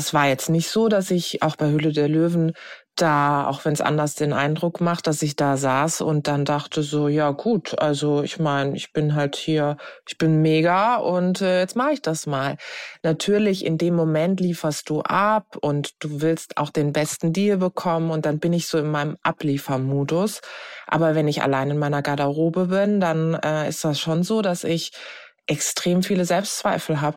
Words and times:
das 0.00 0.14
war 0.14 0.26
jetzt 0.28 0.48
nicht 0.48 0.70
so, 0.70 0.88
dass 0.88 1.10
ich 1.10 1.42
auch 1.42 1.56
bei 1.56 1.70
Hülle 1.70 1.92
der 1.92 2.08
Löwen 2.08 2.54
da, 2.96 3.46
auch 3.46 3.66
wenn 3.66 3.74
es 3.74 3.82
anders 3.82 4.14
den 4.14 4.32
Eindruck 4.32 4.80
macht, 4.80 5.06
dass 5.06 5.20
ich 5.20 5.36
da 5.36 5.58
saß 5.58 6.00
und 6.00 6.26
dann 6.26 6.46
dachte 6.46 6.82
so, 6.82 7.06
ja 7.06 7.32
gut, 7.32 7.78
also 7.78 8.22
ich 8.22 8.38
meine, 8.38 8.74
ich 8.76 8.94
bin 8.94 9.14
halt 9.14 9.36
hier, 9.36 9.76
ich 10.08 10.16
bin 10.16 10.40
mega 10.40 10.96
und 10.96 11.42
äh, 11.42 11.60
jetzt 11.60 11.76
mache 11.76 11.92
ich 11.92 12.00
das 12.00 12.26
mal. 12.26 12.56
Natürlich 13.02 13.66
in 13.66 13.76
dem 13.76 13.94
Moment 13.94 14.40
lieferst 14.40 14.88
du 14.88 15.02
ab 15.02 15.58
und 15.60 16.02
du 16.02 16.22
willst 16.22 16.56
auch 16.56 16.70
den 16.70 16.94
besten 16.94 17.34
Deal 17.34 17.58
bekommen 17.58 18.10
und 18.10 18.24
dann 18.24 18.38
bin 18.38 18.54
ich 18.54 18.68
so 18.68 18.78
in 18.78 18.90
meinem 18.90 19.18
Abliefermodus. 19.22 20.40
Aber 20.86 21.14
wenn 21.14 21.28
ich 21.28 21.42
allein 21.42 21.70
in 21.70 21.78
meiner 21.78 22.00
Garderobe 22.00 22.68
bin, 22.68 23.00
dann 23.00 23.34
äh, 23.34 23.68
ist 23.68 23.84
das 23.84 24.00
schon 24.00 24.22
so, 24.22 24.40
dass 24.40 24.64
ich 24.64 24.92
extrem 25.46 26.02
viele 26.02 26.24
Selbstzweifel 26.24 27.02
habe. 27.02 27.16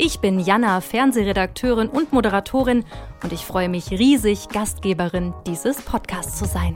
Ich 0.00 0.20
bin 0.20 0.38
Jana, 0.38 0.80
Fernsehredakteurin 0.80 1.88
und 1.88 2.12
Moderatorin 2.12 2.84
und 3.24 3.32
ich 3.32 3.44
freue 3.44 3.68
mich 3.68 3.90
riesig, 3.90 4.48
Gastgeberin 4.48 5.34
dieses 5.44 5.82
Podcasts 5.82 6.38
zu 6.38 6.44
sein. 6.44 6.72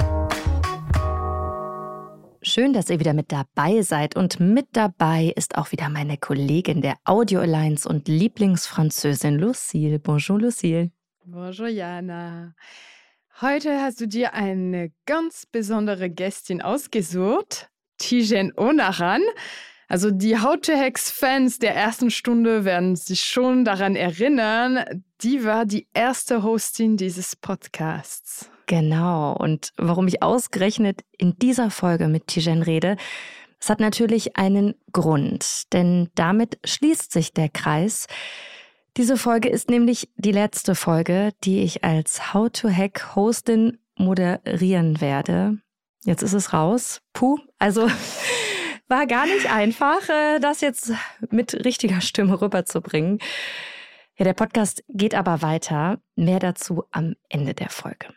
Schön, 2.42 2.72
dass 2.72 2.90
ihr 2.90 2.98
wieder 2.98 3.14
mit 3.14 3.30
dabei 3.30 3.82
seid. 3.82 4.16
Und 4.16 4.40
mit 4.40 4.66
dabei 4.72 5.32
ist 5.36 5.56
auch 5.56 5.70
wieder 5.70 5.88
meine 5.88 6.18
Kollegin 6.18 6.82
der 6.82 6.96
Audio 7.04 7.38
Alliance 7.38 7.88
und 7.88 8.08
Lieblingsfranzösin 8.08 9.38
Lucille. 9.38 10.00
Bonjour, 10.00 10.40
Lucille. 10.40 10.90
Bonjour, 11.24 11.68
Jana. 11.68 12.56
Heute 13.40 13.80
hast 13.80 14.00
du 14.00 14.08
dir 14.08 14.34
eine 14.34 14.90
ganz 15.06 15.46
besondere 15.46 16.10
Gästin 16.10 16.60
ausgesucht, 16.60 17.70
Tijen 17.98 18.52
Onaran. 18.56 19.22
Also 19.92 20.10
die 20.10 20.38
Hacks-Fans 20.38 21.58
der 21.58 21.76
ersten 21.76 22.10
Stunde 22.10 22.64
werden 22.64 22.96
sich 22.96 23.20
schon 23.20 23.62
daran 23.66 23.94
erinnern, 23.94 25.02
die 25.20 25.44
war 25.44 25.66
die 25.66 25.86
erste 25.92 26.42
Hostin 26.42 26.96
dieses 26.96 27.36
Podcasts. 27.36 28.50
Genau. 28.64 29.36
Und 29.36 29.74
warum 29.76 30.08
ich 30.08 30.22
ausgerechnet 30.22 31.02
in 31.18 31.36
dieser 31.36 31.70
Folge 31.70 32.08
mit 32.08 32.28
Tijen 32.28 32.62
rede, 32.62 32.96
es 33.60 33.68
hat 33.68 33.80
natürlich 33.80 34.38
einen 34.38 34.76
Grund, 34.92 35.70
denn 35.74 36.08
damit 36.14 36.58
schließt 36.64 37.12
sich 37.12 37.34
der 37.34 37.50
Kreis. 37.50 38.06
Diese 38.96 39.18
Folge 39.18 39.50
ist 39.50 39.68
nämlich 39.68 40.08
die 40.16 40.32
letzte 40.32 40.74
Folge, 40.74 41.32
die 41.44 41.60
ich 41.60 41.84
als 41.84 42.32
How 42.32 42.48
to 42.50 42.70
Hack 42.70 43.14
Hostin 43.14 43.76
moderieren 43.98 45.02
werde. 45.02 45.58
Jetzt 46.02 46.22
ist 46.22 46.32
es 46.32 46.54
raus. 46.54 47.02
Puh, 47.12 47.36
also 47.58 47.90
war 48.92 49.06
gar 49.06 49.24
nicht 49.24 49.50
einfach, 49.50 50.06
äh, 50.10 50.38
das 50.38 50.60
jetzt 50.60 50.92
mit 51.30 51.64
richtiger 51.64 52.02
Stimme 52.02 52.42
rüberzubringen. 52.42 53.20
Ja, 54.18 54.26
der 54.26 54.34
Podcast 54.34 54.84
geht 54.88 55.14
aber 55.14 55.40
weiter. 55.40 55.98
Mehr 56.14 56.40
dazu 56.40 56.84
am 56.90 57.14
Ende 57.30 57.54
der 57.54 57.70
Folge. 57.70 58.08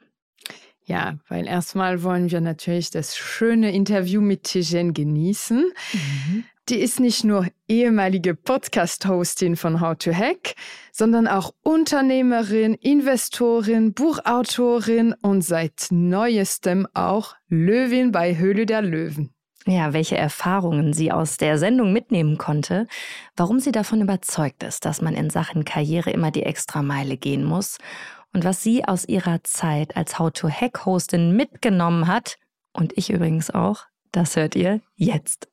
Ja, 0.83 1.17
weil 1.29 1.47
erstmal 1.47 2.03
wollen 2.03 2.29
wir 2.29 2.41
natürlich 2.41 2.91
das 2.91 3.15
schöne 3.15 3.73
Interview 3.73 4.19
mit 4.19 4.43
Tijen 4.43 4.93
genießen. 4.93 5.71
Mhm. 5.93 6.43
Die 6.67 6.79
ist 6.79 6.99
nicht 6.99 7.23
nur 7.23 7.47
ehemalige 7.69 8.35
Podcast-Hostin 8.35 9.55
von 9.55 9.79
How 9.79 9.97
to 9.97 10.13
Hack, 10.13 10.55
sondern 10.91 11.27
auch 11.27 11.53
Unternehmerin, 11.63 12.73
Investorin, 12.73 13.94
Buchautorin 13.94 15.16
und 15.21 15.41
seit 15.41 15.88
neuestem 15.89 16.85
auch 16.94 17.35
Löwin 17.47 18.11
bei 18.11 18.38
Höhle 18.38 18.66
der 18.66 18.81
Löwen 18.81 19.34
ja, 19.67 19.93
welche 19.93 20.17
Erfahrungen 20.17 20.93
sie 20.93 21.11
aus 21.11 21.37
der 21.37 21.57
Sendung 21.57 21.91
mitnehmen 21.91 22.37
konnte, 22.37 22.87
warum 23.35 23.59
sie 23.59 23.71
davon 23.71 24.01
überzeugt 24.01 24.63
ist, 24.63 24.85
dass 24.85 25.01
man 25.01 25.15
in 25.15 25.29
Sachen 25.29 25.65
Karriere 25.65 26.11
immer 26.11 26.31
die 26.31 26.43
Extrameile 26.43 27.17
gehen 27.17 27.43
muss 27.43 27.77
und 28.33 28.43
was 28.43 28.61
sie 28.61 28.85
aus 28.85 29.05
ihrer 29.05 29.43
Zeit 29.43 29.97
als 29.97 30.19
How-to-Hack-Hostin 30.19 31.35
mitgenommen 31.35 32.07
hat 32.07 32.37
und 32.73 32.97
ich 32.97 33.09
übrigens 33.09 33.49
auch, 33.49 33.85
das 34.11 34.35
hört 34.35 34.55
ihr 34.55 34.81
jetzt. 34.95 35.47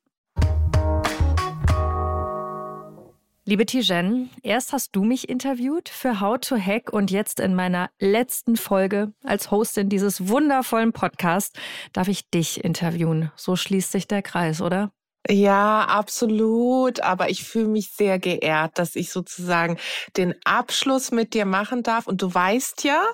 Liebe 3.52 3.66
Tijen, 3.66 4.30
erst 4.42 4.72
hast 4.72 4.96
du 4.96 5.04
mich 5.04 5.28
interviewt 5.28 5.90
für 5.90 6.20
How 6.20 6.38
to 6.38 6.56
Hack 6.56 6.90
und 6.90 7.10
jetzt 7.10 7.38
in 7.38 7.54
meiner 7.54 7.90
letzten 7.98 8.56
Folge 8.56 9.12
als 9.24 9.50
Hostin 9.50 9.90
dieses 9.90 10.26
wundervollen 10.28 10.94
Podcasts 10.94 11.52
darf 11.92 12.08
ich 12.08 12.30
dich 12.30 12.64
interviewen. 12.64 13.30
So 13.36 13.54
schließt 13.54 13.92
sich 13.92 14.08
der 14.08 14.22
Kreis, 14.22 14.62
oder? 14.62 14.90
Ja, 15.28 15.84
absolut. 15.84 17.00
Aber 17.00 17.28
ich 17.28 17.44
fühle 17.44 17.68
mich 17.68 17.90
sehr 17.90 18.18
geehrt, 18.18 18.78
dass 18.78 18.96
ich 18.96 19.10
sozusagen 19.10 19.76
den 20.16 20.34
Abschluss 20.46 21.10
mit 21.10 21.34
dir 21.34 21.44
machen 21.44 21.82
darf. 21.82 22.06
Und 22.06 22.22
du 22.22 22.32
weißt 22.32 22.84
ja, 22.84 23.04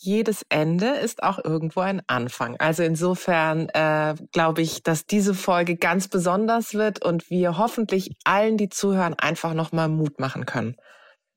jedes 0.00 0.46
Ende 0.48 0.90
ist 0.90 1.22
auch 1.22 1.38
irgendwo 1.44 1.80
ein 1.80 2.02
Anfang. 2.06 2.56
Also 2.58 2.84
insofern 2.84 3.68
äh, 3.70 4.14
glaube 4.32 4.62
ich, 4.62 4.84
dass 4.84 5.06
diese 5.06 5.34
Folge 5.34 5.76
ganz 5.76 6.08
besonders 6.08 6.74
wird 6.74 7.04
und 7.04 7.28
wir 7.30 7.58
hoffentlich 7.58 8.16
allen, 8.24 8.56
die 8.56 8.68
zuhören, 8.68 9.14
einfach 9.14 9.54
nochmal 9.54 9.88
Mut 9.88 10.20
machen 10.20 10.46
können. 10.46 10.76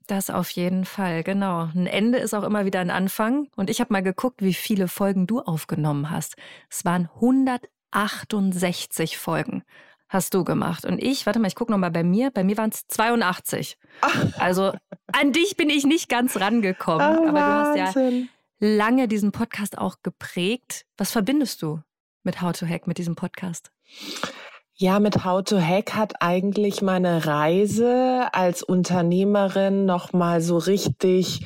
Das 0.05 0.29
auf 0.29 0.51
jeden 0.51 0.85
Fall, 0.85 1.23
genau. 1.23 1.69
Ein 1.73 1.87
Ende 1.87 2.19
ist 2.19 2.35
auch 2.35 2.43
immer 2.43 2.65
wieder 2.65 2.81
ein 2.81 2.91
Anfang. 2.91 3.47
Und 3.55 3.69
ich 3.69 3.79
habe 3.79 3.93
mal 3.93 4.03
geguckt, 4.03 4.41
wie 4.41 4.53
viele 4.53 4.87
Folgen 4.87 5.25
du 5.25 5.39
aufgenommen 5.39 6.11
hast. 6.11 6.35
Es 6.69 6.85
waren 6.85 7.09
168 7.15 9.17
Folgen 9.17 9.63
hast 10.09 10.33
du 10.33 10.43
gemacht. 10.43 10.83
Und 10.83 11.01
ich, 11.01 11.25
warte 11.25 11.39
mal, 11.39 11.47
ich 11.47 11.55
gucke 11.55 11.71
nochmal 11.71 11.89
bei 11.89 12.03
mir. 12.03 12.31
Bei 12.31 12.43
mir 12.43 12.57
waren 12.57 12.71
es 12.71 12.85
82. 12.87 13.77
Also 14.37 14.73
an 15.13 15.31
dich 15.31 15.55
bin 15.55 15.69
ich 15.69 15.85
nicht 15.85 16.09
ganz 16.09 16.37
rangekommen. 16.37 17.17
Oh, 17.17 17.29
aber 17.29 17.39
du 17.39 17.45
hast 17.45 17.95
ja 17.95 18.01
lange 18.61 19.07
diesen 19.07 19.31
Podcast 19.31 19.77
auch 19.77 19.97
geprägt. 20.03 20.85
Was 20.95 21.11
verbindest 21.11 21.61
du 21.61 21.81
mit 22.23 22.41
How 22.41 22.53
to 22.53 22.65
Hack, 22.65 22.87
mit 22.87 22.97
diesem 22.99 23.15
Podcast? 23.15 23.71
Ja, 24.75 24.99
mit 24.99 25.25
How 25.25 25.43
to 25.43 25.59
Hack 25.59 25.95
hat 25.95 26.21
eigentlich 26.21 26.81
meine 26.81 27.25
Reise 27.25 28.29
als 28.31 28.63
Unternehmerin 28.63 29.85
noch 29.85 30.13
mal 30.13 30.41
so 30.41 30.57
richtig 30.57 31.45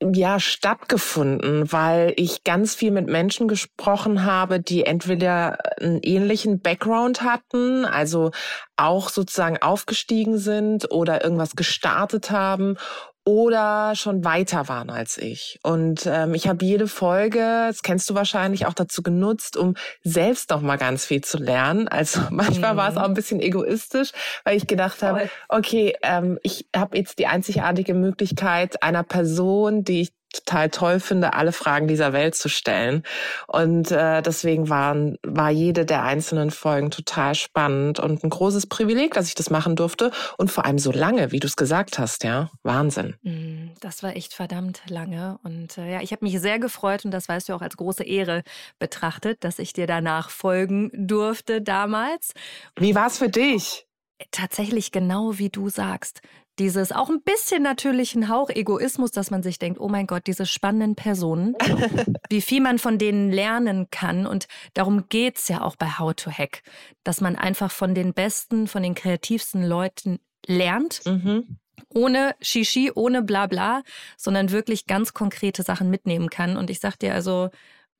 ja 0.00 0.38
stattgefunden, 0.38 1.72
weil 1.72 2.12
ich 2.16 2.44
ganz 2.44 2.74
viel 2.74 2.90
mit 2.90 3.08
Menschen 3.08 3.48
gesprochen 3.48 4.24
habe, 4.24 4.60
die 4.60 4.84
entweder 4.84 5.58
einen 5.80 6.00
ähnlichen 6.02 6.60
Background 6.60 7.22
hatten, 7.22 7.84
also 7.84 8.30
auch 8.76 9.08
sozusagen 9.08 9.60
aufgestiegen 9.62 10.38
sind 10.38 10.90
oder 10.90 11.24
irgendwas 11.24 11.56
gestartet 11.56 12.30
haben 12.30 12.76
oder 13.24 13.94
schon 13.94 14.24
weiter 14.24 14.68
waren 14.68 14.90
als 14.90 15.16
ich. 15.16 15.58
Und 15.62 16.06
ähm, 16.06 16.34
ich 16.34 16.46
habe 16.46 16.64
jede 16.64 16.86
Folge, 16.86 17.38
das 17.68 17.82
kennst 17.82 18.08
du 18.10 18.14
wahrscheinlich, 18.14 18.66
auch 18.66 18.74
dazu 18.74 19.02
genutzt, 19.02 19.56
um 19.56 19.76
selbst 20.02 20.50
noch 20.50 20.60
mal 20.60 20.76
ganz 20.76 21.06
viel 21.06 21.22
zu 21.22 21.38
lernen. 21.38 21.88
Also 21.88 22.20
manchmal 22.30 22.74
mhm. 22.74 22.78
war 22.78 22.90
es 22.90 22.96
auch 22.96 23.04
ein 23.04 23.14
bisschen 23.14 23.40
egoistisch, 23.40 24.12
weil 24.44 24.56
ich 24.56 24.66
gedacht 24.66 25.02
habe, 25.02 25.30
okay, 25.48 25.94
ähm, 26.02 26.38
ich 26.42 26.66
habe 26.76 26.98
jetzt 26.98 27.18
die 27.18 27.26
einzigartige 27.26 27.94
Möglichkeit 27.94 28.82
einer 28.82 29.02
Person, 29.02 29.84
die 29.84 30.02
ich 30.02 30.12
total 30.34 30.70
toll 30.70 31.00
finde, 31.00 31.34
alle 31.34 31.52
Fragen 31.52 31.88
dieser 31.88 32.12
Welt 32.12 32.34
zu 32.34 32.48
stellen. 32.48 33.02
Und 33.46 33.90
äh, 33.90 34.22
deswegen 34.22 34.68
waren, 34.68 35.18
war 35.22 35.50
jede 35.50 35.84
der 35.84 36.02
einzelnen 36.02 36.50
Folgen 36.50 36.90
total 36.90 37.34
spannend 37.34 38.00
und 38.00 38.24
ein 38.24 38.30
großes 38.30 38.66
Privileg, 38.66 39.14
dass 39.14 39.28
ich 39.28 39.34
das 39.34 39.50
machen 39.50 39.76
durfte. 39.76 40.10
Und 40.38 40.50
vor 40.50 40.64
allem 40.64 40.78
so 40.78 40.92
lange, 40.92 41.32
wie 41.32 41.40
du 41.40 41.46
es 41.46 41.56
gesagt 41.56 41.98
hast, 41.98 42.24
ja. 42.24 42.50
Wahnsinn. 42.62 43.14
Mm, 43.22 43.74
das 43.80 44.02
war 44.02 44.16
echt 44.16 44.34
verdammt 44.34 44.82
lange. 44.88 45.38
Und 45.42 45.78
äh, 45.78 45.92
ja, 45.92 46.00
ich 46.00 46.12
habe 46.12 46.24
mich 46.24 46.40
sehr 46.40 46.58
gefreut 46.58 47.04
und 47.04 47.10
das 47.10 47.28
weißt 47.28 47.48
du 47.48 47.54
auch 47.54 47.62
als 47.62 47.76
große 47.76 48.04
Ehre 48.04 48.42
betrachtet, 48.78 49.44
dass 49.44 49.58
ich 49.58 49.72
dir 49.72 49.86
danach 49.86 50.30
folgen 50.30 50.90
durfte 50.94 51.62
damals. 51.62 52.32
Wie 52.76 52.94
war 52.94 53.06
es 53.06 53.18
für 53.18 53.28
dich? 53.28 53.86
Tatsächlich 54.30 54.92
genau 54.92 55.38
wie 55.38 55.50
du 55.50 55.68
sagst 55.68 56.20
dieses 56.58 56.92
auch 56.92 57.08
ein 57.08 57.22
bisschen 57.22 57.62
natürlich 57.62 58.14
ein 58.14 58.28
Hauch 58.28 58.50
Egoismus, 58.50 59.10
dass 59.10 59.30
man 59.30 59.42
sich 59.42 59.58
denkt, 59.58 59.80
oh 59.80 59.88
mein 59.88 60.06
Gott, 60.06 60.26
diese 60.26 60.46
spannenden 60.46 60.94
Personen, 60.94 61.54
wie 62.30 62.40
viel 62.40 62.60
man 62.60 62.78
von 62.78 62.98
denen 62.98 63.32
lernen 63.32 63.88
kann. 63.90 64.26
Und 64.26 64.46
darum 64.74 65.08
geht's 65.08 65.48
ja 65.48 65.62
auch 65.62 65.76
bei 65.76 65.98
How 65.98 66.14
to 66.14 66.30
Hack, 66.30 66.62
dass 67.02 67.20
man 67.20 67.36
einfach 67.36 67.70
von 67.70 67.94
den 67.94 68.14
besten, 68.14 68.68
von 68.68 68.82
den 68.82 68.94
kreativsten 68.94 69.64
Leuten 69.64 70.18
lernt. 70.46 71.02
Mhm. 71.06 71.58
Ohne 71.92 72.34
Shishi, 72.40 72.92
ohne 72.94 73.22
Blabla, 73.22 73.82
sondern 74.16 74.50
wirklich 74.50 74.86
ganz 74.86 75.12
konkrete 75.12 75.62
Sachen 75.62 75.90
mitnehmen 75.90 76.30
kann. 76.30 76.56
Und 76.56 76.70
ich 76.70 76.80
sag 76.80 76.98
dir 76.98 77.14
also, 77.14 77.50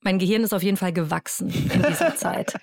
mein 0.00 0.18
Gehirn 0.18 0.42
ist 0.42 0.52
auf 0.52 0.62
jeden 0.62 0.76
Fall 0.76 0.92
gewachsen 0.92 1.48
in 1.48 1.82
dieser 1.82 2.14
Zeit. 2.16 2.54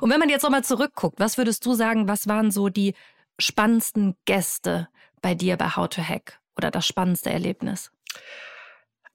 Und 0.00 0.10
wenn 0.10 0.20
man 0.20 0.28
jetzt 0.28 0.42
nochmal 0.42 0.64
zurückguckt, 0.64 1.18
was 1.18 1.38
würdest 1.38 1.64
du 1.66 1.74
sagen, 1.74 2.06
was 2.06 2.28
waren 2.28 2.50
so 2.50 2.68
die 2.68 2.94
spannendsten 3.38 4.14
Gäste 4.24 4.88
bei 5.22 5.34
dir 5.34 5.56
bei 5.56 5.70
How 5.70 5.88
to 5.88 6.02
Hack 6.02 6.40
oder 6.56 6.70
das 6.70 6.86
spannendste 6.86 7.30
Erlebnis? 7.30 7.90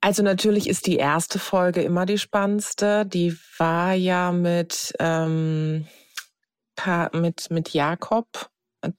Also 0.01 0.23
natürlich 0.23 0.69
ist 0.69 0.87
die 0.87 0.97
erste 0.97 1.39
Folge 1.39 1.81
immer 1.81 2.05
die 2.05 2.17
spannendste. 2.17 3.05
Die 3.05 3.35
war 3.57 3.93
ja 3.93 4.31
mit, 4.31 4.93
ähm, 4.99 5.87
mit, 7.13 7.49
mit 7.49 7.73
Jakob, 7.73 8.49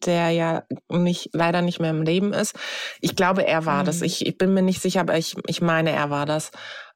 der 0.05 0.31
ja 0.31 0.65
nicht, 0.89 1.31
leider 1.33 1.63
nicht 1.63 1.81
mehr 1.81 1.91
im 1.91 2.03
Leben 2.03 2.33
ist. 2.33 2.57
Ich 3.01 3.15
glaube, 3.15 3.47
er 3.47 3.65
war 3.65 3.83
mhm. 3.83 3.87
das. 3.87 4.03
Ich, 4.03 4.27
ich 4.27 4.37
bin 4.37 4.53
mir 4.55 4.63
nicht 4.63 4.83
sicher, 4.83 5.01
aber 5.01 5.17
ich, 5.17 5.37
ich 5.47 5.61
meine, 5.61 5.93
er 5.93 6.11
war 6.11 6.27
das. 6.27 6.51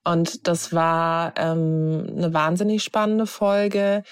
Und 0.05 0.49
das 0.49 0.73
war 0.73 1.33
ähm, 1.37 2.13
eine 2.17 2.35
wahnsinnig 2.35 2.83
spannende 2.83 3.27
Folge. 3.27 4.03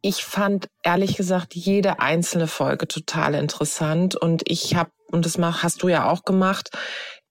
Ich 0.00 0.24
fand 0.24 0.68
ehrlich 0.82 1.16
gesagt 1.16 1.54
jede 1.54 1.98
einzelne 1.98 2.46
Folge 2.46 2.86
total 2.86 3.34
interessant 3.34 4.14
und 4.14 4.42
ich 4.46 4.76
habe 4.76 4.90
und 5.14 5.24
das 5.24 5.38
mach, 5.38 5.62
hast 5.62 5.82
du 5.82 5.88
ja 5.88 6.10
auch 6.10 6.24
gemacht 6.24 6.70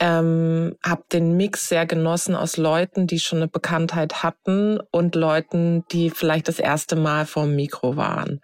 ähm, 0.03 0.75
habe 0.83 1.03
den 1.11 1.37
Mix 1.37 1.69
sehr 1.69 1.85
genossen 1.85 2.35
aus 2.35 2.57
Leuten, 2.57 3.07
die 3.07 3.19
schon 3.19 3.39
eine 3.39 3.47
Bekanntheit 3.47 4.21
hatten 4.21 4.79
und 4.91 5.15
Leuten, 5.15 5.85
die 5.91 6.09
vielleicht 6.09 6.49
das 6.49 6.59
erste 6.59 6.97
Mal 6.97 7.25
vor 7.25 7.43
dem 7.45 7.55
Mikro 7.55 7.95
waren. 7.95 8.41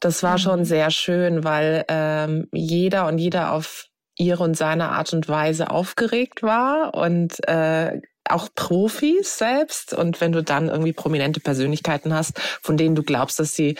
Das 0.00 0.22
war 0.22 0.34
mhm. 0.34 0.38
schon 0.38 0.64
sehr 0.64 0.90
schön, 0.90 1.44
weil 1.44 1.84
ähm, 1.88 2.48
jeder 2.52 3.06
und 3.08 3.18
jeder 3.18 3.52
auf 3.52 3.86
ihre 4.16 4.42
und 4.42 4.56
seine 4.56 4.88
Art 4.90 5.12
und 5.12 5.28
Weise 5.28 5.70
aufgeregt 5.70 6.42
war 6.42 6.94
und 6.94 7.46
äh, 7.46 8.00
auch 8.30 8.48
Profis 8.54 9.38
selbst. 9.38 9.92
Und 9.94 10.20
wenn 10.20 10.32
du 10.32 10.42
dann 10.42 10.68
irgendwie 10.68 10.92
prominente 10.92 11.40
Persönlichkeiten 11.40 12.14
hast, 12.14 12.38
von 12.62 12.76
denen 12.76 12.94
du 12.94 13.02
glaubst, 13.02 13.38
dass 13.38 13.54
sie 13.54 13.76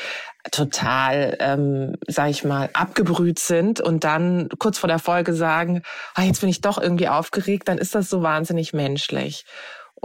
total, 0.50 1.36
ähm, 1.40 1.96
sag 2.06 2.30
ich 2.30 2.44
mal, 2.44 2.70
abgebrüht 2.72 3.38
sind 3.38 3.80
und 3.80 4.04
dann 4.04 4.48
kurz 4.58 4.78
vor 4.78 4.88
der 4.88 4.98
Folge 4.98 5.34
sagen, 5.34 5.82
ah, 6.14 6.22
jetzt 6.22 6.40
bin 6.40 6.48
ich 6.48 6.60
doch 6.60 6.78
irgendwie 6.78 7.08
aufgeregt, 7.08 7.68
dann 7.68 7.78
ist 7.78 7.94
das 7.94 8.08
so 8.08 8.22
wahnsinnig 8.22 8.72
menschlich. 8.72 9.44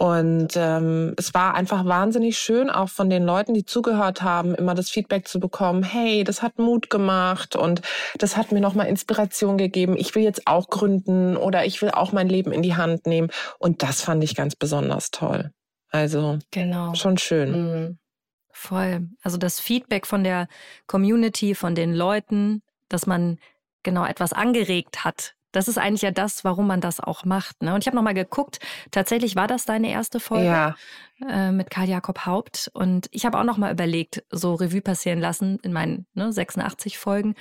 Und 0.01 0.53
ähm, 0.55 1.13
es 1.15 1.35
war 1.35 1.53
einfach 1.53 1.85
wahnsinnig 1.85 2.39
schön, 2.39 2.71
auch 2.71 2.89
von 2.89 3.11
den 3.11 3.23
Leuten, 3.23 3.53
die 3.53 3.65
zugehört 3.65 4.23
haben, 4.23 4.55
immer 4.55 4.73
das 4.73 4.89
Feedback 4.89 5.27
zu 5.27 5.39
bekommen, 5.39 5.83
hey, 5.83 6.23
das 6.23 6.41
hat 6.41 6.57
Mut 6.57 6.89
gemacht 6.89 7.55
und 7.55 7.83
das 8.17 8.35
hat 8.35 8.51
mir 8.51 8.61
nochmal 8.61 8.87
Inspiration 8.87 9.59
gegeben. 9.59 9.95
Ich 9.95 10.15
will 10.15 10.23
jetzt 10.23 10.47
auch 10.47 10.71
gründen 10.71 11.37
oder 11.37 11.65
ich 11.65 11.83
will 11.83 11.91
auch 11.91 12.13
mein 12.13 12.29
Leben 12.29 12.51
in 12.51 12.63
die 12.63 12.75
Hand 12.75 13.05
nehmen. 13.05 13.29
Und 13.59 13.83
das 13.83 14.01
fand 14.01 14.23
ich 14.23 14.33
ganz 14.33 14.55
besonders 14.55 15.11
toll. 15.11 15.51
Also 15.91 16.39
genau. 16.49 16.95
schon 16.95 17.19
schön. 17.19 17.51
Mhm. 17.51 17.99
Voll. 18.49 19.07
Also 19.21 19.37
das 19.37 19.59
Feedback 19.59 20.07
von 20.07 20.23
der 20.23 20.47
Community, 20.87 21.53
von 21.53 21.75
den 21.75 21.93
Leuten, 21.93 22.63
dass 22.89 23.05
man 23.05 23.37
genau 23.83 24.05
etwas 24.07 24.33
angeregt 24.33 25.05
hat, 25.05 25.35
das 25.51 25.67
ist 25.67 25.77
eigentlich 25.77 26.01
ja 26.01 26.11
das, 26.11 26.43
warum 26.43 26.67
man 26.67 26.81
das 26.81 26.99
auch 26.99 27.25
macht. 27.25 27.61
Ne? 27.61 27.73
Und 27.73 27.81
ich 27.81 27.87
habe 27.87 27.95
nochmal 27.95 28.13
geguckt, 28.13 28.59
tatsächlich 28.91 29.35
war 29.35 29.47
das 29.47 29.65
deine 29.65 29.91
erste 29.91 30.19
Folge 30.19 30.45
ja. 30.45 30.75
äh, 31.27 31.51
mit 31.51 31.69
Karl 31.69 31.89
Jakob 31.89 32.25
Haupt. 32.25 32.69
Und 32.73 33.07
ich 33.11 33.25
habe 33.25 33.39
auch 33.39 33.43
nochmal 33.43 33.71
überlegt, 33.71 34.23
so 34.29 34.55
Revue 34.55 34.81
passieren 34.81 35.19
lassen 35.19 35.59
in 35.63 35.73
meinen 35.73 36.05
ne, 36.13 36.31
86 36.31 36.97
Folgen, 36.97 37.35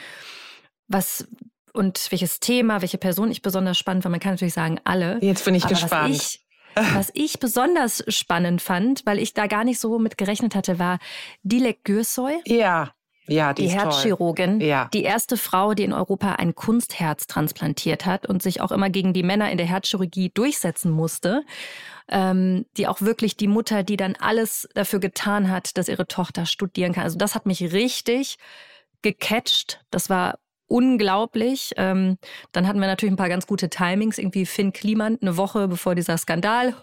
was 0.89 1.29
und 1.73 2.11
welches 2.11 2.41
Thema, 2.41 2.81
welche 2.83 2.99
Person 2.99 3.31
ich 3.31 3.43
besonders 3.43 3.79
spannend 3.79 4.03
fand. 4.03 4.13
Man 4.13 4.21
kann 4.21 4.33
natürlich 4.33 4.55
sagen, 4.55 4.81
alle. 4.85 5.19
Jetzt 5.23 5.45
bin 5.45 5.55
ich 5.55 5.65
Aber 5.65 5.75
gespannt. 5.75 6.15
Was 6.15 6.35
ich, 6.35 6.95
was 6.95 7.11
ich 7.15 7.41
besonders 7.41 8.05
spannend 8.09 8.63
fand, 8.63 9.07
weil 9.07 9.19
ich 9.19 9.35
da 9.35 9.47
gar 9.47 9.65
nicht 9.65 9.79
so 9.79 9.99
mit 9.99 10.19
gerechnet 10.19 10.55
hatte, 10.55 10.79
war 10.79 10.99
Dilek 11.43 11.85
Gürsoy. 11.85 12.41
Ja. 12.47 12.93
Ja, 13.27 13.53
die, 13.53 13.63
die 13.63 13.69
Herzchirurgin, 13.69 14.61
ja. 14.61 14.89
die 14.93 15.05
erste 15.05 15.37
Frau, 15.37 15.75
die 15.75 15.85
in 15.85 15.93
Europa 15.93 16.33
ein 16.33 16.55
Kunstherz 16.55 17.27
transplantiert 17.27 18.07
hat 18.07 18.27
und 18.27 18.43
sich 18.43 18.61
auch 18.61 18.73
immer 18.73 18.91
gegen 18.91 19.13
die 19.13 19.23
Männer 19.23 19.51
in 19.51 19.59
der 19.59 19.67
Herzchirurgie 19.67 20.31
durchsetzen 20.31 20.91
musste. 20.91 21.43
Ähm, 22.09 22.67
die 22.77 22.89
auch 22.89 23.03
wirklich 23.03 23.37
die 23.37 23.47
Mutter, 23.47 23.85
die 23.85 23.97
dann 23.97 24.17
alles 24.19 24.69
dafür 24.75 24.99
getan 24.99 25.49
hat, 25.49 25.79
dass 25.79 25.89
ihre 25.89 26.09
Tochter 26.09 26.45
studieren 26.45 26.93
kann. 26.93 27.05
Also 27.05 27.19
das 27.19 27.37
hat 27.37 27.47
mich 27.47 27.73
richtig 27.73 28.37
gecatcht. 29.03 29.81
Das 29.91 30.11
war 30.11 30.39
unglaublich. 30.71 31.73
Ähm, 31.77 32.17
dann 32.53 32.67
hatten 32.67 32.81
wir 32.81 32.87
natürlich 32.87 33.13
ein 33.13 33.17
paar 33.17 33.29
ganz 33.29 33.47
gute 33.47 33.69
Timings. 33.69 34.19
Irgendwie 34.19 34.47
Finn 34.47 34.73
Kliman 34.73 35.19
eine 35.21 35.37
Woche 35.37 35.69
bevor 35.69 35.95
dieser 35.95 36.17
Skandal 36.17 36.75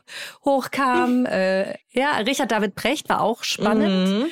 hochkam. 0.44 1.25
äh, 1.30 1.72
ja, 1.92 2.18
Richard 2.25 2.51
David 2.51 2.75
Precht 2.75 3.10
war 3.10 3.22
auch 3.22 3.44
spannend. 3.44 4.10
Mhm. 4.10 4.25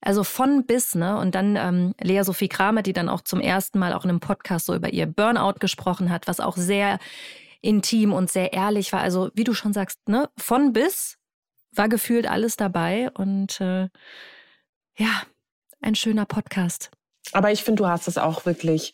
Also 0.00 0.24
von 0.24 0.64
bis, 0.64 0.94
ne? 0.94 1.18
Und 1.18 1.34
dann 1.34 1.56
ähm, 1.56 1.94
Lea 2.00 2.22
Sophie 2.22 2.48
Kramer, 2.48 2.82
die 2.82 2.92
dann 2.92 3.08
auch 3.08 3.20
zum 3.20 3.40
ersten 3.40 3.78
Mal 3.78 3.92
auch 3.92 4.04
in 4.04 4.10
einem 4.10 4.20
Podcast 4.20 4.66
so 4.66 4.74
über 4.74 4.90
ihr 4.90 5.06
Burnout 5.06 5.58
gesprochen 5.60 6.10
hat, 6.10 6.26
was 6.26 6.40
auch 6.40 6.56
sehr 6.56 6.98
intim 7.60 8.12
und 8.12 8.30
sehr 8.30 8.52
ehrlich 8.52 8.92
war. 8.92 9.00
Also 9.00 9.30
wie 9.34 9.44
du 9.44 9.52
schon 9.52 9.72
sagst, 9.72 10.08
ne? 10.08 10.30
Von 10.38 10.72
bis 10.72 11.18
war 11.72 11.88
gefühlt 11.88 12.26
alles 12.26 12.56
dabei 12.56 13.10
und 13.12 13.60
äh, 13.60 13.88
ja, 14.96 15.22
ein 15.80 15.94
schöner 15.94 16.26
Podcast. 16.26 16.90
Aber 17.32 17.52
ich 17.52 17.62
finde, 17.62 17.82
du 17.82 17.88
hast 17.88 18.08
es 18.08 18.18
auch 18.18 18.46
wirklich 18.46 18.92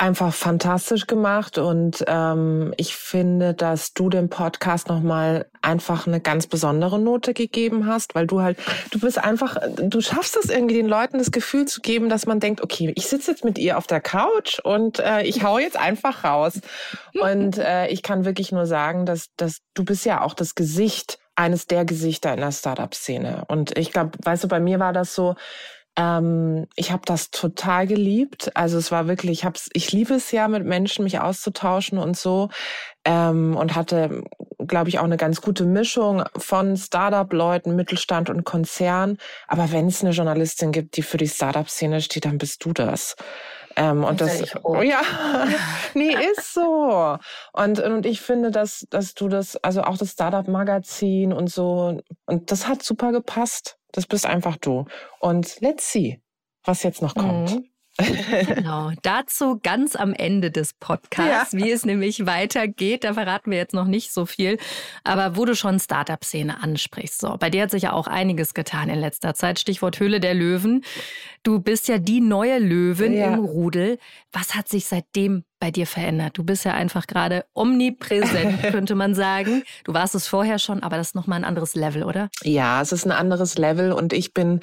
einfach 0.00 0.32
fantastisch 0.32 1.06
gemacht 1.06 1.58
und 1.58 2.02
ähm, 2.06 2.72
ich 2.78 2.96
finde, 2.96 3.52
dass 3.52 3.92
du 3.92 4.08
dem 4.08 4.30
Podcast 4.30 4.88
nochmal 4.88 5.46
einfach 5.60 6.06
eine 6.06 6.20
ganz 6.20 6.46
besondere 6.46 6.98
Note 6.98 7.34
gegeben 7.34 7.86
hast, 7.86 8.14
weil 8.14 8.26
du 8.26 8.40
halt, 8.40 8.58
du 8.92 8.98
bist 8.98 9.18
einfach, 9.18 9.58
du 9.76 10.00
schaffst 10.00 10.36
es 10.36 10.48
irgendwie 10.48 10.76
den 10.76 10.88
Leuten 10.88 11.18
das 11.18 11.30
Gefühl 11.30 11.66
zu 11.66 11.82
geben, 11.82 12.08
dass 12.08 12.24
man 12.24 12.40
denkt, 12.40 12.62
okay, 12.62 12.92
ich 12.96 13.08
sitze 13.08 13.32
jetzt 13.32 13.44
mit 13.44 13.58
ihr 13.58 13.76
auf 13.76 13.86
der 13.86 14.00
Couch 14.00 14.58
und 14.60 15.00
äh, 15.00 15.22
ich 15.22 15.42
hau 15.44 15.58
jetzt 15.58 15.78
einfach 15.78 16.24
raus. 16.24 16.60
Und 17.20 17.58
äh, 17.58 17.88
ich 17.88 18.02
kann 18.02 18.24
wirklich 18.24 18.52
nur 18.52 18.64
sagen, 18.64 19.04
dass, 19.04 19.26
dass 19.36 19.58
du 19.74 19.84
bist 19.84 20.06
ja 20.06 20.22
auch 20.22 20.32
das 20.32 20.54
Gesicht 20.54 21.18
eines 21.34 21.66
der 21.66 21.84
Gesichter 21.84 22.32
in 22.32 22.40
der 22.40 22.52
Startup-Szene. 22.52 23.44
Und 23.48 23.76
ich 23.76 23.92
glaube, 23.92 24.12
weißt 24.22 24.44
du, 24.44 24.48
bei 24.48 24.60
mir 24.60 24.78
war 24.78 24.94
das 24.94 25.14
so, 25.14 25.34
ähm, 25.96 26.66
ich 26.76 26.92
habe 26.92 27.02
das 27.04 27.30
total 27.30 27.86
geliebt. 27.86 28.50
Also 28.54 28.78
es 28.78 28.90
war 28.92 29.08
wirklich, 29.08 29.30
ich 29.32 29.44
hab's, 29.44 29.68
ich 29.72 29.92
liebe 29.92 30.14
es 30.14 30.30
ja, 30.30 30.48
mit 30.48 30.64
Menschen 30.64 31.04
mich 31.04 31.20
auszutauschen 31.20 31.98
und 31.98 32.16
so. 32.16 32.48
Ähm, 33.04 33.56
und 33.56 33.74
hatte, 33.74 34.22
glaube 34.58 34.90
ich, 34.90 34.98
auch 34.98 35.04
eine 35.04 35.16
ganz 35.16 35.40
gute 35.40 35.64
Mischung 35.64 36.22
von 36.36 36.76
Startup-Leuten, 36.76 37.74
Mittelstand 37.74 38.30
und 38.30 38.44
Konzern. 38.44 39.16
Aber 39.48 39.72
wenn 39.72 39.88
es 39.88 40.02
eine 40.02 40.12
Journalistin 40.12 40.70
gibt, 40.70 40.96
die 40.96 41.02
für 41.02 41.16
die 41.16 41.28
Startup-Szene 41.28 42.00
steht, 42.02 42.26
dann 42.26 42.38
bist 42.38 42.64
du 42.64 42.72
das. 42.72 43.16
Ähm, 43.80 44.04
und 44.04 44.20
das, 44.20 44.54
oh 44.62 44.82
ja, 44.82 45.00
nee, 45.94 46.12
ist 46.12 46.52
so. 46.52 47.16
Und, 47.54 47.78
und 47.80 48.04
ich 48.04 48.20
finde, 48.20 48.50
dass, 48.50 48.86
dass 48.90 49.14
du 49.14 49.28
das, 49.28 49.56
also 49.56 49.80
auch 49.82 49.96
das 49.96 50.10
Startup-Magazin 50.10 51.32
und 51.32 51.48
so, 51.48 51.98
und 52.26 52.52
das 52.52 52.68
hat 52.68 52.82
super 52.82 53.10
gepasst. 53.10 53.78
Das 53.92 54.06
bist 54.06 54.26
einfach 54.26 54.58
du. 54.58 54.84
Und 55.18 55.58
let's 55.62 55.90
see, 55.90 56.20
was 56.62 56.82
jetzt 56.82 57.00
noch 57.00 57.14
kommt. 57.14 57.54
Mhm. 57.54 57.69
Genau, 58.46 58.92
dazu 59.02 59.58
ganz 59.62 59.96
am 59.96 60.12
Ende 60.12 60.50
des 60.50 60.72
Podcasts, 60.74 61.52
ja. 61.52 61.58
wie 61.58 61.70
es 61.70 61.84
nämlich 61.84 62.26
weitergeht. 62.26 63.04
Da 63.04 63.14
verraten 63.14 63.50
wir 63.50 63.58
jetzt 63.58 63.74
noch 63.74 63.86
nicht 63.86 64.12
so 64.12 64.26
viel. 64.26 64.58
Aber 65.04 65.36
wo 65.36 65.44
du 65.44 65.54
schon 65.54 65.78
Startup-Szene 65.78 66.62
ansprichst, 66.62 67.20
so, 67.20 67.36
bei 67.38 67.50
dir 67.50 67.62
hat 67.62 67.70
sich 67.70 67.84
ja 67.84 67.92
auch 67.92 68.06
einiges 68.06 68.54
getan 68.54 68.88
in 68.88 68.98
letzter 68.98 69.34
Zeit. 69.34 69.58
Stichwort 69.58 70.00
Höhle 70.00 70.20
der 70.20 70.34
Löwen. 70.34 70.84
Du 71.42 71.60
bist 71.60 71.88
ja 71.88 71.98
die 71.98 72.20
neue 72.20 72.58
Löwin 72.58 73.12
ja. 73.12 73.32
im 73.32 73.40
Rudel. 73.40 73.98
Was 74.32 74.54
hat 74.54 74.68
sich 74.68 74.86
seitdem 74.86 75.44
bei 75.58 75.70
dir 75.70 75.86
verändert? 75.86 76.36
Du 76.36 76.44
bist 76.44 76.64
ja 76.64 76.74
einfach 76.74 77.06
gerade 77.06 77.44
omnipräsent, 77.54 78.62
könnte 78.70 78.94
man 78.94 79.14
sagen. 79.14 79.62
Du 79.84 79.94
warst 79.94 80.14
es 80.14 80.26
vorher 80.26 80.58
schon, 80.58 80.82
aber 80.82 80.96
das 80.96 81.08
ist 81.08 81.14
nochmal 81.14 81.38
ein 81.38 81.44
anderes 81.44 81.74
Level, 81.74 82.02
oder? 82.02 82.30
Ja, 82.42 82.82
es 82.82 82.92
ist 82.92 83.06
ein 83.06 83.12
anderes 83.12 83.56
Level 83.56 83.92
und 83.92 84.12
ich 84.12 84.34
bin 84.34 84.60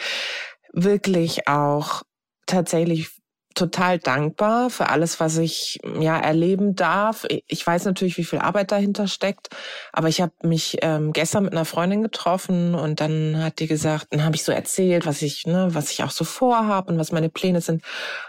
wirklich 0.74 1.48
auch 1.48 2.04
tatsächlich 2.46 3.10
total 3.58 4.00
dankbar 4.00 4.70
für 4.70 4.90
alles, 4.90 5.20
was 5.20 5.38
ich 5.38 5.80
ja 6.00 6.18
erleben 6.18 6.76
darf. 6.76 7.26
Ich 7.48 7.66
weiß 7.66 7.86
natürlich, 7.86 8.18
wie 8.18 8.24
viel 8.24 8.40
Arbeit 8.40 8.72
dahinter 8.72 9.08
steckt, 9.08 9.50
aber 9.92 10.08
ich 10.08 10.22
habe 10.22 10.34
mich 10.44 10.78
ähm, 10.82 11.14
gestern 11.14 11.44
mit 11.44 11.54
einer 11.54 11.66
Freundin 11.66 12.04
getroffen 12.04 12.76
und 12.76 13.02
dann 13.02 13.44
hat 13.44 13.60
die 13.60 13.68
gesagt, 13.68 14.08
dann 14.12 14.24
habe 14.24 14.36
ich 14.36 14.44
so 14.44 14.52
erzählt, 14.52 15.06
was 15.06 15.22
ich, 15.22 15.46
ne, 15.46 15.70
was 15.72 15.92
ich 15.92 16.04
auch 16.04 16.12
so 16.12 16.24
vorhabe 16.24 16.92
und 16.92 17.00
was 17.00 17.12
meine 17.12 17.30
Pläne 17.30 17.62
sind. 17.62 17.84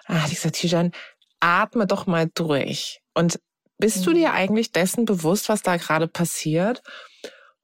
Dann 0.06 0.23
hat 0.23 0.30
die 0.30 0.35
gesagt, 0.35 0.56
Tijan, 0.56 0.92
atme 1.40 1.87
doch 1.87 2.06
mal 2.06 2.28
durch. 2.35 3.00
Und 3.14 3.38
bist 3.78 4.00
mhm. 4.00 4.04
du 4.04 4.12
dir 4.14 4.32
eigentlich 4.32 4.73
dessen 4.73 5.04
bewusst, 5.04 5.49
was 5.49 5.62
da 5.62 5.76
gerade 5.76 6.08
passiert? 6.08 6.82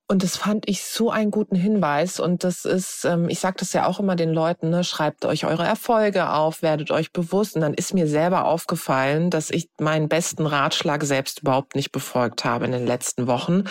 Und 0.06 0.22
das 0.22 0.36
fand 0.36 0.68
ich 0.68 0.84
so 0.84 1.10
einen 1.10 1.30
guten 1.30 1.56
Hinweis. 1.56 2.20
Und 2.20 2.44
das 2.44 2.66
ist, 2.66 3.06
ähm, 3.06 3.30
ich 3.30 3.40
sage 3.40 3.56
das 3.58 3.72
ja 3.72 3.86
auch 3.86 4.00
immer 4.00 4.16
den 4.16 4.34
Leuten, 4.34 4.68
ne, 4.68 4.84
schreibt 4.84 5.24
euch 5.24 5.46
eure 5.46 5.64
Erfolge 5.64 6.30
auf, 6.30 6.60
werdet 6.60 6.90
euch 6.90 7.10
bewusst. 7.10 7.56
Und 7.56 7.62
dann 7.62 7.72
ist 7.72 7.94
mir 7.94 8.06
selber 8.06 8.44
aufgefallen, 8.44 9.30
dass 9.30 9.48
ich 9.48 9.70
meinen 9.80 10.10
besten 10.10 10.44
Ratschlag 10.44 11.04
selbst 11.04 11.40
überhaupt 11.40 11.74
nicht 11.74 11.90
befolgt 11.90 12.44
habe 12.44 12.66
in 12.66 12.72
den 12.72 12.86
letzten 12.86 13.26
Wochen, 13.26 13.64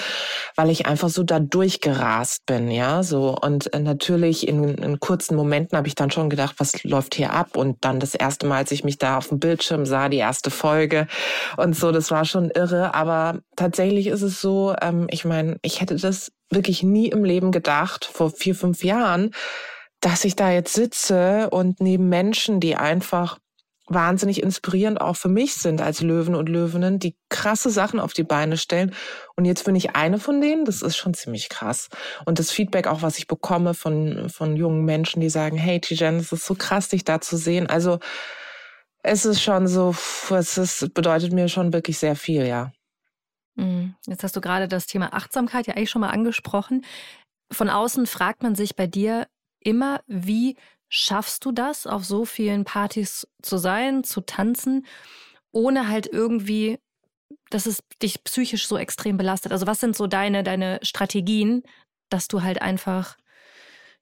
weil 0.56 0.72
ich 0.72 0.88
einfach 0.88 1.10
so 1.10 1.22
da 1.22 1.40
durchgerast 1.40 2.48
bin, 2.48 2.72
ja. 2.72 3.04
So 3.04 3.38
und 3.40 3.72
äh, 3.72 3.80
natürlich 3.80 4.48
in, 4.48 4.64
in 4.64 5.00
kurzen 5.00 5.36
Momenten 5.36 5.78
habe 5.78 5.88
ich 5.88 5.96
dann 5.96 6.10
schon 6.10 6.32
gedacht, 6.32 6.56
was 6.58 6.84
läuft 6.84 7.14
hier 7.14 7.32
ab? 7.32 7.56
Und 7.56 7.86
dann 7.86 8.00
das 8.00 8.16
erste 8.16 8.48
Mal, 8.48 8.58
als 8.58 8.72
ich 8.72 8.84
mich 8.84 8.98
da 8.98 9.20
auf 9.20 9.28
dem 9.28 9.38
Bildschirm 9.38 9.86
sah, 9.86 10.10
die 10.10 10.18
erste 10.18 10.50
Folge 10.50 11.06
und 11.58 11.76
so, 11.76 11.92
das 11.92 12.10
war 12.10 12.26
schon 12.26 12.50
irre. 12.50 12.96
Aber 12.96 13.40
tatsächlich 13.56 14.08
ist 14.08 14.24
es 14.24 14.42
so, 14.42 14.74
ähm, 14.82 15.06
ich 15.12 15.26
meine, 15.26 15.58
ich 15.62 15.80
hätte 15.80 15.96
das 15.96 16.23
wirklich 16.50 16.84
nie 16.84 17.08
im 17.08 17.24
Leben 17.24 17.52
gedacht, 17.52 18.06
vor 18.06 18.32
vier, 18.32 18.56
fünf 18.56 18.84
Jahren, 18.84 19.32
dass 20.00 20.26
ich 20.26 20.36
da 20.36 20.52
jetzt 20.52 20.74
sitze 20.74 21.50
und 21.50 21.80
neben 21.80 22.10
Menschen, 22.10 22.60
die 22.60 22.76
einfach 22.76 23.40
wahnsinnig 23.88 24.42
inspirierend 24.42 25.02
auch 25.02 25.16
für 25.16 25.30
mich 25.30 25.56
sind 25.56 25.82
als 25.82 26.02
Löwen 26.02 26.36
und 26.36 26.48
Löwinnen, 26.48 27.00
die 27.00 27.16
krasse 27.30 27.70
Sachen 27.70 28.00
auf 28.00 28.14
die 28.14 28.24
Beine 28.24 28.58
stellen. 28.58 28.94
Und 29.36 29.46
jetzt 29.46 29.66
bin 29.66 29.76
ich 29.76 29.96
eine 29.96 30.20
von 30.20 30.40
denen. 30.40 30.66
Das 30.66 30.82
ist 30.82 30.96
schon 30.96 31.14
ziemlich 31.14 31.50
krass. 31.50 31.90
Und 32.26 32.40
das 32.40 32.52
Feedback 32.52 32.88
auch, 32.88 33.02
was 33.02 33.18
ich 33.18 33.28
bekomme 33.28 33.74
von, 33.74 34.30
von 34.30 34.56
jungen 34.56 34.86
Menschen, 34.86 35.20
die 35.22 35.30
sagen, 35.30 35.58
hey, 35.58 35.82
Tijen, 35.82 36.18
es 36.18 36.32
ist 36.32 36.46
so 36.46 36.56
krass, 36.56 36.90
dich 36.90 37.04
da 37.04 37.20
zu 37.20 37.36
sehen. 37.36 37.68
Also, 37.68 38.00
es 39.04 39.26
ist 39.26 39.42
schon 39.42 39.68
so, 39.68 39.94
es 40.30 40.58
ist, 40.58 40.94
bedeutet 40.94 41.34
mir 41.34 41.50
schon 41.50 41.74
wirklich 41.74 41.98
sehr 41.98 42.16
viel, 42.16 42.46
ja. 42.48 42.72
Mhm. 43.56 43.96
Jetzt 44.08 44.24
hast 44.24 44.36
du 44.36 44.42
gerade 44.42 44.68
das 44.68 44.88
Thema 44.88 45.14
Achtsamkeit 45.14 45.68
ja 45.68 45.76
eigentlich 45.76 45.90
schon 45.90 46.02
mal 46.02 46.10
angesprochen. 46.10 46.86
Von 47.52 47.70
außen 47.70 48.08
fragt 48.08 48.44
man 48.44 48.56
sich 48.56 48.76
bei 48.76 48.88
dir 48.88 49.28
immer, 49.60 50.02
wie 50.08 50.58
schaffst 50.90 51.46
du 51.46 51.52
das, 51.52 51.88
auf 51.88 52.06
so 52.06 52.26
vielen 52.26 52.66
Partys 52.66 53.28
zu 53.42 53.58
sein, 53.58 54.04
zu 54.04 54.22
tanzen, 54.22 54.86
ohne 55.52 55.88
halt 55.88 56.08
irgendwie, 56.08 56.80
dass 57.50 57.66
es 57.66 57.84
dich 58.02 58.24
psychisch 58.24 58.68
so 58.68 58.78
extrem 58.78 59.18
belastet? 59.18 59.52
Also 59.52 59.68
was 59.68 59.80
sind 59.80 59.96
so 59.96 60.08
deine, 60.08 60.44
deine 60.44 60.80
Strategien, 60.82 61.64
dass 62.10 62.28
du 62.28 62.44
halt 62.44 62.62
einfach 62.62 63.18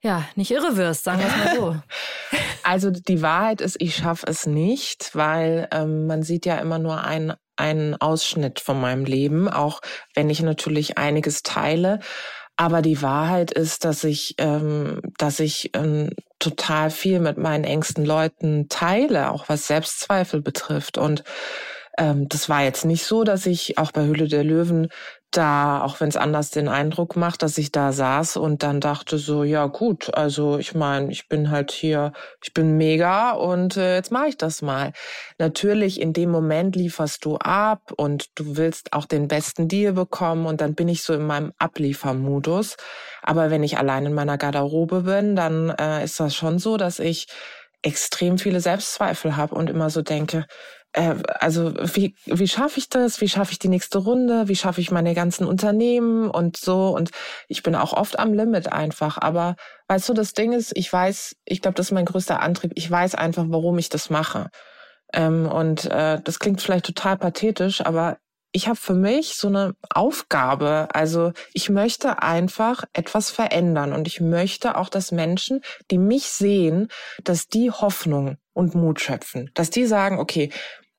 ja, 0.03 0.27
nicht 0.36 0.51
irre 0.51 0.77
wirst, 0.77 1.03
sagen 1.03 1.20
wir 1.20 1.27
es 1.27 1.36
mal 1.36 1.55
so. 1.55 1.75
Also 2.63 2.91
die 2.91 3.24
Wahrheit 3.24 3.60
ist, 3.60 3.77
ich 3.79 3.96
schaffe 3.96 4.27
es 4.27 4.46
nicht, 4.46 5.15
weil 5.15 5.67
ähm, 5.72 6.05
man 6.05 6.22
sieht 6.22 6.46
ja 6.46 6.60
immer 6.60 6.77
nur 6.77 7.03
einen 7.03 7.34
einen 7.61 7.95
Ausschnitt 7.95 8.59
von 8.59 8.81
meinem 8.81 9.05
Leben, 9.05 9.47
auch 9.47 9.81
wenn 10.15 10.29
ich 10.29 10.41
natürlich 10.41 10.97
einiges 10.97 11.43
teile. 11.43 11.99
Aber 12.57 12.81
die 12.81 13.01
Wahrheit 13.01 13.51
ist, 13.51 13.85
dass 13.85 14.03
ich, 14.03 14.35
ähm, 14.37 15.01
dass 15.17 15.39
ich 15.39 15.71
ähm, 15.73 16.09
total 16.39 16.89
viel 16.89 17.19
mit 17.19 17.37
meinen 17.37 17.63
engsten 17.63 18.05
Leuten 18.05 18.67
teile, 18.67 19.31
auch 19.31 19.47
was 19.47 19.67
Selbstzweifel 19.67 20.41
betrifft. 20.41 20.97
Und 20.97 21.23
ähm, 21.97 22.27
das 22.29 22.49
war 22.49 22.63
jetzt 22.63 22.85
nicht 22.85 23.05
so, 23.05 23.23
dass 23.23 23.45
ich 23.45 23.77
auch 23.77 23.91
bei 23.91 24.05
Hülle 24.05 24.27
der 24.27 24.43
Löwen 24.43 24.89
da, 25.31 25.81
auch 25.81 26.00
wenn 26.00 26.09
es 26.09 26.17
anders 26.17 26.50
den 26.50 26.67
Eindruck 26.67 27.15
macht, 27.15 27.41
dass 27.41 27.57
ich 27.57 27.71
da 27.71 27.91
saß 27.91 28.38
und 28.38 28.63
dann 28.63 28.79
dachte 28.79 29.17
so, 29.17 29.43
ja 29.43 29.65
gut, 29.67 30.13
also 30.13 30.57
ich 30.57 30.75
meine, 30.75 31.11
ich 31.11 31.27
bin 31.27 31.50
halt 31.50 31.71
hier, 31.71 32.11
ich 32.43 32.53
bin 32.53 32.77
mega 32.77 33.31
und 33.31 33.77
äh, 33.77 33.95
jetzt 33.95 34.11
mache 34.11 34.27
ich 34.27 34.38
das 34.38 34.61
mal. 34.61 34.93
Natürlich 35.38 36.00
in 36.00 36.13
dem 36.13 36.29
Moment 36.31 36.75
lieferst 36.75 37.23
du 37.25 37.38
ab 37.38 37.93
und 37.95 38.38
du 38.38 38.57
willst 38.57 38.93
auch 38.93 39.05
den 39.05 39.27
besten 39.27 39.67
Deal 39.67 39.93
bekommen 39.93 40.45
und 40.45 40.61
dann 40.61 40.75
bin 40.75 40.88
ich 40.88 41.03
so 41.03 41.13
in 41.13 41.25
meinem 41.25 41.53
Abliefermodus. 41.57 42.77
Aber 43.21 43.50
wenn 43.50 43.63
ich 43.63 43.77
allein 43.77 44.05
in 44.05 44.13
meiner 44.13 44.38
Garderobe 44.38 45.01
bin, 45.01 45.35
dann 45.35 45.69
äh, 45.69 46.03
ist 46.03 46.19
das 46.19 46.35
schon 46.35 46.59
so, 46.59 46.77
dass 46.77 47.00
ich 47.00 47.27
extrem 47.83 48.38
viele 48.38 48.59
Selbstzweifel 48.59 49.38
habe 49.38 49.55
und 49.55 49.69
immer 49.69 49.89
so 49.89 50.01
denke, 50.01 50.45
äh, 50.93 51.15
also 51.39 51.74
wie, 51.95 52.15
wie 52.25 52.48
schaffe 52.48 52.79
ich 52.79 52.89
das? 52.89 53.21
Wie 53.21 53.29
schaffe 53.29 53.51
ich 53.53 53.60
die 53.60 53.69
nächste 53.69 54.00
Runde? 54.00 54.48
Wie 54.48 54.55
schaffe 54.55 54.81
ich 54.81 54.91
meine 54.91 55.13
ganzen 55.13 55.45
Unternehmen 55.45 56.29
und 56.29 56.57
so? 56.57 56.89
Und 56.89 57.12
ich 57.48 57.63
bin 57.63 57.75
auch 57.75 57.93
oft 57.93 58.19
am 58.19 58.33
Limit 58.33 58.71
einfach. 58.71 59.17
Aber 59.19 59.55
weißt 59.88 60.10
du, 60.10 60.13
das 60.13 60.33
Ding 60.33 60.51
ist, 60.53 60.75
ich 60.75 60.91
weiß, 60.91 61.36
ich 61.45 61.62
glaube, 61.62 61.75
das 61.75 61.88
ist 61.88 61.91
mein 61.91 62.05
größter 62.05 62.41
Antrieb. 62.41 62.71
Ich 62.75 62.89
weiß 62.89 63.15
einfach, 63.15 63.45
warum 63.48 63.77
ich 63.77 63.89
das 63.89 64.10
mache. 64.10 64.50
Ähm, 65.13 65.48
und 65.48 65.86
äh, 65.86 66.19
das 66.21 66.39
klingt 66.39 66.62
vielleicht 66.62 66.86
total 66.86 67.17
pathetisch, 67.17 67.81
aber 67.81 68.17
ich 68.53 68.67
habe 68.67 68.75
für 68.75 68.93
mich 68.93 69.36
so 69.36 69.48
eine 69.48 69.75
Aufgabe. 69.89 70.89
Also 70.93 71.31
ich 71.53 71.69
möchte 71.69 72.21
einfach 72.21 72.83
etwas 72.93 73.29
verändern 73.29 73.93
und 73.93 74.07
ich 74.07 74.19
möchte 74.19 74.77
auch, 74.77 74.89
dass 74.89 75.12
Menschen, 75.12 75.62
die 75.89 75.98
mich 75.98 76.25
sehen, 76.25 76.89
dass 77.24 77.48
die 77.48 77.71
Hoffnung 77.71 78.38
und 78.53 78.75
Mut 78.75 79.00
schöpfen, 79.00 79.50
dass 79.53 79.69
die 79.69 79.86
sagen, 79.86 80.19
okay, 80.19 80.51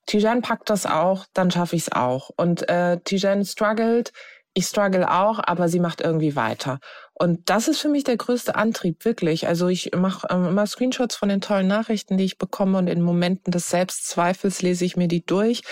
Tijan 0.06 0.42
packt 0.42 0.70
das 0.70 0.86
auch, 0.86 1.26
dann 1.32 1.50
schaffe 1.50 1.76
ich 1.76 1.82
es 1.82 1.92
auch. 1.92 2.30
Und 2.36 2.68
äh, 2.68 2.98
Tijan 3.00 3.44
struggelt, 3.44 4.12
ich 4.54 4.66
struggle 4.66 5.10
auch, 5.10 5.40
aber 5.42 5.68
sie 5.68 5.80
macht 5.80 6.00
irgendwie 6.00 6.36
weiter. 6.36 6.78
Und 7.14 7.48
das 7.48 7.68
ist 7.68 7.80
für 7.80 7.88
mich 7.88 8.04
der 8.04 8.16
größte 8.16 8.54
Antrieb, 8.54 9.04
wirklich. 9.04 9.46
Also 9.46 9.68
ich 9.68 9.92
mache 9.94 10.26
ähm, 10.30 10.46
immer 10.46 10.66
Screenshots 10.66 11.16
von 11.16 11.28
den 11.28 11.40
tollen 11.40 11.68
Nachrichten, 11.68 12.18
die 12.18 12.24
ich 12.24 12.36
bekomme 12.36 12.78
und 12.78 12.86
in 12.88 13.00
Momenten 13.00 13.50
des 13.50 13.70
Selbstzweifels 13.70 14.60
lese 14.60 14.84
ich 14.84 14.96
mir 14.96 15.08
die 15.08 15.24
durch, 15.24 15.62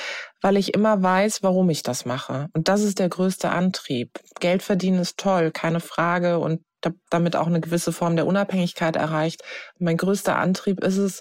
weil 0.41 0.57
ich 0.57 0.75
immer 0.75 1.03
weiß, 1.03 1.43
warum 1.43 1.69
ich 1.69 1.83
das 1.83 2.05
mache. 2.07 2.49
Und 2.55 2.69
das 2.69 2.83
ist 2.83 2.99
der 2.99 3.09
größte 3.09 3.51
Antrieb. 3.51 4.21
Geld 4.39 4.63
verdienen 4.63 5.01
ist 5.01 5.19
toll, 5.19 5.51
keine 5.51 5.81
Frage 5.81 6.39
und 6.39 6.63
damit 7.11 7.37
auch 7.37 7.47
eine 7.47 7.61
gewisse 7.61 7.93
Form 7.93 8.17
der 8.17 8.27
Unabhängigkeit 8.27 8.97
erreicht. 8.97 9.43
Mein 9.79 9.99
größter 9.99 10.37
Antrieb 10.37 10.83
ist 10.83 10.97
es, 10.97 11.21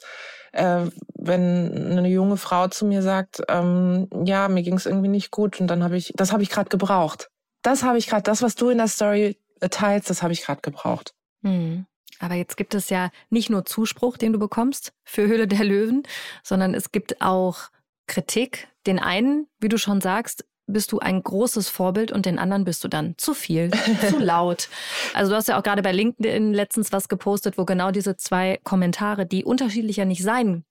äh, 0.51 0.85
wenn 1.15 1.97
eine 1.97 2.09
junge 2.09 2.37
Frau 2.37 2.67
zu 2.67 2.85
mir 2.85 3.01
sagt, 3.01 3.41
ähm, 3.49 4.07
ja, 4.25 4.47
mir 4.47 4.63
ging 4.63 4.75
es 4.75 4.85
irgendwie 4.85 5.09
nicht 5.09 5.31
gut 5.31 5.59
und 5.59 5.67
dann 5.67 5.83
habe 5.83 5.97
ich, 5.97 6.13
das 6.15 6.31
habe 6.31 6.43
ich 6.43 6.49
gerade 6.49 6.69
gebraucht. 6.69 7.29
Das 7.61 7.83
habe 7.83 7.97
ich 7.97 8.07
gerade, 8.07 8.23
das, 8.23 8.41
was 8.41 8.55
du 8.55 8.69
in 8.69 8.77
der 8.77 8.87
Story 8.87 9.37
teilst, 9.69 10.09
das 10.09 10.23
habe 10.23 10.33
ich 10.33 10.43
gerade 10.43 10.61
gebraucht. 10.61 11.13
Hm. 11.43 11.85
Aber 12.19 12.35
jetzt 12.35 12.57
gibt 12.57 12.75
es 12.75 12.89
ja 12.89 13.11
nicht 13.29 13.49
nur 13.49 13.65
Zuspruch, 13.65 14.17
den 14.17 14.33
du 14.33 14.39
bekommst 14.39 14.93
für 15.03 15.27
Höhle 15.27 15.47
der 15.47 15.63
Löwen, 15.63 16.03
sondern 16.43 16.73
es 16.73 16.91
gibt 16.91 17.21
auch 17.21 17.69
Kritik. 18.07 18.67
Den 18.85 18.99
einen, 18.99 19.47
wie 19.59 19.69
du 19.69 19.77
schon 19.77 20.01
sagst, 20.01 20.45
bist 20.71 20.91
du 20.91 20.99
ein 20.99 21.21
großes 21.21 21.69
Vorbild 21.69 22.11
und 22.11 22.25
den 22.25 22.39
anderen 22.39 22.63
bist 22.63 22.83
du 22.83 22.87
dann 22.87 23.15
zu 23.17 23.33
viel, 23.33 23.71
zu 24.07 24.19
laut. 24.19 24.69
Also 25.13 25.31
du 25.31 25.35
hast 25.35 25.47
ja 25.47 25.57
auch 25.57 25.63
gerade 25.63 25.81
bei 25.81 25.91
LinkedIn 25.91 26.53
letztens 26.53 26.91
was 26.91 27.09
gepostet, 27.09 27.57
wo 27.57 27.65
genau 27.65 27.91
diese 27.91 28.17
zwei 28.17 28.59
Kommentare, 28.63 29.25
die 29.25 29.43
unterschiedlicher 29.43 30.05
nicht 30.05 30.23
sein 30.23 30.63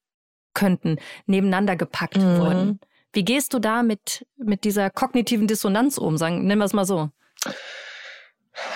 könnten, 0.54 0.98
nebeneinander 1.26 1.76
gepackt 1.76 2.16
mhm. 2.16 2.38
wurden. 2.38 2.80
Wie 3.12 3.24
gehst 3.24 3.54
du 3.54 3.58
da 3.58 3.82
mit, 3.82 4.26
mit 4.36 4.64
dieser 4.64 4.90
kognitiven 4.90 5.46
Dissonanz 5.46 5.98
um? 5.98 6.16
Sagen, 6.16 6.46
nennen 6.46 6.60
wir 6.60 6.64
es 6.66 6.72
mal 6.72 6.84
so. 6.84 7.10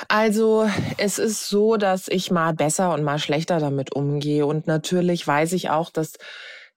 Also 0.08 0.68
es 0.98 1.18
ist 1.18 1.48
so, 1.48 1.76
dass 1.76 2.08
ich 2.08 2.30
mal 2.30 2.54
besser 2.54 2.94
und 2.94 3.02
mal 3.02 3.18
schlechter 3.18 3.58
damit 3.58 3.94
umgehe. 3.94 4.46
Und 4.46 4.66
natürlich 4.66 5.26
weiß 5.26 5.52
ich 5.52 5.70
auch, 5.70 5.90
dass 5.90 6.14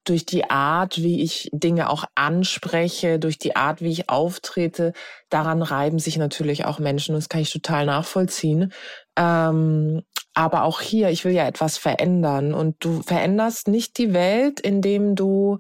durch 0.06 0.26
die 0.26 0.50
Art, 0.50 1.02
wie 1.02 1.22
ich 1.22 1.50
Dinge 1.52 1.90
auch 1.90 2.06
anspreche, 2.16 3.20
durch 3.20 3.38
die 3.38 3.56
Art, 3.56 3.82
wie 3.82 3.92
ich 3.92 4.10
auftrete, 4.10 4.94
daran 5.30 5.62
reiben 5.62 6.00
sich 6.00 6.18
natürlich 6.18 6.66
auch 6.66 6.80
Menschen. 6.80 7.16
Das 7.16 7.28
kann 7.28 7.42
ich 7.42 7.52
total 7.52 7.86
nachvollziehen. 7.86 8.72
Ähm, 9.18 10.04
aber 10.34 10.64
auch 10.64 10.82
hier, 10.82 11.10
ich 11.10 11.26
will 11.26 11.34
ja 11.34 11.48
etwas 11.48 11.78
verändern 11.78 12.54
und 12.54 12.76
du 12.80 13.02
veränderst 13.02 13.68
nicht 13.68 13.98
die 13.98 14.14
Welt, 14.14 14.60
indem 14.60 15.16
du 15.16 15.60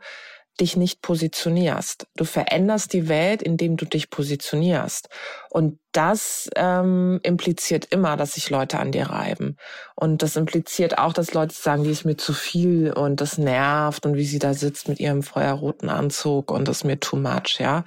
dich 0.59 0.77
nicht 0.77 1.01
positionierst. 1.01 2.07
Du 2.15 2.23
veränderst 2.23 2.93
die 2.93 3.07
Welt, 3.09 3.41
indem 3.41 3.77
du 3.77 3.85
dich 3.85 4.09
positionierst. 4.09 5.09
Und 5.55 5.79
das 5.93 6.49
ähm, 6.57 7.21
impliziert 7.23 7.85
immer, 7.85 8.17
dass 8.17 8.33
sich 8.33 8.49
Leute 8.49 8.77
an 8.77 8.91
dir 8.91 9.05
reiben. 9.05 9.55
Und 9.95 10.21
das 10.21 10.35
impliziert 10.35 10.97
auch, 10.97 11.13
dass 11.13 11.33
Leute 11.33 11.55
sagen, 11.55 11.85
die 11.85 11.91
ist 11.91 12.03
mir 12.03 12.17
zu 12.17 12.33
viel 12.33 12.91
und 12.91 13.21
das 13.21 13.37
nervt 13.37 14.05
und 14.05 14.15
wie 14.15 14.25
sie 14.25 14.37
da 14.37 14.53
sitzt 14.53 14.89
mit 14.89 14.99
ihrem 14.99 15.23
feuerroten 15.23 15.87
Anzug 15.87 16.51
und 16.51 16.67
das 16.67 16.79
ist 16.79 16.83
mir 16.83 16.99
too 16.99 17.15
much, 17.15 17.59
ja. 17.59 17.85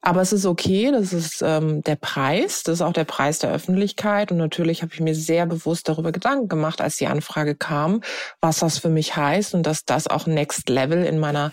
Aber 0.00 0.20
es 0.20 0.32
ist 0.32 0.46
okay, 0.46 0.92
das 0.92 1.12
ist 1.12 1.42
ähm, 1.42 1.82
der 1.82 1.96
Preis, 1.96 2.62
das 2.62 2.74
ist 2.74 2.82
auch 2.82 2.92
der 2.92 3.06
Preis 3.06 3.40
der 3.40 3.50
Öffentlichkeit. 3.50 4.30
Und 4.30 4.38
natürlich 4.38 4.82
habe 4.82 4.94
ich 4.94 5.00
mir 5.00 5.16
sehr 5.16 5.46
bewusst 5.46 5.88
darüber 5.88 6.12
Gedanken 6.12 6.46
gemacht, 6.46 6.80
als 6.80 6.94
die 6.94 7.08
Anfrage 7.08 7.56
kam, 7.56 8.02
was 8.40 8.60
das 8.60 8.78
für 8.78 8.88
mich 8.88 9.16
heißt 9.16 9.54
und 9.54 9.64
dass 9.66 9.84
das 9.84 10.06
auch 10.06 10.28
Next 10.28 10.68
Level 10.68 11.04
in 11.04 11.18
meiner 11.18 11.50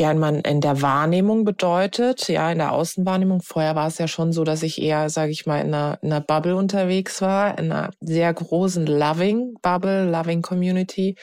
ja, 0.00 0.14
man 0.14 0.36
in 0.40 0.62
der 0.62 0.80
Wahrnehmung 0.80 1.44
bedeutet, 1.44 2.26
ja, 2.28 2.50
in 2.50 2.56
der 2.56 2.72
Außenwahrnehmung. 2.72 3.42
Vorher 3.42 3.74
war 3.74 3.86
es 3.86 3.98
ja 3.98 4.08
schon 4.08 4.32
so, 4.32 4.44
dass 4.44 4.62
ich 4.62 4.80
eher, 4.80 5.10
sage 5.10 5.30
ich 5.30 5.44
mal, 5.44 5.60
in 5.60 5.74
einer, 5.74 5.98
in 6.00 6.10
einer 6.10 6.22
Bubble 6.22 6.56
unterwegs 6.56 7.20
war, 7.20 7.58
in 7.58 7.70
einer 7.70 7.90
sehr 8.00 8.32
großen 8.32 8.86
Loving 8.86 9.58
Bubble, 9.60 10.10
Loving 10.10 10.40
Community. 10.40 11.16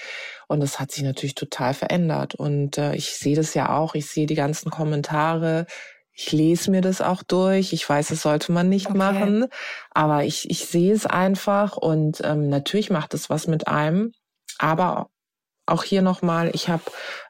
Und 0.47 0.59
das 0.59 0.79
hat 0.79 0.91
sich 0.91 1.01
natürlich 1.01 1.33
total 1.33 1.73
verändert. 1.73 2.35
Und 2.35 2.77
äh, 2.77 2.93
ich 2.93 3.13
sehe 3.13 3.35
das 3.35 3.55
ja 3.55 3.75
auch. 3.75 3.95
Ich 3.95 4.05
sehe 4.05 4.27
die 4.27 4.35
ganzen 4.35 4.69
Kommentare. 4.69 5.65
Ich 6.13 6.31
lese 6.31 6.69
mir 6.69 6.81
das 6.81 7.01
auch 7.01 7.23
durch. 7.23 7.73
Ich 7.73 7.89
weiß, 7.89 8.09
das 8.09 8.21
sollte 8.21 8.51
man 8.51 8.69
nicht 8.69 8.89
okay. 8.89 8.97
machen, 8.99 9.47
aber 9.89 10.23
ich, 10.23 10.51
ich 10.51 10.67
sehe 10.67 10.93
es 10.93 11.07
einfach 11.07 11.77
und 11.77 12.21
ähm, 12.23 12.47
natürlich 12.47 12.91
macht 12.91 13.15
es 13.15 13.31
was 13.31 13.47
mit 13.47 13.67
einem. 13.67 14.11
Aber 14.59 15.09
auch 15.67 15.83
hier 15.83 16.01
nochmal, 16.01 16.49
ich 16.53 16.69
habe 16.69 16.83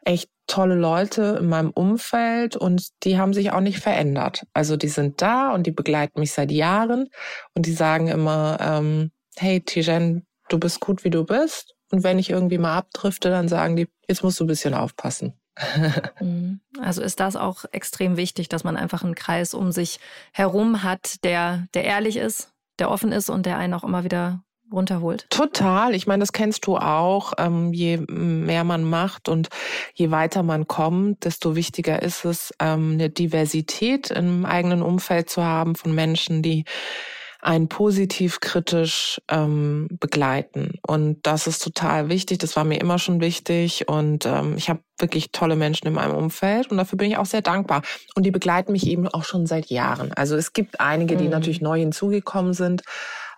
echt 0.06 0.29
tolle 0.48 0.75
Leute 0.75 1.38
in 1.41 1.50
meinem 1.50 1.72
Umfeld 1.72 2.56
und 2.56 2.88
die 3.03 3.17
haben 3.17 3.34
sich 3.34 3.51
auch 3.51 3.60
nicht 3.60 3.79
verändert. 3.79 4.46
Also 4.53 4.77
die 4.77 4.88
sind 4.88 5.22
da 5.22 5.53
und 5.53 5.67
die 5.67 5.72
begleiten 5.72 6.20
mich 6.20 6.32
seit 6.32 6.51
Jahren 6.51 7.10
und 7.53 7.65
die 7.65 7.74
sagen 7.74 8.08
immer, 8.08 8.58
ähm, 8.62 9.12
hey 9.36 9.62
Tijen, 9.62 10.25
du 10.50 10.58
bist 10.58 10.79
gut, 10.79 11.03
wie 11.03 11.10
du 11.10 11.25
bist. 11.25 11.75
Und 11.91 12.03
wenn 12.03 12.20
ich 12.20 12.29
irgendwie 12.29 12.58
mal 12.58 12.77
abdrifte, 12.77 13.29
dann 13.29 13.48
sagen 13.48 13.75
die, 13.75 13.88
jetzt 14.08 14.24
musst 14.24 14.39
du 14.39 14.46
ein 14.46 14.48
bisschen 14.48 14.74
aufpassen. 14.74 15.34
Mhm. 16.20 16.62
also 16.82 17.01
ist 17.01 17.20
das 17.20 17.36
auch 17.36 17.65
extrem 17.72 18.15
wichtig, 18.15 18.48
dass 18.48 18.63
man 18.63 18.77
einfach 18.77 19.03
einen 19.03 19.15
Kreis 19.15 19.56
um 19.56 19.72
sich 19.72 20.00
herum 20.32 20.84
hat, 20.84 21.24
der, 21.24 21.67
der 21.74 21.84
ehrlich 21.84 22.17
ist, 22.17 22.51
der 22.77 22.91
offen 22.91 23.12
ist 23.12 23.29
und 23.29 23.48
der 23.48 23.58
einen 23.58 23.74
auch 23.74 23.84
immer 23.84 24.03
wieder 24.03 24.44
runterholt. 24.71 25.27
Total. 25.29 25.95
Ich 25.95 26.07
meine, 26.07 26.21
das 26.21 26.33
kennst 26.33 26.65
du 26.67 26.77
auch. 26.77 27.33
Ähm, 27.38 27.74
je 27.74 27.97
mehr 28.07 28.63
man 28.63 28.83
macht 28.83 29.29
und 29.29 29.50
je 29.93 30.12
weiter 30.12 30.43
man 30.43 30.67
kommt, 30.67 31.25
desto 31.25 31.55
wichtiger 31.55 32.01
ist 32.01 32.25
es, 32.25 32.53
ähm, 32.59 32.93
eine 32.93 33.09
Diversität 33.09 34.12
im 34.12 34.45
eigenen 34.45 34.81
Umfeld 34.81 35.29
zu 35.29 35.43
haben 35.43 35.75
von 35.75 35.93
Menschen, 35.93 36.41
die 36.41 36.65
einen 37.39 37.69
positiv 37.69 38.39
kritisch 38.39 39.21
ähm, 39.29 39.88
begleiten. 40.00 40.79
Und 40.86 41.25
das 41.25 41.47
ist 41.47 41.63
total 41.63 42.09
wichtig. 42.09 42.39
Das 42.39 42.55
war 42.55 42.63
mir 42.63 42.81
immer 42.81 43.00
schon 43.00 43.21
wichtig. 43.21 43.88
Und 43.88 44.25
ähm, 44.25 44.55
ich 44.57 44.69
habe 44.69 44.79
wirklich 44.97 45.31
tolle 45.31 45.55
Menschen 45.55 45.88
in 45.88 45.93
meinem 45.93 46.15
Umfeld 46.15 46.71
und 46.71 46.77
dafür 46.77 46.97
bin 46.97 47.12
ich 47.12 47.17
auch 47.17 47.25
sehr 47.25 47.43
dankbar. 47.43 47.83
Und 48.15 48.24
die 48.24 48.31
begleiten 48.31 48.71
mich 48.71 48.88
eben 48.88 49.07
auch 49.07 49.24
schon 49.24 49.45
seit 49.45 49.67
Jahren. 49.67 50.12
Also 50.13 50.36
es 50.36 50.53
gibt 50.53 50.81
einige, 50.81 51.15
die 51.15 51.25
mhm. 51.25 51.29
natürlich 51.29 51.62
neu 51.62 51.79
hinzugekommen 51.79 52.53
sind 52.53 52.81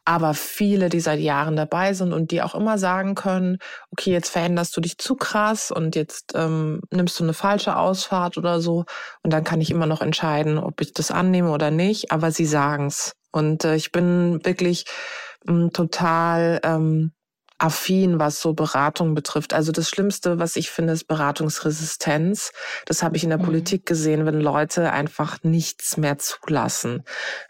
aber 0.06 0.34
viele, 0.34 0.89
die 0.89 1.00
seit 1.00 1.20
Jahren 1.20 1.56
dabei 1.56 1.94
sind 1.94 2.13
und 2.13 2.32
die 2.32 2.41
auch 2.41 2.56
immer 2.56 2.77
sagen 2.77 3.15
können, 3.15 3.58
okay, 3.91 4.12
jetzt 4.12 4.29
veränderst 4.29 4.75
du 4.75 4.82
dich 4.82 4.98
zu 4.98 5.15
krass 5.15 5.72
und 5.72 5.96
jetzt 5.96 6.34
ähm, 6.36 6.82
nimmst 6.91 7.20
du 7.20 7.24
eine 7.24 7.34
falsche 7.34 7.75
Ausfahrt 7.75 8.38
oder 8.38 8.62
so 8.62 8.86
und 9.24 9.32
dann 9.32 9.44
kann 9.44 9.62
ich 9.62 9.72
immer 9.72 9.86
noch 9.86 10.01
entscheiden, 10.01 10.58
ob 10.58 10.82
ich 10.82 10.94
das 10.94 11.12
annehme 11.12 11.51
oder 11.51 11.72
nicht, 11.72 12.12
aber 12.12 12.32
sie 12.32 12.46
sagen's. 12.46 13.13
Und 13.32 13.63
äh, 13.63 13.75
ich 13.75 13.91
bin 13.91 14.44
wirklich 14.44 14.86
ähm, 15.48 15.72
total 15.72 16.60
ähm, 16.63 17.12
affin, 17.60 18.20
was 18.20 18.42
so 18.42 18.54
Beratung 18.54 19.13
betrifft. 19.13 19.54
Also 19.54 19.72
das 19.72 19.89
Schlimmste, 19.89 20.39
was 20.39 20.56
ich 20.56 20.72
finde, 20.72 20.94
ist 20.94 21.06
Beratungsresistenz. 21.06 22.51
Das 22.86 23.04
habe 23.04 23.18
ich 23.18 23.24
in 23.24 23.30
der 23.30 23.39
mhm. 23.39 23.44
Politik 23.44 23.86
gesehen, 23.86 24.25
wenn 24.25 24.39
Leute 24.39 24.92
einfach 24.92 25.44
nichts 25.44 25.98
mehr 25.98 26.18
zulassen. 26.18 27.04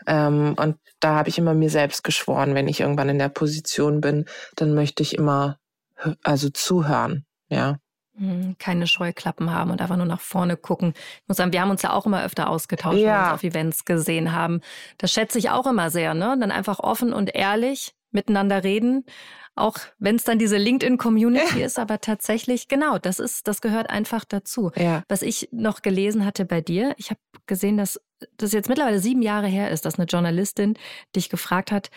Ähm, 0.08 0.56
und 0.58 0.78
da 1.00 1.16
habe 1.16 1.30
ich 1.30 1.38
immer 1.38 1.54
mir 1.54 1.70
selbst 1.70 2.04
geschworen, 2.04 2.56
wenn 2.56 2.68
ich 2.68 2.82
irgendwann 2.82 3.10
in 3.10 3.20
der 3.20 3.30
Position 3.30 4.02
bin, 4.02 4.26
dann 4.56 4.74
möchte 4.74 5.04
ich 5.04 5.16
immer 5.16 5.58
also 6.24 6.50
zuhören, 6.50 7.26
ja. 7.50 7.78
Mhm, 8.18 8.58
keine 8.60 8.86
Scheuklappen 8.86 9.54
haben 9.54 9.72
und 9.72 9.82
einfach 9.82 9.96
nur 9.96 10.06
nach 10.06 10.20
vorne 10.20 10.58
gucken. 10.58 10.94
Ich 10.94 11.28
muss 11.28 11.38
sagen, 11.38 11.54
wir 11.54 11.62
haben 11.62 11.70
uns 11.70 11.84
ja 11.84 11.94
auch 11.94 12.06
immer 12.06 12.24
öfter 12.24 12.50
ausgetauscht, 12.50 12.98
ja. 12.98 13.06
wenn 13.06 13.14
wir 13.14 13.24
uns 13.24 13.34
auf 13.34 13.44
Events 13.44 13.86
gesehen 13.86 14.34
haben. 14.34 14.60
Das 14.98 15.14
schätze 15.14 15.40
ich 15.40 15.52
auch 15.52 15.66
immer 15.66 15.90
sehr, 15.90 16.14
ne? 16.14 16.36
Dann 16.38 16.52
einfach 16.52 16.80
offen 16.80 17.14
und 17.14 17.34
ehrlich 17.34 17.94
miteinander 18.12 18.64
reden 18.64 19.06
auch 19.60 19.78
wenn 20.00 20.16
es 20.16 20.24
dann 20.24 20.40
diese 20.40 20.58
LinkedIn-Community 20.58 21.62
ist, 21.62 21.78
aber 21.78 22.00
tatsächlich, 22.02 22.68
genau, 22.68 22.98
das 22.98 23.20
ist, 23.20 23.48
das 23.48 23.62
gehört 23.62 23.90
einfach 23.90 24.26
dazu. 24.26 24.72
Ja. 24.76 25.04
Was 25.08 25.22
ich 25.22 25.50
noch 25.52 25.82
gelesen 25.82 26.26
hatte 26.26 26.46
bei 26.46 26.62
dir, 26.62 26.96
ich 26.98 27.10
habe 27.10 27.20
gesehen, 27.46 27.78
dass 27.78 28.00
das 28.38 28.54
jetzt 28.54 28.70
mittlerweile 28.70 29.00
sieben 29.00 29.22
Jahre 29.22 29.48
her 29.48 29.70
ist, 29.70 29.86
dass 29.86 30.00
eine 30.00 30.06
Journalistin 30.06 30.76
dich 31.16 31.30
gefragt 31.30 31.72
hat, 31.72 31.90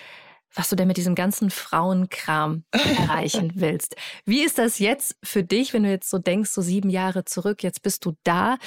was 0.55 0.69
du 0.69 0.77
denn 0.77 0.89
mit 0.89 0.99
diesem 0.99 1.15
ganzen 1.15 1.51
Frauenkram 1.51 2.65
erreichen 2.73 3.53
willst. 3.55 3.97
Wie 4.27 4.43
ist 4.43 4.59
das 4.59 4.79
jetzt 4.79 5.17
für 5.23 5.43
dich, 5.43 5.73
wenn 5.73 5.85
du 5.85 5.91
jetzt 5.91 6.11
so 6.11 6.19
denkst, 6.19 6.51
so 6.51 6.61
sieben 6.61 6.91
Jahre 6.91 7.25
zurück, 7.25 7.63
jetzt 7.63 7.83
bist 7.83 8.05
du 8.05 8.13
da? 8.25 8.59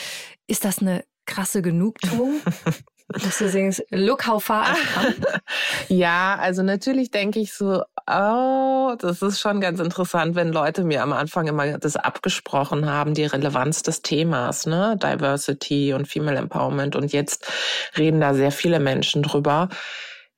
Ist 0.48 0.66
das 0.66 0.80
eine 0.80 1.04
krasse 1.26 1.62
Genugtuung? 1.62 2.42
Dass 3.08 3.38
du 3.38 3.48
singst, 3.48 3.84
look 3.92 4.26
how 4.26 4.44
far 4.44 4.66
I've 4.66 4.94
come. 4.94 5.16
ja, 5.90 6.38
also 6.40 6.64
natürlich 6.64 7.12
denke 7.12 7.40
ich 7.40 7.54
so, 7.54 7.84
oh, 8.08 8.96
das 8.98 9.22
ist 9.22 9.40
schon 9.40 9.62
ganz 9.62 9.80
interessant, 9.80 10.36
wenn 10.36 10.52
Leute 10.52 10.84
mir 10.84 11.04
am 11.04 11.14
Anfang 11.14 11.48
immer 11.48 11.78
das 11.78 11.98
abgesprochen 11.98 12.90
haben, 12.90 13.14
die 13.14 13.26
Relevanz 13.26 13.84
des 13.84 14.02
Themas, 14.02 14.66
ne, 14.66 14.98
Diversity 15.02 15.94
und 15.94 16.08
Female 16.08 16.38
Empowerment. 16.38 16.96
Und 16.96 17.14
jetzt 17.14 17.48
reden 17.96 18.22
da 18.22 18.34
sehr 18.34 18.52
viele 18.52 18.80
Menschen 18.80 19.22
drüber 19.22 19.70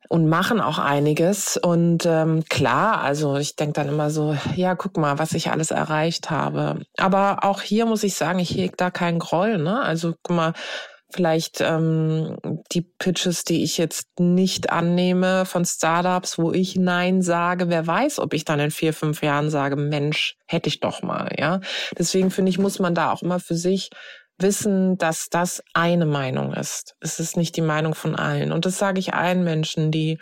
und 0.10 0.28
machen 0.28 0.62
auch 0.62 0.80
einiges. 0.80 1.58
Und 1.58 2.06
ähm, 2.06 2.44
klar, 2.50 3.02
also 3.02 3.38
ich 3.38 3.56
denke 3.56 3.74
dann 3.74 3.90
immer 3.90 4.10
so, 4.10 4.38
ja, 4.56 4.76
guck 4.76 4.98
mal, 4.98 5.20
was 5.20 5.34
ich 5.34 5.52
alles 5.52 5.72
erreicht 5.72 6.30
habe. 6.30 6.82
Aber 6.98 7.40
auch 7.44 7.62
hier 7.62 7.86
muss 7.86 8.04
ich 8.04 8.16
sagen, 8.16 8.40
ich 8.40 8.52
hege 8.52 8.76
da 8.78 8.92
keinen 8.92 9.20
Groll. 9.20 9.58
Ne? 9.58 9.82
Also 9.82 10.16
guck 10.22 10.36
mal, 10.36 10.54
vielleicht 11.10 11.62
ähm, 11.62 12.38
die 12.72 12.82
Pitches, 12.82 13.44
die 13.44 13.64
ich 13.64 13.78
jetzt 13.78 14.20
nicht 14.20 14.70
annehme 14.72 15.46
von 15.46 15.66
Startups, 15.66 16.38
wo 16.38 16.52
ich 16.52 16.76
Nein 16.76 17.22
sage. 17.22 17.70
Wer 17.70 17.88
weiß, 17.88 18.20
ob 18.20 18.34
ich 18.34 18.46
dann 18.46 18.60
in 18.60 18.72
vier, 18.72 18.94
fünf 18.94 19.24
Jahren 19.24 19.50
sage, 19.50 19.76
Mensch, 19.76 20.36
hätte 20.48 20.70
ich 20.70 20.80
doch 20.80 21.02
mal, 21.02 21.34
ja. 21.38 21.62
Deswegen 21.98 22.30
finde 22.30 22.50
ich, 22.50 22.60
muss 22.60 22.80
man 22.80 22.94
da 22.94 23.12
auch 23.12 23.22
immer 23.22 23.40
für 23.40 23.56
sich 23.56 23.90
wissen, 24.40 24.98
dass 24.98 25.30
das 25.30 25.64
eine 25.74 26.06
Meinung 26.06 26.54
ist. 26.54 26.96
Es 27.00 27.20
ist 27.20 27.38
nicht 27.38 27.56
die 27.56 27.62
Meinung 27.62 27.96
von 27.96 28.16
allen. 28.16 28.52
Und 28.52 28.66
das 28.66 28.78
sage 28.78 29.00
ich 29.00 29.14
allen 29.14 29.44
Menschen, 29.44 29.92
die 29.92 30.20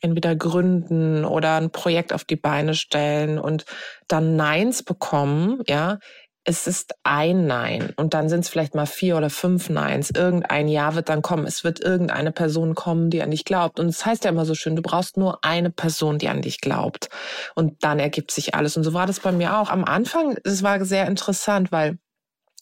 entweder 0.00 0.36
gründen 0.36 1.24
oder 1.24 1.56
ein 1.56 1.70
Projekt 1.70 2.12
auf 2.12 2.24
die 2.24 2.36
Beine 2.36 2.74
stellen 2.74 3.38
und 3.38 3.64
dann 4.06 4.36
Neins 4.36 4.82
bekommen, 4.82 5.62
ja, 5.66 5.98
es 6.46 6.66
ist 6.66 6.94
ein 7.04 7.46
Nein 7.46 7.94
und 7.96 8.12
dann 8.12 8.28
sind 8.28 8.40
es 8.40 8.50
vielleicht 8.50 8.74
mal 8.74 8.84
vier 8.84 9.16
oder 9.16 9.30
fünf 9.30 9.70
Neins. 9.70 10.10
Irgendein 10.10 10.68
Ja 10.68 10.94
wird 10.94 11.08
dann 11.08 11.22
kommen. 11.22 11.46
Es 11.46 11.64
wird 11.64 11.80
irgendeine 11.80 12.32
Person 12.32 12.74
kommen, 12.74 13.08
die 13.08 13.22
an 13.22 13.30
dich 13.30 13.46
glaubt. 13.46 13.80
Und 13.80 13.88
es 13.88 13.98
das 13.98 14.06
heißt 14.06 14.24
ja 14.24 14.30
immer 14.30 14.44
so 14.44 14.54
schön, 14.54 14.76
du 14.76 14.82
brauchst 14.82 15.16
nur 15.16 15.38
eine 15.42 15.70
Person, 15.70 16.18
die 16.18 16.28
an 16.28 16.42
dich 16.42 16.60
glaubt. 16.60 17.08
Und 17.54 17.82
dann 17.82 17.98
ergibt 17.98 18.30
sich 18.30 18.54
alles. 18.54 18.76
Und 18.76 18.84
so 18.84 18.92
war 18.92 19.06
das 19.06 19.20
bei 19.20 19.32
mir 19.32 19.56
auch. 19.56 19.70
Am 19.70 19.84
Anfang, 19.84 20.36
es 20.44 20.62
war 20.62 20.84
sehr 20.84 21.06
interessant, 21.06 21.72
weil 21.72 21.98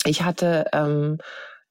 ich 0.05 0.23
hatte 0.23 0.67
ähm, 0.73 1.19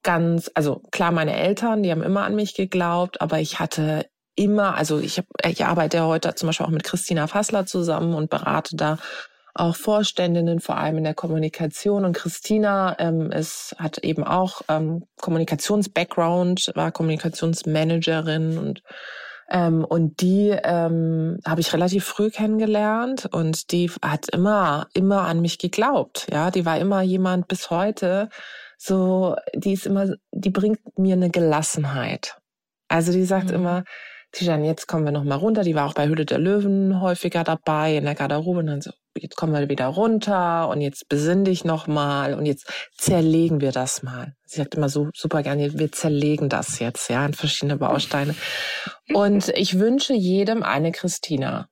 ganz, 0.02 0.50
also 0.54 0.82
klar, 0.90 1.12
meine 1.12 1.34
Eltern, 1.34 1.82
die 1.82 1.90
haben 1.90 2.02
immer 2.02 2.24
an 2.24 2.34
mich 2.34 2.54
geglaubt, 2.54 3.22
aber 3.22 3.40
ich 3.40 3.58
hatte 3.58 4.06
immer, 4.34 4.76
also 4.76 4.98
ich, 4.98 5.18
hab, 5.18 5.26
ich 5.46 5.64
arbeite 5.64 5.98
ja 5.98 6.06
heute 6.06 6.34
zum 6.34 6.48
Beispiel 6.48 6.66
auch 6.66 6.70
mit 6.70 6.84
Christina 6.84 7.26
Fassler 7.26 7.64
zusammen 7.64 8.14
und 8.14 8.28
berate 8.28 8.76
da 8.76 8.98
auch 9.54 9.76
Vorständinnen, 9.76 10.60
vor 10.60 10.76
allem 10.76 10.98
in 10.98 11.04
der 11.04 11.14
Kommunikation. 11.14 12.04
Und 12.04 12.16
Christina 12.16 12.96
ähm, 12.98 13.30
ist, 13.30 13.74
hat 13.78 13.98
eben 13.98 14.24
auch 14.24 14.62
ähm, 14.68 15.04
Kommunikations-Background, 15.20 16.72
war 16.74 16.92
Kommunikationsmanagerin 16.92 18.58
und 18.58 18.82
ähm, 19.50 19.84
und 19.84 20.22
die 20.22 20.48
ähm, 20.48 21.38
habe 21.46 21.60
ich 21.60 21.74
relativ 21.74 22.04
früh 22.04 22.30
kennengelernt 22.30 23.28
und 23.32 23.70
die 23.72 23.90
hat 24.00 24.30
immer, 24.30 24.86
immer 24.94 25.22
an 25.22 25.42
mich 25.42 25.58
geglaubt. 25.58 26.26
Ja, 26.32 26.50
die 26.50 26.64
war 26.64 26.78
immer 26.78 27.02
jemand 27.02 27.48
bis 27.48 27.68
heute, 27.68 28.30
so, 28.78 29.36
die 29.54 29.74
ist 29.74 29.86
immer, 29.86 30.14
die 30.32 30.50
bringt 30.50 30.80
mir 30.98 31.14
eine 31.14 31.30
Gelassenheit. 31.30 32.38
Also 32.88 33.12
die 33.12 33.24
sagt 33.24 33.48
mhm. 33.48 33.54
immer, 33.54 33.84
Tijan, 34.32 34.64
jetzt 34.64 34.88
kommen 34.88 35.04
wir 35.04 35.12
noch 35.12 35.24
mal 35.24 35.36
runter. 35.36 35.62
Die 35.62 35.74
war 35.74 35.86
auch 35.86 35.94
bei 35.94 36.08
Hülle 36.08 36.24
der 36.24 36.38
Löwen 36.38 37.00
häufiger 37.00 37.44
dabei 37.44 37.96
in 37.96 38.04
der 38.04 38.14
Garderobe 38.14 38.60
und 38.60 38.66
dann 38.66 38.80
so, 38.80 38.90
jetzt 39.16 39.36
kommen 39.36 39.52
wir 39.52 39.68
wieder 39.68 39.86
runter 39.86 40.68
und 40.68 40.80
jetzt 40.80 41.08
besinn 41.08 41.44
dich 41.44 41.64
noch 41.64 41.86
mal 41.86 42.34
und 42.34 42.46
jetzt 42.46 42.70
zerlegen 42.96 43.60
wir 43.60 43.72
das 43.72 44.02
mal. 44.02 44.34
Sie 44.44 44.58
sagt 44.58 44.74
immer 44.74 44.88
so 44.88 45.08
super 45.14 45.42
gerne, 45.42 45.78
wir 45.78 45.92
zerlegen 45.92 46.48
das 46.48 46.78
jetzt, 46.78 47.08
ja, 47.08 47.24
in 47.24 47.34
verschiedene 47.34 47.76
Bausteine. 47.76 48.34
Und 49.12 49.48
ich 49.50 49.78
wünsche 49.78 50.14
jedem 50.14 50.62
eine 50.62 50.92
Christina. 50.92 51.68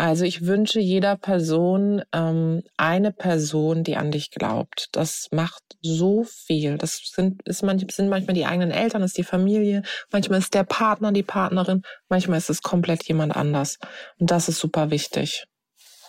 Also 0.00 0.24
ich 0.24 0.46
wünsche 0.46 0.78
jeder 0.78 1.16
Person 1.16 2.02
ähm, 2.12 2.62
eine 2.76 3.10
Person, 3.10 3.82
die 3.82 3.96
an 3.96 4.12
dich 4.12 4.30
glaubt. 4.30 4.90
Das 4.92 5.26
macht 5.32 5.62
so 5.82 6.22
viel. 6.22 6.78
Das 6.78 7.00
sind, 7.12 7.42
ist 7.48 7.64
manchmal, 7.64 7.90
sind 7.90 8.08
manchmal 8.08 8.34
die 8.34 8.46
eigenen 8.46 8.70
Eltern, 8.70 9.02
ist 9.02 9.18
die 9.18 9.24
Familie, 9.24 9.82
manchmal 10.12 10.38
ist 10.38 10.54
der 10.54 10.62
Partner, 10.62 11.10
die 11.10 11.24
Partnerin, 11.24 11.82
manchmal 12.08 12.38
ist 12.38 12.48
es 12.48 12.62
komplett 12.62 13.08
jemand 13.08 13.34
anders. 13.34 13.78
Und 14.20 14.30
das 14.30 14.48
ist 14.48 14.60
super 14.60 14.92
wichtig. 14.92 15.46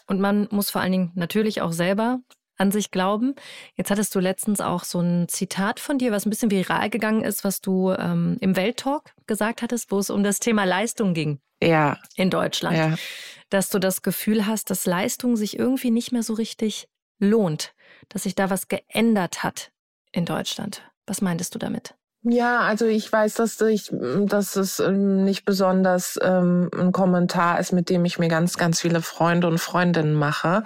Und 0.09 0.19
man 0.19 0.47
muss 0.51 0.69
vor 0.69 0.81
allen 0.81 0.91
Dingen 0.91 1.11
natürlich 1.15 1.61
auch 1.61 1.71
selber 1.71 2.19
an 2.57 2.71
sich 2.71 2.91
glauben. 2.91 3.35
Jetzt 3.75 3.89
hattest 3.89 4.13
du 4.13 4.19
letztens 4.19 4.59
auch 4.59 4.83
so 4.83 4.99
ein 4.99 5.29
Zitat 5.29 5.79
von 5.79 5.97
dir, 5.97 6.11
was 6.11 6.25
ein 6.25 6.29
bisschen 6.29 6.51
viral 6.51 6.89
gegangen 6.89 7.23
ist, 7.23 7.45
was 7.45 7.61
du 7.61 7.91
ähm, 7.91 8.35
im 8.41 8.57
Welttalk 8.57 9.13
gesagt 9.27 9.61
hattest, 9.61 9.91
wo 9.91 9.99
es 9.99 10.09
um 10.09 10.23
das 10.23 10.39
Thema 10.39 10.65
Leistung 10.65 11.13
ging. 11.13 11.39
Ja. 11.61 11.97
In 12.15 12.29
Deutschland. 12.29 12.75
Ja 12.75 12.95
dass 13.49 13.69
du 13.69 13.79
das 13.79 14.01
Gefühl 14.01 14.45
hast, 14.45 14.69
dass 14.69 14.85
Leistung 14.85 15.35
sich 15.35 15.57
irgendwie 15.57 15.91
nicht 15.91 16.11
mehr 16.11 16.23
so 16.23 16.33
richtig 16.33 16.87
lohnt, 17.17 17.73
dass 18.07 18.23
sich 18.23 18.35
da 18.35 18.49
was 18.49 18.67
geändert 18.67 19.43
hat 19.43 19.71
in 20.11 20.25
Deutschland. 20.25 20.83
Was 21.05 21.21
meintest 21.21 21.55
du 21.55 21.59
damit? 21.59 21.95
Ja, 22.23 22.59
also 22.59 22.85
ich 22.85 23.09
weiß, 23.09 23.35
dass 23.35 23.61
ich, 23.61 23.91
dass 23.91 24.57
es 24.57 24.79
ähm, 24.81 25.23
nicht 25.23 25.45
besonders 25.45 26.19
ähm, 26.21 26.69
ein 26.77 26.91
Kommentar 26.91 27.59
ist, 27.61 27.71
mit 27.71 27.89
dem 27.89 28.03
ich 28.03 28.19
mir 28.19 28.27
ganz, 28.27 28.57
ganz 28.57 28.81
viele 28.81 29.01
Freunde 29.01 29.47
und 29.47 29.57
Freundinnen 29.57 30.15
mache. 30.15 30.63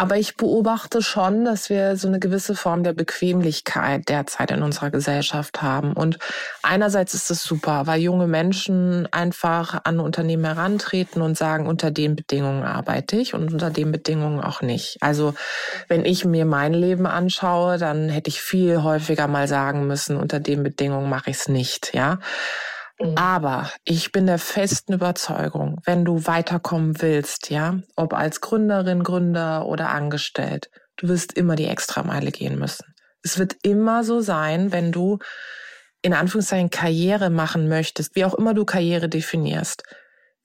Aber 0.00 0.16
ich 0.16 0.38
beobachte 0.38 1.02
schon, 1.02 1.44
dass 1.44 1.68
wir 1.68 1.94
so 1.98 2.08
eine 2.08 2.20
gewisse 2.20 2.54
Form 2.54 2.84
der 2.84 2.94
Bequemlichkeit 2.94 4.08
derzeit 4.08 4.50
in 4.50 4.62
unserer 4.62 4.88
Gesellschaft 4.88 5.60
haben. 5.60 5.92
Und 5.92 6.18
einerseits 6.62 7.12
ist 7.12 7.30
es 7.30 7.42
super, 7.42 7.86
weil 7.86 8.00
junge 8.00 8.26
Menschen 8.26 9.06
einfach 9.12 9.82
an 9.84 10.00
Unternehmen 10.00 10.46
herantreten 10.46 11.20
und 11.20 11.36
sagen, 11.36 11.66
unter 11.66 11.90
den 11.90 12.16
Bedingungen 12.16 12.62
arbeite 12.62 13.16
ich 13.16 13.34
und 13.34 13.52
unter 13.52 13.68
den 13.68 13.92
Bedingungen 13.92 14.40
auch 14.40 14.62
nicht. 14.62 14.96
Also 15.02 15.34
wenn 15.88 16.06
ich 16.06 16.24
mir 16.24 16.46
mein 16.46 16.72
Leben 16.72 17.04
anschaue, 17.04 17.76
dann 17.76 18.08
hätte 18.08 18.30
ich 18.30 18.40
viel 18.40 18.82
häufiger 18.82 19.28
mal 19.28 19.48
sagen 19.48 19.86
müssen, 19.86 20.16
unter 20.16 20.40
den 20.40 20.62
Bedingungen 20.62 21.10
mache 21.10 21.28
ich 21.28 21.36
es 21.36 21.48
nicht, 21.48 21.92
ja. 21.92 22.20
Mhm. 23.00 23.16
Aber 23.16 23.70
ich 23.84 24.12
bin 24.12 24.26
der 24.26 24.38
festen 24.38 24.92
Überzeugung, 24.92 25.80
wenn 25.84 26.04
du 26.04 26.26
weiterkommen 26.26 27.00
willst, 27.00 27.50
ja, 27.50 27.80
ob 27.96 28.12
als 28.12 28.40
Gründerin, 28.40 29.02
Gründer 29.02 29.66
oder 29.66 29.90
angestellt, 29.90 30.70
du 30.96 31.08
wirst 31.08 31.32
immer 31.32 31.56
die 31.56 31.66
Extrameile 31.66 32.30
gehen 32.30 32.58
müssen. 32.58 32.94
Es 33.22 33.38
wird 33.38 33.56
immer 33.62 34.04
so 34.04 34.20
sein, 34.20 34.72
wenn 34.72 34.92
du 34.92 35.18
in 36.02 36.14
Anführungszeichen 36.14 36.70
Karriere 36.70 37.30
machen 37.30 37.68
möchtest, 37.68 38.16
wie 38.16 38.24
auch 38.24 38.34
immer 38.34 38.54
du 38.54 38.64
Karriere 38.64 39.08
definierst, 39.08 39.82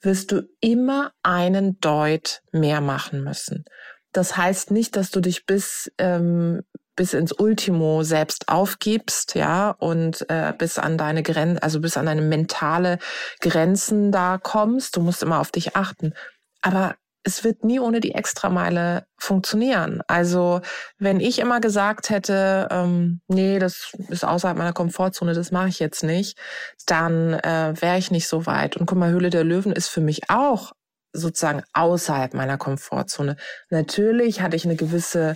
wirst 0.01 0.31
du 0.31 0.43
immer 0.59 1.11
einen 1.23 1.79
Deut 1.79 2.41
mehr 2.51 2.81
machen 2.81 3.23
müssen. 3.23 3.65
Das 4.11 4.37
heißt 4.37 4.71
nicht, 4.71 4.95
dass 4.95 5.11
du 5.11 5.19
dich 5.19 5.45
bis 5.45 5.91
ähm, 5.97 6.61
bis 6.95 7.13
ins 7.13 7.31
Ultimo 7.33 8.03
selbst 8.03 8.49
aufgibst, 8.49 9.35
ja, 9.35 9.71
und 9.71 10.29
äh, 10.29 10.53
bis 10.57 10.77
an 10.77 10.97
deine 10.97 11.23
Grenzen, 11.23 11.59
also 11.61 11.79
bis 11.79 11.97
an 11.97 12.05
deine 12.05 12.21
mentale 12.21 12.99
Grenzen 13.41 14.11
da 14.11 14.37
kommst. 14.41 14.95
Du 14.95 15.01
musst 15.01 15.23
immer 15.23 15.39
auf 15.39 15.51
dich 15.51 15.75
achten. 15.75 16.13
Aber 16.61 16.95
es 17.25 17.43
wird 17.43 17.63
nie 17.63 17.79
ohne 17.79 17.99
die 17.99 18.13
Extrameile 18.13 19.07
funktionieren. 19.17 20.01
Also 20.07 20.61
wenn 20.99 21.19
ich 21.19 21.39
immer 21.39 21.59
gesagt 21.59 22.11
hätte, 22.11 22.67
ähm, 22.69 23.21
nee, 23.27 23.57
das 23.57 23.93
ist 24.09 24.23
außerhalb 24.23 24.57
meiner 24.57 24.73
Komfortzone, 24.73 25.33
das 25.33 25.51
mache 25.51 25.69
ich 25.69 25.79
jetzt 25.79 26.03
nicht, 26.03 26.37
dann 26.85 27.33
äh, 27.33 27.73
wäre 27.79 27.97
ich 27.97 28.11
nicht 28.11 28.27
so 28.27 28.45
weit. 28.45 28.77
Und 28.77 28.85
guck 28.85 28.99
mal, 28.99 29.11
Höhle 29.11 29.31
der 29.31 29.43
Löwen 29.43 29.71
ist 29.71 29.87
für 29.87 30.01
mich 30.01 30.29
auch 30.29 30.73
sozusagen 31.13 31.63
außerhalb 31.73 32.33
meiner 32.35 32.57
Komfortzone. 32.57 33.37
Natürlich 33.69 34.41
hatte 34.41 34.55
ich 34.55 34.65
eine 34.65 34.75
gewisse 34.75 35.35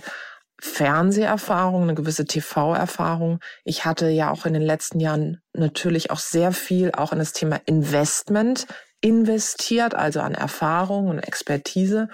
Fernseherfahrung, 0.60 1.84
eine 1.84 1.94
gewisse 1.94 2.26
TV-Erfahrung. 2.26 3.40
Ich 3.64 3.84
hatte 3.84 4.08
ja 4.08 4.30
auch 4.30 4.46
in 4.46 4.52
den 4.52 4.62
letzten 4.62 5.00
Jahren 5.00 5.40
natürlich 5.52 6.10
auch 6.10 6.18
sehr 6.18 6.52
viel 6.52 6.92
auch 6.92 7.12
in 7.12 7.18
das 7.18 7.32
Thema 7.32 7.60
Investment 7.66 8.66
investiert, 9.00 9.94
also 9.94 10.20
an 10.20 10.34
Erfahrung 10.34 11.08
und 11.08 11.18
Expertise. 11.18 12.08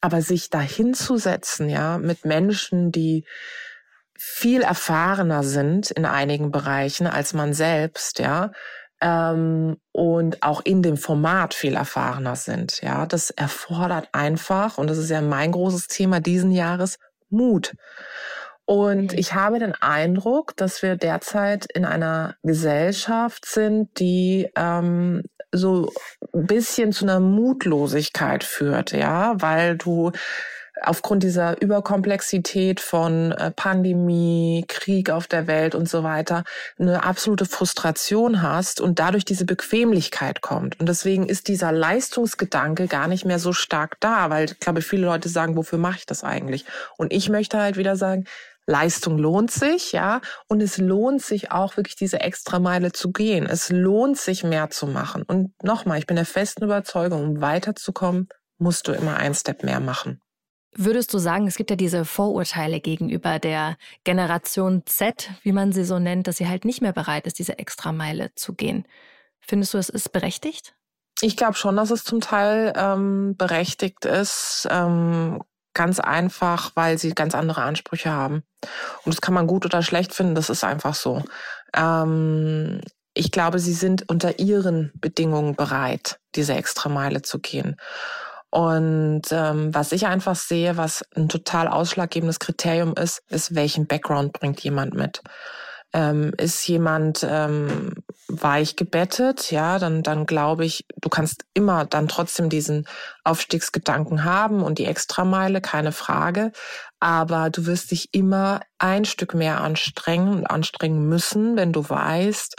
Aber 0.00 0.22
sich 0.22 0.50
dahinzusetzen, 0.50 1.68
ja, 1.68 1.98
mit 1.98 2.24
Menschen, 2.24 2.92
die 2.92 3.24
viel 4.16 4.62
erfahrener 4.62 5.42
sind 5.42 5.90
in 5.90 6.04
einigen 6.04 6.50
Bereichen 6.50 7.06
als 7.06 7.34
man 7.34 7.54
selbst, 7.54 8.18
ja, 8.18 8.52
ähm, 9.00 9.76
und 9.92 10.42
auch 10.42 10.60
in 10.64 10.82
dem 10.82 10.96
Format 10.96 11.54
viel 11.54 11.74
erfahrener 11.74 12.36
sind, 12.36 12.80
ja, 12.82 13.06
das 13.06 13.30
erfordert 13.30 14.08
einfach, 14.12 14.78
und 14.78 14.88
das 14.90 14.98
ist 14.98 15.10
ja 15.10 15.20
mein 15.20 15.52
großes 15.52 15.86
Thema 15.86 16.20
diesen 16.20 16.50
Jahres, 16.50 16.98
Mut. 17.30 17.74
Und 18.64 19.14
ich 19.14 19.32
habe 19.32 19.58
den 19.58 19.74
Eindruck, 19.74 20.54
dass 20.56 20.82
wir 20.82 20.96
derzeit 20.96 21.66
in 21.72 21.86
einer 21.86 22.36
Gesellschaft 22.42 23.46
sind, 23.46 23.98
die 23.98 24.50
ähm, 24.56 25.22
so 25.52 25.90
ein 26.34 26.46
bisschen 26.46 26.92
zu 26.92 27.06
einer 27.06 27.20
Mutlosigkeit 27.20 28.44
führt, 28.44 28.92
ja, 28.92 29.40
weil 29.40 29.78
du 29.78 30.12
aufgrund 30.82 31.22
dieser 31.22 31.60
Überkomplexität 31.60 32.80
von 32.80 33.32
äh, 33.32 33.50
Pandemie, 33.50 34.64
Krieg 34.68 35.10
auf 35.10 35.26
der 35.26 35.46
Welt 35.46 35.74
und 35.74 35.88
so 35.88 36.02
weiter 36.02 36.44
eine 36.78 37.04
absolute 37.04 37.46
Frustration 37.46 38.42
hast 38.42 38.80
und 38.80 38.98
dadurch 38.98 39.24
diese 39.24 39.44
Bequemlichkeit 39.44 40.40
kommt. 40.40 40.78
Und 40.80 40.88
deswegen 40.88 41.26
ist 41.26 41.48
dieser 41.48 41.72
Leistungsgedanke 41.72 42.86
gar 42.86 43.08
nicht 43.08 43.24
mehr 43.24 43.38
so 43.38 43.52
stark 43.52 43.96
da, 44.00 44.30
weil 44.30 44.46
ich 44.46 44.60
glaube, 44.60 44.82
viele 44.82 45.06
Leute 45.06 45.28
sagen, 45.28 45.56
wofür 45.56 45.78
mache 45.78 45.98
ich 45.98 46.06
das 46.06 46.24
eigentlich? 46.24 46.64
Und 46.96 47.12
ich 47.12 47.28
möchte 47.28 47.58
halt 47.58 47.76
wieder 47.76 47.96
sagen, 47.96 48.24
Leistung 48.68 49.16
lohnt 49.16 49.50
sich, 49.50 49.92
ja, 49.92 50.20
und 50.46 50.60
es 50.60 50.76
lohnt 50.76 51.22
sich 51.22 51.50
auch 51.50 51.78
wirklich 51.78 51.96
diese 51.96 52.20
Extrameile 52.20 52.92
zu 52.92 53.12
gehen. 53.12 53.46
Es 53.46 53.70
lohnt 53.70 54.18
sich 54.18 54.44
mehr 54.44 54.68
zu 54.68 54.86
machen. 54.86 55.22
Und 55.22 55.52
nochmal, 55.62 55.98
ich 55.98 56.06
bin 56.06 56.16
der 56.16 56.26
festen 56.26 56.64
Überzeugung, 56.64 57.22
um 57.22 57.40
weiterzukommen, 57.40 58.28
musst 58.58 58.86
du 58.86 58.92
immer 58.92 59.16
ein 59.16 59.34
Step 59.34 59.64
mehr 59.64 59.80
machen. 59.80 60.20
Würdest 60.80 61.12
du 61.12 61.18
sagen, 61.18 61.48
es 61.48 61.56
gibt 61.56 61.70
ja 61.70 61.76
diese 61.76 62.04
Vorurteile 62.04 62.78
gegenüber 62.78 63.40
der 63.40 63.76
Generation 64.04 64.84
Z, 64.86 65.28
wie 65.42 65.50
man 65.50 65.72
sie 65.72 65.82
so 65.82 65.98
nennt, 65.98 66.28
dass 66.28 66.36
sie 66.36 66.46
halt 66.46 66.64
nicht 66.64 66.82
mehr 66.82 66.92
bereit 66.92 67.26
ist, 67.26 67.40
diese 67.40 67.58
Extrameile 67.58 68.32
zu 68.36 68.54
gehen. 68.54 68.86
Findest 69.40 69.74
du, 69.74 69.78
es 69.78 69.88
ist 69.88 70.12
berechtigt? 70.12 70.76
Ich 71.20 71.36
glaube 71.36 71.54
schon, 71.54 71.74
dass 71.74 71.90
es 71.90 72.04
zum 72.04 72.20
Teil 72.20 72.72
ähm, 72.76 73.34
berechtigt 73.36 74.04
ist. 74.04 74.68
Ähm, 74.70 75.42
ganz 75.74 75.98
einfach, 75.98 76.70
weil 76.76 76.96
sie 76.96 77.10
ganz 77.10 77.34
andere 77.34 77.62
Ansprüche 77.62 78.12
haben. 78.12 78.44
Und 79.04 79.12
das 79.12 79.20
kann 79.20 79.34
man 79.34 79.48
gut 79.48 79.64
oder 79.64 79.82
schlecht 79.82 80.14
finden, 80.14 80.36
das 80.36 80.48
ist 80.48 80.62
einfach 80.62 80.94
so. 80.94 81.24
Ähm, 81.74 82.80
ich 83.14 83.32
glaube, 83.32 83.58
sie 83.58 83.72
sind 83.72 84.08
unter 84.08 84.38
ihren 84.38 84.92
Bedingungen 84.94 85.56
bereit, 85.56 86.20
diese 86.36 86.54
Extrameile 86.54 87.22
zu 87.22 87.40
gehen. 87.40 87.76
Und 88.50 89.22
ähm, 89.30 89.74
was 89.74 89.92
ich 89.92 90.06
einfach 90.06 90.36
sehe, 90.36 90.76
was 90.76 91.04
ein 91.14 91.28
total 91.28 91.68
ausschlaggebendes 91.68 92.38
Kriterium 92.38 92.94
ist, 92.94 93.22
ist, 93.28 93.54
welchen 93.54 93.86
Background 93.86 94.32
bringt 94.32 94.60
jemand 94.60 94.94
mit. 94.94 95.22
Ähm, 95.92 96.32
ist 96.36 96.66
jemand 96.68 97.26
ähm, 97.28 97.94
weich 98.28 98.76
gebettet, 98.76 99.50
ja, 99.50 99.78
dann, 99.78 100.02
dann 100.02 100.26
glaube 100.26 100.66
ich, 100.66 100.84
du 101.00 101.08
kannst 101.08 101.46
immer 101.54 101.86
dann 101.86 102.08
trotzdem 102.08 102.50
diesen 102.50 102.86
Aufstiegsgedanken 103.24 104.24
haben 104.24 104.62
und 104.62 104.78
die 104.78 104.84
Extrameile, 104.84 105.62
keine 105.62 105.92
Frage. 105.92 106.52
Aber 107.00 107.48
du 107.48 107.64
wirst 107.64 107.90
dich 107.90 108.10
immer 108.12 108.60
ein 108.78 109.06
Stück 109.06 109.32
mehr 109.32 109.62
anstrengen 109.62 110.34
und 110.34 110.46
anstrengen 110.46 111.08
müssen, 111.08 111.56
wenn 111.56 111.72
du 111.72 111.88
weißt, 111.88 112.56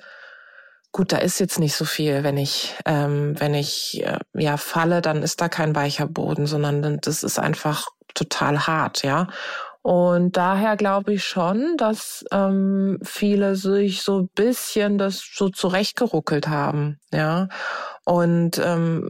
Gut, 0.92 1.12
da 1.12 1.18
ist 1.18 1.40
jetzt 1.40 1.60
nicht 1.60 1.76
so 1.76 1.86
viel. 1.86 2.24
Wenn 2.24 2.38
ich, 2.38 2.76
ähm, 2.86 3.40
wenn 3.40 3.54
ich 3.54 4.04
äh, 4.04 4.20
ja 4.34 4.58
falle, 4.58 5.02
dann 5.02 5.22
ist 5.22 5.40
da 5.40 5.50
kein 5.50 5.76
weicher 5.76 6.08
Boden, 6.08 6.48
sondern 6.48 7.00
das 7.02 7.24
ist 7.24 7.38
einfach 7.38 7.88
total 8.16 8.66
hart, 8.66 9.04
ja. 9.04 9.28
Und 9.82 10.36
daher 10.36 10.76
glaube 10.76 11.14
ich 11.14 11.24
schon, 11.24 11.78
dass 11.78 12.26
ähm, 12.32 13.00
viele 13.04 13.56
sich 13.56 14.02
so 14.02 14.20
ein 14.20 14.30
bisschen 14.36 14.98
das 14.98 15.24
so 15.34 15.50
zurechtgeruckelt 15.50 16.48
haben, 16.48 17.00
ja. 17.14 17.48
Und 18.04 18.58
ähm, 18.58 19.10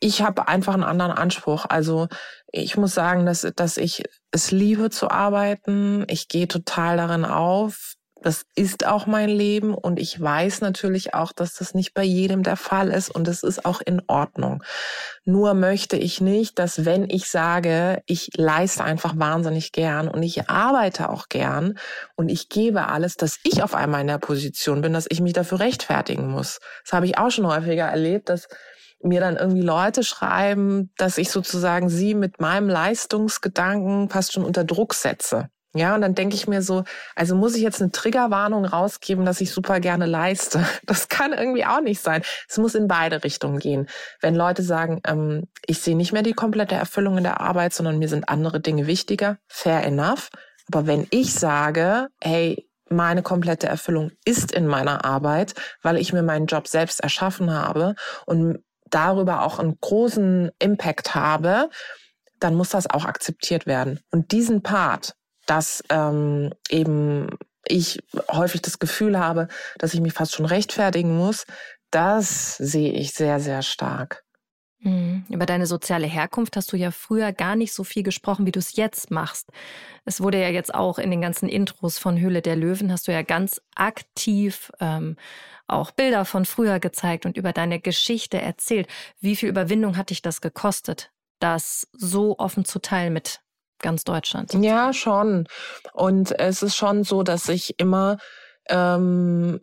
ich 0.00 0.22
habe 0.22 0.48
einfach 0.48 0.74
einen 0.74 0.84
anderen 0.84 1.12
Anspruch. 1.12 1.66
Also 1.68 2.08
ich 2.50 2.76
muss 2.76 2.94
sagen, 2.94 3.26
dass, 3.26 3.46
dass 3.56 3.76
ich 3.76 4.02
es 4.30 4.50
liebe 4.50 4.90
zu 4.90 5.10
arbeiten. 5.10 6.04
Ich 6.08 6.28
gehe 6.28 6.48
total 6.48 6.96
darin 6.96 7.24
auf. 7.24 7.94
Das 8.26 8.42
ist 8.56 8.88
auch 8.88 9.06
mein 9.06 9.28
Leben 9.28 9.72
und 9.72 10.00
ich 10.00 10.20
weiß 10.20 10.60
natürlich 10.60 11.14
auch, 11.14 11.30
dass 11.30 11.54
das 11.54 11.74
nicht 11.74 11.94
bei 11.94 12.02
jedem 12.02 12.42
der 12.42 12.56
Fall 12.56 12.88
ist 12.88 13.08
und 13.08 13.28
es 13.28 13.44
ist 13.44 13.64
auch 13.64 13.80
in 13.80 14.02
Ordnung. 14.08 14.64
Nur 15.24 15.54
möchte 15.54 15.96
ich 15.96 16.20
nicht, 16.20 16.58
dass 16.58 16.84
wenn 16.84 17.08
ich 17.08 17.30
sage, 17.30 18.02
ich 18.04 18.30
leiste 18.36 18.82
einfach 18.82 19.16
wahnsinnig 19.16 19.70
gern 19.70 20.08
und 20.08 20.24
ich 20.24 20.50
arbeite 20.50 21.08
auch 21.08 21.28
gern 21.28 21.78
und 22.16 22.28
ich 22.28 22.48
gebe 22.48 22.88
alles, 22.88 23.14
dass 23.14 23.38
ich 23.44 23.62
auf 23.62 23.76
einmal 23.76 24.00
in 24.00 24.08
der 24.08 24.18
Position 24.18 24.80
bin, 24.80 24.92
dass 24.92 25.06
ich 25.08 25.20
mich 25.20 25.32
dafür 25.32 25.60
rechtfertigen 25.60 26.26
muss. 26.28 26.58
Das 26.82 26.94
habe 26.94 27.06
ich 27.06 27.18
auch 27.18 27.30
schon 27.30 27.46
häufiger 27.46 27.84
erlebt, 27.86 28.28
dass 28.28 28.48
mir 29.00 29.20
dann 29.20 29.36
irgendwie 29.36 29.62
Leute 29.62 30.02
schreiben, 30.02 30.90
dass 30.96 31.16
ich 31.16 31.30
sozusagen 31.30 31.88
sie 31.88 32.14
mit 32.14 32.40
meinem 32.40 32.68
Leistungsgedanken 32.68 34.08
fast 34.08 34.32
schon 34.32 34.44
unter 34.44 34.64
Druck 34.64 34.94
setze. 34.94 35.48
Ja, 35.76 35.94
und 35.94 36.00
dann 36.00 36.14
denke 36.14 36.34
ich 36.34 36.48
mir 36.48 36.62
so, 36.62 36.84
also 37.14 37.34
muss 37.34 37.54
ich 37.54 37.62
jetzt 37.62 37.80
eine 37.80 37.90
Triggerwarnung 37.90 38.64
rausgeben, 38.64 39.24
dass 39.24 39.40
ich 39.40 39.50
super 39.50 39.80
gerne 39.80 40.06
leiste. 40.06 40.64
Das 40.86 41.08
kann 41.08 41.32
irgendwie 41.32 41.64
auch 41.64 41.80
nicht 41.80 42.00
sein. 42.00 42.22
Es 42.48 42.58
muss 42.58 42.74
in 42.74 42.86
beide 42.86 43.24
Richtungen 43.24 43.58
gehen. 43.58 43.88
Wenn 44.20 44.34
Leute 44.34 44.62
sagen, 44.62 45.00
ähm, 45.06 45.48
ich 45.66 45.80
sehe 45.80 45.96
nicht 45.96 46.12
mehr 46.12 46.22
die 46.22 46.32
komplette 46.32 46.74
Erfüllung 46.74 47.18
in 47.18 47.24
der 47.24 47.40
Arbeit, 47.40 47.72
sondern 47.72 47.98
mir 47.98 48.08
sind 48.08 48.28
andere 48.28 48.60
Dinge 48.60 48.86
wichtiger, 48.86 49.38
fair 49.48 49.84
enough. 49.84 50.30
Aber 50.68 50.86
wenn 50.86 51.06
ich 51.10 51.34
sage, 51.34 52.08
hey, 52.20 52.68
meine 52.88 53.22
komplette 53.22 53.66
Erfüllung 53.66 54.12
ist 54.24 54.52
in 54.52 54.66
meiner 54.66 55.04
Arbeit, 55.04 55.54
weil 55.82 55.96
ich 55.96 56.12
mir 56.12 56.22
meinen 56.22 56.46
Job 56.46 56.68
selbst 56.68 57.00
erschaffen 57.00 57.52
habe 57.52 57.94
und 58.26 58.62
darüber 58.90 59.42
auch 59.42 59.58
einen 59.58 59.78
großen 59.80 60.50
Impact 60.58 61.14
habe, 61.14 61.68
dann 62.38 62.54
muss 62.54 62.70
das 62.70 62.88
auch 62.88 63.04
akzeptiert 63.04 63.66
werden. 63.66 64.00
Und 64.10 64.32
diesen 64.32 64.62
Part, 64.62 65.14
dass 65.46 65.82
ähm, 65.90 66.52
eben 66.68 67.28
ich 67.68 67.98
häufig 68.30 68.62
das 68.62 68.78
Gefühl 68.78 69.18
habe, 69.18 69.48
dass 69.78 69.94
ich 69.94 70.00
mich 70.00 70.12
fast 70.12 70.34
schon 70.34 70.46
rechtfertigen 70.46 71.16
muss, 71.16 71.46
das 71.90 72.56
sehe 72.56 72.92
ich 72.92 73.12
sehr, 73.12 73.40
sehr 73.40 73.62
stark. 73.62 74.24
Mhm. 74.80 75.24
Über 75.30 75.46
deine 75.46 75.66
soziale 75.66 76.06
Herkunft 76.06 76.56
hast 76.56 76.72
du 76.72 76.76
ja 76.76 76.90
früher 76.90 77.32
gar 77.32 77.56
nicht 77.56 77.72
so 77.72 77.82
viel 77.82 78.02
gesprochen, 78.02 78.46
wie 78.46 78.52
du 78.52 78.58
es 78.58 78.76
jetzt 78.76 79.10
machst. 79.10 79.50
Es 80.04 80.20
wurde 80.20 80.40
ja 80.40 80.48
jetzt 80.48 80.74
auch 80.74 80.98
in 80.98 81.10
den 81.10 81.20
ganzen 81.20 81.48
Intros 81.48 81.98
von 81.98 82.20
Höhle 82.20 82.42
der 82.42 82.56
Löwen, 82.56 82.92
hast 82.92 83.08
du 83.08 83.12
ja 83.12 83.22
ganz 83.22 83.60
aktiv 83.74 84.70
ähm, 84.80 85.16
auch 85.66 85.90
Bilder 85.90 86.24
von 86.24 86.44
früher 86.44 86.78
gezeigt 86.78 87.26
und 87.26 87.36
über 87.36 87.52
deine 87.52 87.80
Geschichte 87.80 88.40
erzählt. 88.40 88.86
Wie 89.20 89.34
viel 89.34 89.48
Überwindung 89.48 89.96
hat 89.96 90.10
dich 90.10 90.22
das 90.22 90.40
gekostet, 90.40 91.10
das 91.40 91.88
so 91.92 92.38
offen 92.38 92.64
zu 92.64 92.78
teilen 92.78 93.12
mit 93.12 93.40
ganz 93.80 94.04
Deutschland? 94.04 94.52
Ja, 94.54 94.92
schon. 94.92 95.46
Und 95.92 96.38
es 96.38 96.62
ist 96.62 96.76
schon 96.76 97.04
so, 97.04 97.22
dass 97.22 97.48
ich 97.48 97.78
immer 97.78 98.18
ähm, 98.68 99.60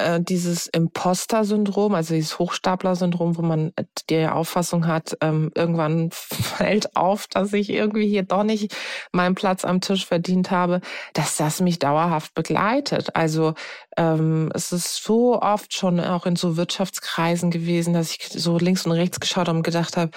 äh, 0.00 0.20
dieses 0.22 0.66
Imposter-Syndrom, 0.66 1.94
also 1.94 2.14
dieses 2.14 2.38
Hochstapler-Syndrom, 2.38 3.36
wo 3.36 3.42
man 3.42 3.72
die 4.08 4.26
Auffassung 4.26 4.86
hat, 4.86 5.16
ähm, 5.20 5.50
irgendwann 5.54 6.10
fällt 6.12 6.96
auf, 6.96 7.26
dass 7.26 7.52
ich 7.52 7.70
irgendwie 7.70 8.08
hier 8.08 8.22
doch 8.22 8.42
nicht 8.42 8.74
meinen 9.12 9.34
Platz 9.34 9.64
am 9.64 9.80
Tisch 9.80 10.06
verdient 10.06 10.50
habe, 10.50 10.80
dass 11.12 11.36
das 11.36 11.60
mich 11.60 11.78
dauerhaft 11.78 12.34
begleitet. 12.34 13.14
Also 13.16 13.54
ähm, 13.96 14.50
es 14.54 14.72
ist 14.72 15.02
so 15.02 15.40
oft 15.40 15.74
schon 15.74 16.00
auch 16.00 16.26
in 16.26 16.36
so 16.36 16.56
Wirtschaftskreisen 16.56 17.50
gewesen, 17.50 17.94
dass 17.94 18.12
ich 18.12 18.28
so 18.28 18.58
links 18.58 18.86
und 18.86 18.92
rechts 18.92 19.20
geschaut 19.20 19.48
habe 19.48 19.58
und 19.58 19.64
gedacht 19.64 19.96
habe, 19.96 20.10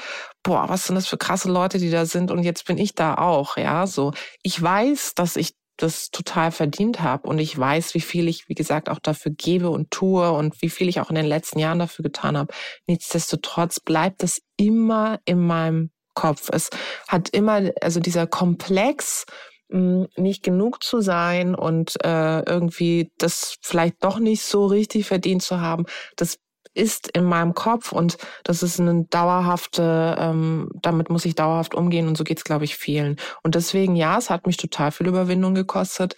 boah, 0.44 0.70
was 0.70 0.86
sind 0.88 0.96
das 0.96 1.08
für 1.08 1.18
krasse 1.18 1.50
Leute, 1.50 1.80
die 1.80 1.90
da 1.90 2.06
sind 2.06 2.32
und 2.32 2.44
jetzt 2.44 2.66
bin 2.66 2.78
ich 2.78 2.96
da 2.96 3.16
auch, 3.16 3.58
ja, 3.58 3.88
so. 3.88 4.14
Ich 4.42 4.62
weiß, 4.62 5.14
dass 5.16 5.36
ich 5.36 5.56
das 5.78 6.10
total 6.10 6.52
verdient 6.52 7.02
habe. 7.02 7.28
Und 7.28 7.40
ich 7.40 7.58
weiß, 7.58 7.94
wie 7.94 8.02
viel 8.02 8.28
ich, 8.28 8.48
wie 8.48 8.54
gesagt, 8.54 8.90
auch 8.90 9.00
dafür 9.00 9.32
gebe 9.32 9.70
und 9.70 9.92
tue 9.92 10.32
und 10.32 10.62
wie 10.62 10.70
viel 10.70 10.90
ich 10.90 11.00
auch 11.00 11.10
in 11.10 11.16
den 11.16 11.26
letzten 11.26 11.60
Jahren 11.60 11.80
dafür 11.80 12.04
getan 12.04 12.38
habe. 12.38 12.54
Nichtsdestotrotz 12.88 13.80
bleibt 13.80 14.24
es 14.24 14.42
immer 14.58 15.20
in 15.26 15.46
meinem 15.46 15.92
Kopf. 16.14 16.50
Es 16.52 16.70
hat 17.08 17.30
immer, 17.30 17.72
also 17.82 18.00
dieser 18.00 18.28
Komplex, 18.28 19.26
hm, 19.72 20.08
nicht 20.16 20.44
genug 20.44 20.84
zu 20.84 21.02
sein 21.02 21.56
und 21.56 21.96
äh, 22.04 22.42
irgendwie 22.42 23.12
das 23.18 23.58
vielleicht 23.62 24.04
doch 24.04 24.20
nicht 24.20 24.44
so 24.44 24.68
richtig 24.68 25.08
verdient 25.08 25.42
zu 25.42 25.62
haben, 25.62 25.86
das 26.16 26.38
ist 26.74 27.10
in 27.10 27.24
meinem 27.24 27.54
Kopf 27.54 27.92
und 27.92 28.18
das 28.44 28.64
ist 28.64 28.80
eine 28.80 29.06
dauerhafte, 29.06 30.16
ähm, 30.20 30.70
damit 30.82 31.10
muss 31.10 31.26
ich 31.26 31.36
dauerhaft 31.36 31.76
umgehen 31.76 32.08
und 32.08 32.18
so 32.18 32.24
geht's, 32.24 32.44
glaube 32.44 32.66
ich, 32.66 32.76
vielen. 32.76 33.18
Und 33.44 33.56
deswegen, 33.56 33.96
ja, 33.96 34.18
es 34.18 34.30
hat 34.30 34.48
mich 34.48 34.58
total 34.58 34.92
viel 34.92 35.08
Überwindung 35.08 35.56
gekostet. 35.56 36.16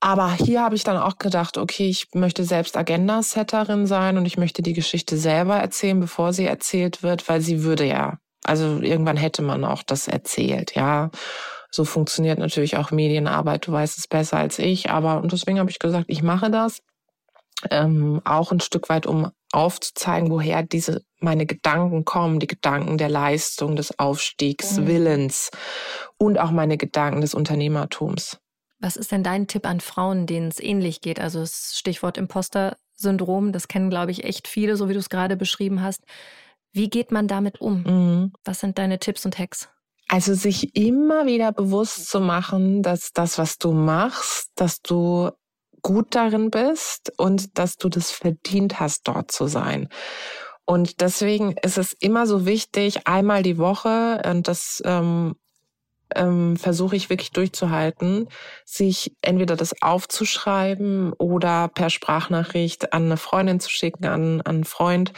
Aber 0.00 0.32
hier 0.32 0.62
habe 0.62 0.74
ich 0.74 0.84
dann 0.84 0.98
auch 0.98 1.18
gedacht, 1.18 1.56
okay, 1.58 1.88
ich 1.88 2.08
möchte 2.14 2.44
selbst 2.44 2.76
Agenda-Setterin 2.76 3.86
sein 3.86 4.18
und 4.18 4.26
ich 4.26 4.36
möchte 4.36 4.62
die 4.62 4.74
Geschichte 4.74 5.16
selber 5.16 5.56
erzählen, 5.56 5.98
bevor 5.98 6.32
sie 6.32 6.46
erzählt 6.46 7.02
wird, 7.02 7.28
weil 7.28 7.40
sie 7.40 7.64
würde 7.64 7.84
ja, 7.84 8.18
also 8.44 8.80
irgendwann 8.80 9.16
hätte 9.16 9.42
man 9.42 9.64
auch 9.64 9.82
das 9.82 10.06
erzählt, 10.06 10.74
ja. 10.74 11.10
So 11.70 11.84
funktioniert 11.84 12.38
natürlich 12.38 12.76
auch 12.76 12.90
Medienarbeit, 12.90 13.66
du 13.66 13.72
weißt 13.72 13.98
es 13.98 14.06
besser 14.06 14.36
als 14.36 14.58
ich, 14.58 14.90
aber 14.90 15.20
und 15.22 15.32
deswegen 15.32 15.58
habe 15.58 15.70
ich 15.70 15.78
gesagt, 15.78 16.06
ich 16.08 16.22
mache 16.22 16.50
das. 16.50 16.80
Ähm, 17.70 18.20
auch 18.24 18.52
ein 18.52 18.60
Stück 18.60 18.88
weit, 18.88 19.06
um 19.06 19.30
aufzuzeigen, 19.56 20.30
woher 20.30 20.62
diese 20.62 21.02
meine 21.18 21.46
Gedanken 21.46 22.04
kommen, 22.04 22.38
die 22.38 22.46
Gedanken 22.46 22.98
der 22.98 23.08
Leistung, 23.08 23.74
des 23.74 23.98
Aufstiegs, 23.98 24.76
mhm. 24.76 24.86
Willens 24.86 25.50
und 26.18 26.38
auch 26.38 26.50
meine 26.50 26.76
Gedanken 26.76 27.22
des 27.22 27.34
Unternehmertums. 27.34 28.38
Was 28.78 28.96
ist 28.96 29.10
denn 29.10 29.22
dein 29.22 29.46
Tipp 29.46 29.66
an 29.66 29.80
Frauen, 29.80 30.26
denen 30.26 30.48
es 30.48 30.60
ähnlich 30.60 31.00
geht? 31.00 31.18
Also 31.18 31.40
das 31.40 31.72
Stichwort 31.74 32.18
Imposter-Syndrom, 32.18 33.52
das 33.52 33.68
kennen, 33.68 33.88
glaube 33.88 34.10
ich, 34.10 34.24
echt 34.24 34.46
viele, 34.46 34.76
so 34.76 34.90
wie 34.90 34.92
du 34.92 34.98
es 34.98 35.08
gerade 35.08 35.36
beschrieben 35.36 35.80
hast. 35.82 36.02
Wie 36.72 36.90
geht 36.90 37.10
man 37.10 37.26
damit 37.26 37.58
um? 37.62 37.82
Mhm. 37.82 38.32
Was 38.44 38.60
sind 38.60 38.76
deine 38.76 38.98
Tipps 38.98 39.24
und 39.24 39.38
Hacks? 39.38 39.70
Also 40.08 40.34
sich 40.34 40.76
immer 40.76 41.24
wieder 41.24 41.50
bewusst 41.50 42.10
zu 42.10 42.20
machen, 42.20 42.82
dass 42.82 43.12
das, 43.12 43.38
was 43.38 43.56
du 43.56 43.72
machst, 43.72 44.50
dass 44.54 44.82
du 44.82 45.30
gut 45.86 46.16
darin 46.16 46.50
bist 46.50 47.12
und 47.16 47.60
dass 47.60 47.76
du 47.76 47.88
das 47.88 48.10
verdient 48.10 48.80
hast, 48.80 49.06
dort 49.06 49.30
zu 49.30 49.46
sein. 49.46 49.88
Und 50.64 51.00
deswegen 51.00 51.52
ist 51.62 51.78
es 51.78 51.92
immer 51.92 52.26
so 52.26 52.44
wichtig, 52.44 53.06
einmal 53.06 53.44
die 53.44 53.56
Woche, 53.56 54.20
und 54.28 54.48
das 54.48 54.82
ähm, 54.84 55.36
ähm, 56.12 56.56
versuche 56.56 56.96
ich 56.96 57.08
wirklich 57.08 57.30
durchzuhalten, 57.30 58.28
sich 58.64 59.14
entweder 59.22 59.54
das 59.54 59.80
aufzuschreiben 59.80 61.12
oder 61.12 61.68
per 61.68 61.88
Sprachnachricht 61.88 62.92
an 62.92 63.04
eine 63.04 63.16
Freundin 63.16 63.60
zu 63.60 63.70
schicken, 63.70 64.06
an, 64.06 64.40
an 64.40 64.56
einen 64.56 64.64
Freund, 64.64 65.12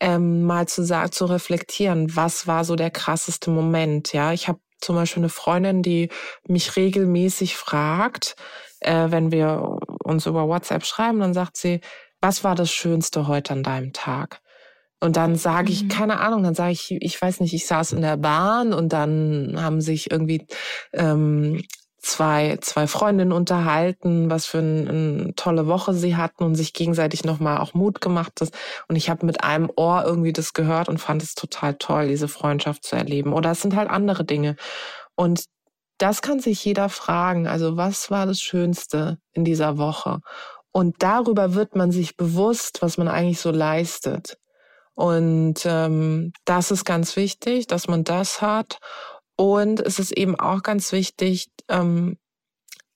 ähm, 0.00 0.42
mal 0.42 0.66
zu 0.66 0.82
sagen, 0.82 1.12
zu 1.12 1.26
reflektieren, 1.26 2.16
was 2.16 2.48
war 2.48 2.64
so 2.64 2.74
der 2.74 2.90
krasseste 2.90 3.50
Moment. 3.50 4.12
Ja, 4.12 4.32
ich 4.32 4.48
habe 4.48 4.58
zum 4.80 4.96
Beispiel 4.96 5.20
eine 5.20 5.28
Freundin, 5.28 5.84
die 5.84 6.08
mich 6.48 6.74
regelmäßig 6.74 7.56
fragt, 7.56 8.34
äh, 8.80 9.10
wenn 9.10 9.32
wir 9.32 9.78
uns 10.08 10.26
über 10.26 10.48
WhatsApp 10.48 10.84
schreiben, 10.84 11.20
dann 11.20 11.34
sagt 11.34 11.56
sie, 11.56 11.80
was 12.20 12.44
war 12.44 12.54
das 12.54 12.70
Schönste 12.70 13.28
heute 13.28 13.52
an 13.52 13.62
deinem 13.62 13.92
Tag? 13.92 14.40
Und 15.00 15.16
dann 15.16 15.36
sage 15.36 15.70
ich, 15.70 15.84
mhm. 15.84 15.88
keine 15.88 16.20
Ahnung, 16.20 16.42
dann 16.42 16.54
sage 16.54 16.72
ich, 16.72 16.90
ich 16.90 17.20
weiß 17.20 17.40
nicht, 17.40 17.54
ich 17.54 17.66
saß 17.66 17.92
in 17.92 18.02
der 18.02 18.16
Bahn 18.16 18.72
und 18.72 18.92
dann 18.92 19.54
haben 19.56 19.80
sich 19.80 20.10
irgendwie 20.10 20.46
ähm, 20.92 21.62
zwei, 21.98 22.58
zwei 22.60 22.86
Freundinnen 22.86 23.32
unterhalten, 23.32 24.30
was 24.30 24.46
für 24.46 24.58
eine 24.58 24.90
ein 24.90 25.32
tolle 25.36 25.66
Woche 25.66 25.94
sie 25.94 26.16
hatten 26.16 26.44
und 26.44 26.54
sich 26.54 26.72
gegenseitig 26.72 27.24
nochmal 27.24 27.58
auch 27.58 27.74
Mut 27.74 28.00
gemacht. 28.00 28.32
Das, 28.36 28.50
und 28.88 28.96
ich 28.96 29.10
habe 29.10 29.26
mit 29.26 29.44
einem 29.44 29.70
Ohr 29.76 30.04
irgendwie 30.04 30.32
das 30.32 30.52
gehört 30.52 30.88
und 30.88 30.98
fand 30.98 31.22
es 31.22 31.34
total 31.34 31.74
toll, 31.74 32.08
diese 32.08 32.28
Freundschaft 32.28 32.84
zu 32.84 32.96
erleben. 32.96 33.32
Oder 33.32 33.52
es 33.52 33.62
sind 33.62 33.76
halt 33.76 33.90
andere 33.90 34.24
Dinge. 34.24 34.56
Und 35.14 35.44
das 35.98 36.22
kann 36.22 36.40
sich 36.40 36.64
jeder 36.64 36.88
fragen. 36.88 37.46
Also 37.46 37.76
was 37.76 38.10
war 38.10 38.26
das 38.26 38.40
Schönste 38.40 39.18
in 39.32 39.44
dieser 39.44 39.78
Woche? 39.78 40.20
Und 40.72 41.02
darüber 41.02 41.54
wird 41.54 41.74
man 41.74 41.90
sich 41.90 42.16
bewusst, 42.16 42.82
was 42.82 42.98
man 42.98 43.08
eigentlich 43.08 43.40
so 43.40 43.50
leistet. 43.50 44.38
Und 44.94 45.64
ähm, 45.64 46.32
das 46.44 46.70
ist 46.70 46.84
ganz 46.84 47.16
wichtig, 47.16 47.66
dass 47.66 47.88
man 47.88 48.04
das 48.04 48.42
hat. 48.42 48.78
Und 49.36 49.80
es 49.80 49.98
ist 49.98 50.12
eben 50.12 50.38
auch 50.38 50.62
ganz 50.62 50.92
wichtig, 50.92 51.48
ähm, 51.68 52.18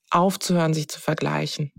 aufzuhören, 0.09 0.73
sich 0.73 0.89
zu 0.89 0.99
vergleichen. 0.99 1.71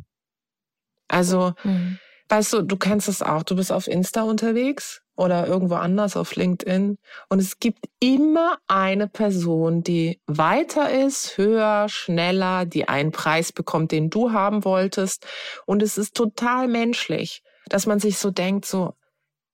Also, 1.08 1.52
mhm. 1.62 1.98
weißt 2.28 2.54
du, 2.54 2.62
du 2.62 2.76
kennst 2.76 3.08
es 3.08 3.22
auch. 3.22 3.42
Du 3.42 3.56
bist 3.56 3.70
auf 3.70 3.86
Insta 3.86 4.22
unterwegs 4.22 5.03
oder 5.16 5.46
irgendwo 5.46 5.74
anders 5.76 6.16
auf 6.16 6.34
LinkedIn. 6.34 6.98
Und 7.28 7.38
es 7.38 7.58
gibt 7.58 7.86
immer 8.00 8.58
eine 8.66 9.08
Person, 9.08 9.82
die 9.82 10.20
weiter 10.26 10.90
ist, 10.90 11.38
höher, 11.38 11.88
schneller, 11.88 12.64
die 12.64 12.88
einen 12.88 13.12
Preis 13.12 13.52
bekommt, 13.52 13.92
den 13.92 14.10
du 14.10 14.32
haben 14.32 14.64
wolltest. 14.64 15.26
Und 15.66 15.82
es 15.82 15.98
ist 15.98 16.14
total 16.14 16.68
menschlich, 16.68 17.42
dass 17.68 17.86
man 17.86 18.00
sich 18.00 18.18
so 18.18 18.30
denkt, 18.30 18.66
so, 18.66 18.94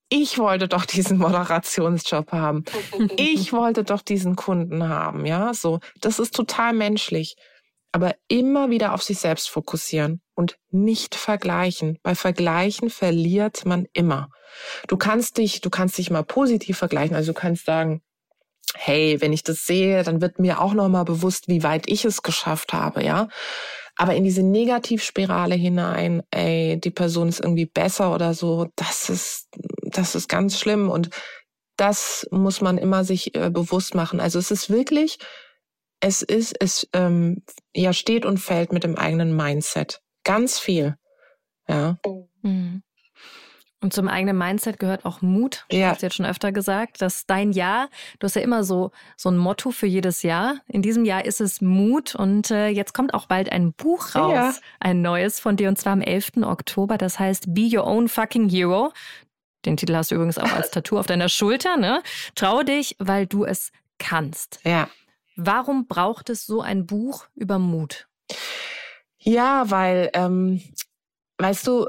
ich 0.08 0.38
wollte 0.38 0.66
doch 0.66 0.86
diesen 0.86 1.18
Moderationsjob 1.18 2.32
haben. 2.32 2.64
Ich 3.16 3.52
wollte 3.52 3.84
doch 3.84 4.02
diesen 4.02 4.36
Kunden 4.36 4.88
haben, 4.88 5.26
ja, 5.26 5.54
so. 5.54 5.80
Das 6.00 6.18
ist 6.18 6.34
total 6.34 6.72
menschlich 6.72 7.36
aber 7.92 8.14
immer 8.28 8.70
wieder 8.70 8.94
auf 8.94 9.02
sich 9.02 9.18
selbst 9.18 9.50
fokussieren 9.50 10.20
und 10.40 10.58
nicht 10.70 11.14
vergleichen. 11.14 11.98
Bei 12.02 12.14
Vergleichen 12.14 12.88
verliert 12.88 13.66
man 13.66 13.86
immer. 13.92 14.30
Du 14.88 14.96
kannst 14.96 15.36
dich, 15.36 15.60
du 15.60 15.68
kannst 15.68 15.98
dich 15.98 16.10
mal 16.10 16.24
positiv 16.24 16.78
vergleichen. 16.78 17.14
Also 17.14 17.32
du 17.32 17.38
kannst 17.38 17.66
sagen, 17.66 18.00
hey, 18.74 19.20
wenn 19.20 19.34
ich 19.34 19.42
das 19.42 19.66
sehe, 19.66 20.02
dann 20.02 20.22
wird 20.22 20.38
mir 20.38 20.62
auch 20.62 20.72
nochmal 20.72 21.04
bewusst, 21.04 21.48
wie 21.48 21.62
weit 21.62 21.88
ich 21.88 22.06
es 22.06 22.22
geschafft 22.22 22.72
habe, 22.72 23.04
ja. 23.04 23.28
Aber 23.96 24.14
in 24.14 24.24
diese 24.24 24.42
Negativspirale 24.42 25.56
hinein, 25.56 26.22
ey, 26.30 26.80
die 26.80 26.90
Person 26.90 27.28
ist 27.28 27.40
irgendwie 27.40 27.66
besser 27.66 28.14
oder 28.14 28.32
so, 28.32 28.68
das 28.76 29.10
ist, 29.10 29.48
das 29.82 30.14
ist 30.14 30.28
ganz 30.28 30.58
schlimm 30.58 30.88
und 30.88 31.10
das 31.76 32.26
muss 32.30 32.62
man 32.62 32.78
immer 32.78 33.04
sich 33.04 33.34
äh, 33.34 33.50
bewusst 33.50 33.94
machen. 33.94 34.20
Also 34.20 34.38
es 34.38 34.50
ist 34.50 34.70
wirklich 34.70 35.18
es 36.00 36.22
ist, 36.22 36.56
es 36.60 36.88
ähm, 36.92 37.42
ja 37.74 37.92
steht 37.92 38.24
und 38.24 38.38
fällt 38.38 38.72
mit 38.72 38.84
dem 38.84 38.96
eigenen 38.96 39.36
Mindset. 39.36 40.00
Ganz 40.30 40.58
viel. 40.58 40.96
Ja. 41.68 41.98
Mhm. 42.42 42.82
Und 43.82 43.94
zum 43.94 44.08
eigenen 44.08 44.36
Mindset 44.36 44.78
gehört 44.78 45.06
auch 45.06 45.22
Mut. 45.22 45.64
Ja. 45.72 45.88
Du 45.88 45.94
hast 45.94 46.02
jetzt 46.02 46.16
schon 46.16 46.26
öfter 46.26 46.52
gesagt, 46.52 47.00
dass 47.00 47.24
dein 47.24 47.52
Jahr, 47.52 47.88
du 48.18 48.26
hast 48.26 48.36
ja 48.36 48.42
immer 48.42 48.62
so, 48.62 48.90
so 49.16 49.30
ein 49.30 49.38
Motto 49.38 49.70
für 49.70 49.86
jedes 49.86 50.22
Jahr. 50.22 50.56
In 50.68 50.82
diesem 50.82 51.06
Jahr 51.06 51.24
ist 51.24 51.40
es 51.40 51.62
Mut 51.62 52.14
und 52.14 52.50
äh, 52.50 52.68
jetzt 52.68 52.92
kommt 52.92 53.14
auch 53.14 53.26
bald 53.26 53.50
ein 53.50 53.72
Buch 53.72 54.14
raus, 54.14 54.32
ja. 54.34 54.54
ein 54.80 55.00
neues 55.00 55.40
von 55.40 55.56
dir 55.56 55.68
und 55.68 55.78
zwar 55.78 55.94
am 55.94 56.02
11. 56.02 56.42
Oktober. 56.42 56.98
Das 56.98 57.18
heißt 57.18 57.54
Be 57.54 57.70
Your 57.72 57.86
Own 57.86 58.08
Fucking 58.08 58.50
Hero. 58.50 58.92
Den 59.64 59.78
Titel 59.78 59.94
hast 59.94 60.10
du 60.10 60.16
übrigens 60.16 60.38
auch 60.38 60.52
als 60.52 60.70
Tattoo 60.72 60.98
auf 60.98 61.06
deiner 61.06 61.30
Schulter, 61.30 61.78
ne? 61.78 62.02
Trau 62.34 62.62
dich, 62.62 62.96
weil 62.98 63.26
du 63.26 63.44
es 63.46 63.72
kannst. 63.98 64.60
Ja. 64.64 64.90
Warum 65.36 65.86
braucht 65.86 66.28
es 66.28 66.44
so 66.44 66.60
ein 66.60 66.84
Buch 66.84 67.28
über 67.34 67.58
Mut? 67.58 68.09
Ja, 69.22 69.70
weil, 69.70 70.10
ähm, 70.14 70.62
weißt 71.38 71.66
du, 71.66 71.88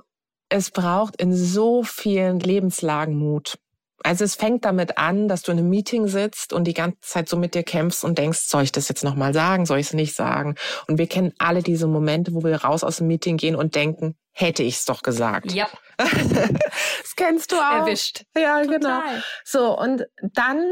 es 0.50 0.72
braucht 0.72 1.16
in 1.16 1.34
so 1.34 1.84
vielen 1.84 2.40
Lebenslagen 2.40 3.16
Mut. 3.16 3.58
Also 4.04 4.24
es 4.24 4.36
fängt 4.36 4.66
damit 4.66 4.98
an, 4.98 5.28
dass 5.28 5.44
du 5.44 5.52
in 5.52 5.60
einem 5.60 5.70
Meeting 5.70 6.08
sitzt 6.08 6.54
und 6.54 6.66
die 6.66 6.74
ganze 6.74 7.00
Zeit 7.02 7.30
so 7.30 7.38
mit 7.38 7.54
dir 7.54 7.64
kämpfst 7.64 8.04
und 8.04 8.18
denkst, 8.18 8.40
soll 8.40 8.64
ich 8.64 8.72
das 8.72 8.90
jetzt 8.90 9.04
nochmal 9.04 9.34
sagen, 9.34 9.66
soll 9.66 9.80
ich 9.80 9.88
es 9.88 9.94
nicht 9.94 10.16
sagen? 10.16 10.56
Und 10.88 10.98
wir 10.98 11.08
kennen 11.08 11.34
alle 11.38 11.62
diese 11.62 11.88
Momente, 11.88 12.34
wo 12.34 12.44
wir 12.44 12.64
raus 12.64 12.84
aus 12.84 12.98
dem 12.98 13.08
Meeting 13.08 13.38
gehen 13.38 13.56
und 13.56 13.76
denken, 13.76 14.16
hätte 14.32 14.64
ich 14.64 14.78
es 14.78 14.86
doch 14.86 15.04
gesagt. 15.04 15.52
Ja. 15.52 15.70
das 15.98 17.16
kennst 17.16 17.52
du 17.52 17.58
auch. 17.58 17.86
Erwischt. 17.86 18.24
Ja, 18.36 18.62
genau. 18.64 18.78
Total. 18.78 19.02
genau. 19.02 19.24
So, 19.46 19.78
und 19.78 20.08
dann 20.34 20.66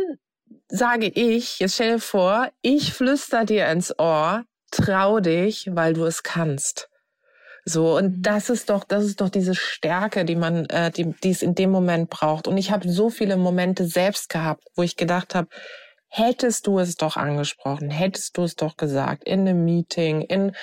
sage 0.67 1.07
ich, 1.07 1.59
jetzt 1.59 1.75
stell 1.75 1.93
dir 1.93 1.99
vor, 1.99 2.49
ich 2.61 2.93
flüster 2.93 3.45
dir 3.45 3.67
ins 3.67 3.97
Ohr, 3.99 4.43
trau 4.69 5.19
dich, 5.19 5.69
weil 5.71 5.93
du 5.93 6.05
es 6.05 6.23
kannst. 6.23 6.89
So, 7.65 7.97
und 7.97 8.17
mhm. 8.17 8.21
das 8.21 8.49
ist 8.49 8.69
doch, 8.69 8.83
das 8.83 9.03
ist 9.03 9.21
doch 9.21 9.29
diese 9.29 9.55
Stärke, 9.55 10.25
die 10.25 10.35
man, 10.35 10.65
äh, 10.67 10.91
die, 10.91 11.13
die 11.23 11.31
es 11.31 11.41
in 11.41 11.55
dem 11.55 11.71
Moment 11.71 12.09
braucht. 12.09 12.47
Und 12.47 12.57
ich 12.57 12.71
habe 12.71 12.89
so 12.89 13.09
viele 13.09 13.37
Momente 13.37 13.85
selbst 13.85 14.29
gehabt, 14.29 14.63
wo 14.75 14.81
ich 14.81 14.95
gedacht 14.95 15.35
habe, 15.35 15.49
hättest 16.07 16.65
du 16.67 16.79
es 16.79 16.95
doch 16.95 17.17
angesprochen, 17.17 17.91
hättest 17.91 18.37
du 18.37 18.43
es 18.43 18.55
doch 18.55 18.77
gesagt, 18.77 19.23
in 19.25 19.41
einem 19.41 19.63
Meeting, 19.65 20.21
in, 20.21 20.55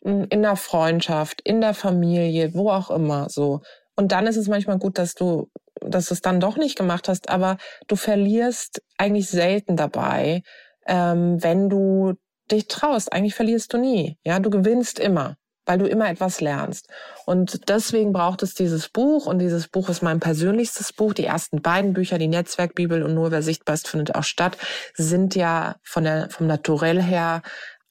in 0.00 0.32
einer 0.32 0.56
Freundschaft, 0.56 1.42
in 1.42 1.60
der 1.60 1.74
Familie, 1.74 2.54
wo 2.54 2.70
auch 2.70 2.90
immer, 2.90 3.28
so. 3.28 3.60
Und 3.94 4.12
dann 4.12 4.26
ist 4.26 4.36
es 4.36 4.48
manchmal 4.48 4.78
gut, 4.78 4.98
dass 4.98 5.14
du, 5.14 5.50
dass 5.80 6.06
du 6.06 6.14
es 6.14 6.22
dann 6.22 6.40
doch 6.40 6.56
nicht 6.56 6.76
gemacht 6.76 7.08
hast, 7.08 7.28
aber 7.28 7.58
du 7.86 7.96
verlierst 7.96 8.82
eigentlich 8.96 9.28
selten 9.28 9.76
dabei, 9.76 10.42
ähm, 10.86 11.42
wenn 11.42 11.68
du 11.68 12.14
dich 12.50 12.68
traust. 12.68 13.12
Eigentlich 13.12 13.34
verlierst 13.34 13.72
du 13.72 13.78
nie. 13.78 14.18
Ja, 14.24 14.38
du 14.38 14.50
gewinnst 14.50 14.98
immer 14.98 15.36
weil 15.66 15.78
du 15.78 15.86
immer 15.86 16.08
etwas 16.08 16.40
lernst. 16.40 16.88
Und 17.26 17.68
deswegen 17.68 18.12
braucht 18.12 18.42
es 18.42 18.54
dieses 18.54 18.88
Buch 18.88 19.26
und 19.26 19.40
dieses 19.40 19.68
Buch 19.68 19.88
ist 19.88 20.00
mein 20.00 20.20
persönlichstes 20.20 20.92
Buch. 20.92 21.12
Die 21.12 21.24
ersten 21.24 21.60
beiden 21.60 21.92
Bücher, 21.92 22.18
die 22.18 22.28
Netzwerkbibel 22.28 23.02
und 23.02 23.14
Nur 23.14 23.32
wer 23.32 23.42
sichtbar 23.42 23.74
ist, 23.74 23.88
findet 23.88 24.14
auch 24.14 24.24
statt, 24.24 24.56
sind 24.94 25.34
ja 25.34 25.76
von 25.82 26.04
der, 26.04 26.30
vom 26.30 26.46
Naturell 26.46 27.02
her 27.02 27.42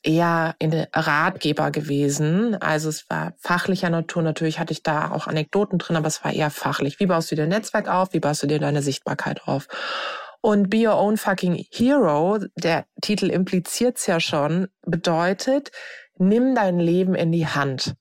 eher 0.04 0.56
in 0.60 0.86
Ratgeber 0.94 1.72
gewesen. 1.72 2.56
Also 2.62 2.90
es 2.90 3.10
war 3.10 3.34
fachlicher 3.40 3.90
Natur. 3.90 4.22
Natürlich 4.22 4.60
hatte 4.60 4.72
ich 4.72 4.84
da 4.84 5.12
auch 5.12 5.28
Anekdoten 5.28 5.80
drin, 5.80 5.96
aber 5.98 6.08
es 6.08 6.24
war 6.24 6.32
eher 6.32 6.52
fachlich. 6.52 7.00
Wie 7.00 7.08
baust 7.08 7.32
du 7.32 7.36
dir 7.36 7.48
Netzwerk 7.48 7.90
auf? 7.90 8.14
Wie 8.14 8.20
baust 8.20 8.44
du 8.44 8.48
dir 8.48 8.60
deine 8.60 8.84
Sichtbarkeit 8.84 9.48
auf? 9.48 9.68
Und 10.46 10.70
Be 10.70 10.88
Your 10.88 11.00
Own 11.00 11.18
Fucking 11.18 11.66
Hero, 11.72 12.38
der 12.56 12.86
Titel 13.02 13.32
impliziert's 13.32 14.06
ja 14.06 14.20
schon, 14.20 14.68
bedeutet, 14.84 15.72
nimm 16.20 16.54
dein 16.54 16.78
Leben 16.78 17.16
in 17.16 17.32
die 17.32 17.48
Hand. 17.48 17.96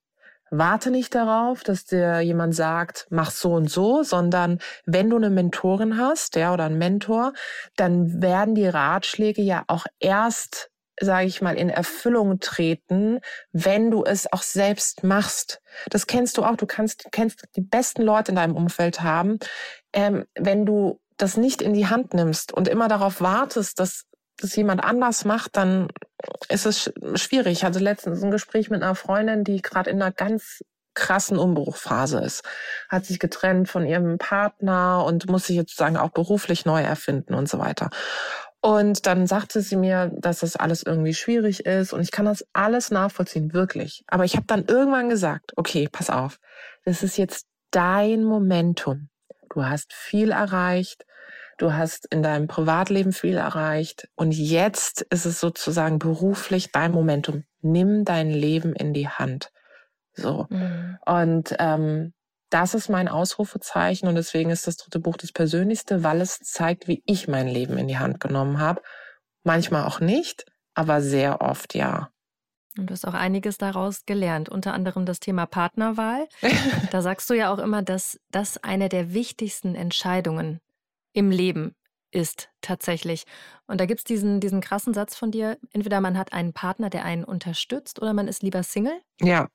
Warte 0.50 0.90
nicht 0.90 1.14
darauf, 1.14 1.62
dass 1.62 1.86
dir 1.86 2.20
jemand 2.20 2.54
sagt, 2.54 3.06
mach 3.08 3.30
so 3.30 3.54
und 3.54 3.70
so, 3.70 4.02
sondern 4.02 4.58
wenn 4.84 5.08
du 5.08 5.16
eine 5.16 5.30
Mentorin 5.30 5.96
hast, 5.96 6.34
der 6.34 6.52
oder 6.52 6.64
ein 6.64 6.76
Mentor, 6.76 7.32
dann 7.76 8.20
werden 8.20 8.54
die 8.54 8.68
Ratschläge 8.68 9.40
ja 9.40 9.64
auch 9.66 9.86
erst 9.98 10.70
sage 11.00 11.26
ich 11.26 11.42
mal, 11.42 11.56
in 11.56 11.70
Erfüllung 11.70 12.38
treten, 12.38 13.18
wenn 13.50 13.90
du 13.90 14.04
es 14.04 14.32
auch 14.32 14.42
selbst 14.42 15.02
machst. 15.02 15.60
Das 15.90 16.06
kennst 16.06 16.38
du 16.38 16.44
auch. 16.44 16.56
Du 16.56 16.66
kannst, 16.66 17.08
kennst 17.10 17.48
die 17.56 17.62
besten 17.62 18.02
Leute 18.02 18.30
in 18.30 18.36
deinem 18.36 18.54
Umfeld 18.54 19.00
haben. 19.00 19.40
Ähm, 19.92 20.24
wenn 20.36 20.64
du 20.64 21.00
das 21.16 21.36
nicht 21.36 21.62
in 21.62 21.74
die 21.74 21.86
Hand 21.86 22.14
nimmst 22.14 22.52
und 22.52 22.68
immer 22.68 22.88
darauf 22.88 23.20
wartest, 23.20 23.78
dass 23.78 24.04
das 24.38 24.56
jemand 24.56 24.82
anders 24.82 25.24
macht, 25.24 25.56
dann 25.56 25.88
ist 26.48 26.66
es 26.66 26.92
schwierig. 27.14 27.58
Ich 27.58 27.64
hatte 27.64 27.78
letztens 27.78 28.22
ein 28.22 28.30
Gespräch 28.30 28.70
mit 28.70 28.82
einer 28.82 28.94
Freundin, 28.94 29.44
die 29.44 29.62
gerade 29.62 29.90
in 29.90 30.02
einer 30.02 30.12
ganz 30.12 30.62
krassen 30.94 31.38
Umbruchphase 31.38 32.20
ist. 32.20 32.42
Hat 32.88 33.04
sich 33.04 33.18
getrennt 33.18 33.68
von 33.68 33.84
ihrem 33.84 34.18
Partner 34.18 35.04
und 35.04 35.28
muss 35.28 35.46
sich 35.46 35.56
jetzt 35.56 35.70
sozusagen 35.70 35.96
auch 35.96 36.10
beruflich 36.10 36.64
neu 36.64 36.82
erfinden 36.82 37.34
und 37.34 37.48
so 37.48 37.58
weiter. 37.58 37.90
Und 38.60 39.06
dann 39.06 39.26
sagte 39.26 39.60
sie 39.60 39.76
mir, 39.76 40.10
dass 40.14 40.40
das 40.40 40.56
alles 40.56 40.82
irgendwie 40.82 41.12
schwierig 41.12 41.66
ist 41.66 41.92
und 41.92 42.00
ich 42.00 42.10
kann 42.10 42.24
das 42.24 42.46
alles 42.54 42.90
nachvollziehen, 42.90 43.52
wirklich. 43.52 44.04
Aber 44.06 44.24
ich 44.24 44.36
habe 44.36 44.46
dann 44.46 44.64
irgendwann 44.64 45.10
gesagt, 45.10 45.52
okay, 45.56 45.88
pass 45.90 46.08
auf, 46.08 46.38
das 46.84 47.02
ist 47.02 47.18
jetzt 47.18 47.46
dein 47.70 48.24
Momentum. 48.24 49.10
Du 49.52 49.64
hast 49.64 49.92
viel 49.92 50.30
erreicht, 50.30 51.04
du 51.58 51.72
hast 51.72 52.06
in 52.06 52.22
deinem 52.22 52.46
Privatleben 52.46 53.12
viel 53.12 53.36
erreicht 53.36 54.08
und 54.14 54.32
jetzt 54.32 55.02
ist 55.02 55.26
es 55.26 55.40
sozusagen 55.40 55.98
beruflich 55.98 56.72
dein 56.72 56.92
Momentum. 56.92 57.44
Nimm 57.60 58.04
dein 58.04 58.30
Leben 58.30 58.74
in 58.74 58.92
die 58.92 59.08
Hand. 59.08 59.50
So. 60.14 60.46
Mhm. 60.50 60.98
Und 61.04 61.54
ähm, 61.58 62.12
das 62.50 62.74
ist 62.74 62.88
mein 62.88 63.08
Ausrufezeichen 63.08 64.08
und 64.08 64.14
deswegen 64.14 64.50
ist 64.50 64.66
das 64.66 64.76
dritte 64.76 65.00
Buch 65.00 65.16
das 65.16 65.32
Persönlichste, 65.32 66.04
weil 66.04 66.20
es 66.20 66.38
zeigt, 66.38 66.86
wie 66.86 67.02
ich 67.04 67.26
mein 67.26 67.48
Leben 67.48 67.78
in 67.78 67.88
die 67.88 67.98
Hand 67.98 68.20
genommen 68.20 68.60
habe. 68.60 68.80
Manchmal 69.42 69.84
auch 69.86 70.00
nicht, 70.00 70.46
aber 70.74 71.00
sehr 71.00 71.40
oft 71.40 71.74
ja. 71.74 72.10
Und 72.76 72.88
du 72.88 72.92
hast 72.92 73.06
auch 73.06 73.14
einiges 73.14 73.58
daraus 73.58 74.04
gelernt, 74.04 74.48
unter 74.48 74.74
anderem 74.74 75.06
das 75.06 75.20
Thema 75.20 75.46
Partnerwahl. 75.46 76.28
da 76.90 77.02
sagst 77.02 77.30
du 77.30 77.34
ja 77.34 77.52
auch 77.52 77.58
immer, 77.58 77.82
dass 77.82 78.18
das 78.30 78.62
eine 78.62 78.88
der 78.88 79.14
wichtigsten 79.14 79.74
Entscheidungen 79.74 80.60
im 81.12 81.30
Leben 81.30 81.74
ist 82.10 82.48
tatsächlich. 82.60 83.24
Und 83.66 83.80
da 83.80 83.86
gibt 83.86 84.00
es 84.00 84.04
diesen, 84.04 84.40
diesen 84.40 84.60
krassen 84.60 84.94
Satz 84.94 85.16
von 85.16 85.30
dir, 85.30 85.58
entweder 85.72 86.00
man 86.00 86.16
hat 86.16 86.32
einen 86.32 86.52
Partner, 86.52 86.90
der 86.90 87.04
einen 87.04 87.24
unterstützt, 87.24 88.00
oder 88.00 88.12
man 88.12 88.28
ist 88.28 88.42
lieber 88.42 88.62
Single. 88.62 89.00
Ja. 89.20 89.48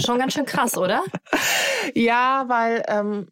Schon 0.00 0.18
ganz 0.18 0.34
schön 0.34 0.46
krass, 0.46 0.76
oder? 0.76 1.02
ja, 1.94 2.44
weil, 2.46 2.84
ähm, 2.86 3.28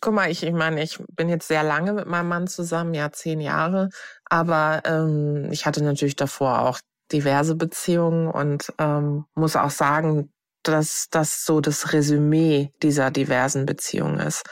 guck 0.00 0.14
mal, 0.14 0.30
ich, 0.30 0.42
ich 0.42 0.52
meine, 0.52 0.82
ich 0.82 0.98
bin 1.12 1.28
jetzt 1.28 1.48
sehr 1.48 1.62
lange 1.62 1.92
mit 1.92 2.06
meinem 2.06 2.28
Mann 2.28 2.46
zusammen, 2.46 2.94
ja, 2.94 3.12
zehn 3.12 3.40
Jahre, 3.40 3.90
aber 4.24 4.82
ähm, 4.86 5.48
ich 5.50 5.66
hatte 5.66 5.84
natürlich 5.84 6.16
davor 6.16 6.62
auch 6.62 6.80
diverse 7.12 7.54
Beziehungen 7.54 8.28
und 8.28 8.72
ähm, 8.78 9.24
muss 9.34 9.56
auch 9.56 9.70
sagen, 9.70 10.32
dass 10.62 11.08
das 11.10 11.44
so 11.44 11.60
das 11.60 11.92
Resümee 11.92 12.72
dieser 12.82 13.10
diversen 13.10 13.66
Beziehungen 13.66 14.18
ist. 14.20 14.44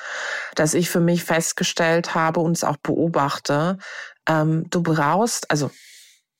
Dass 0.55 0.75
ich 0.75 0.91
für 0.91 1.01
mich 1.01 1.25
festgestellt 1.25 2.15
habe 2.15 2.41
und 2.41 2.53
es 2.53 2.65
auch 2.65 2.77
beobachte, 2.77 3.79
ähm, 4.29 4.69
du 4.71 4.83
brauchst, 4.83 5.51
also 5.51 5.71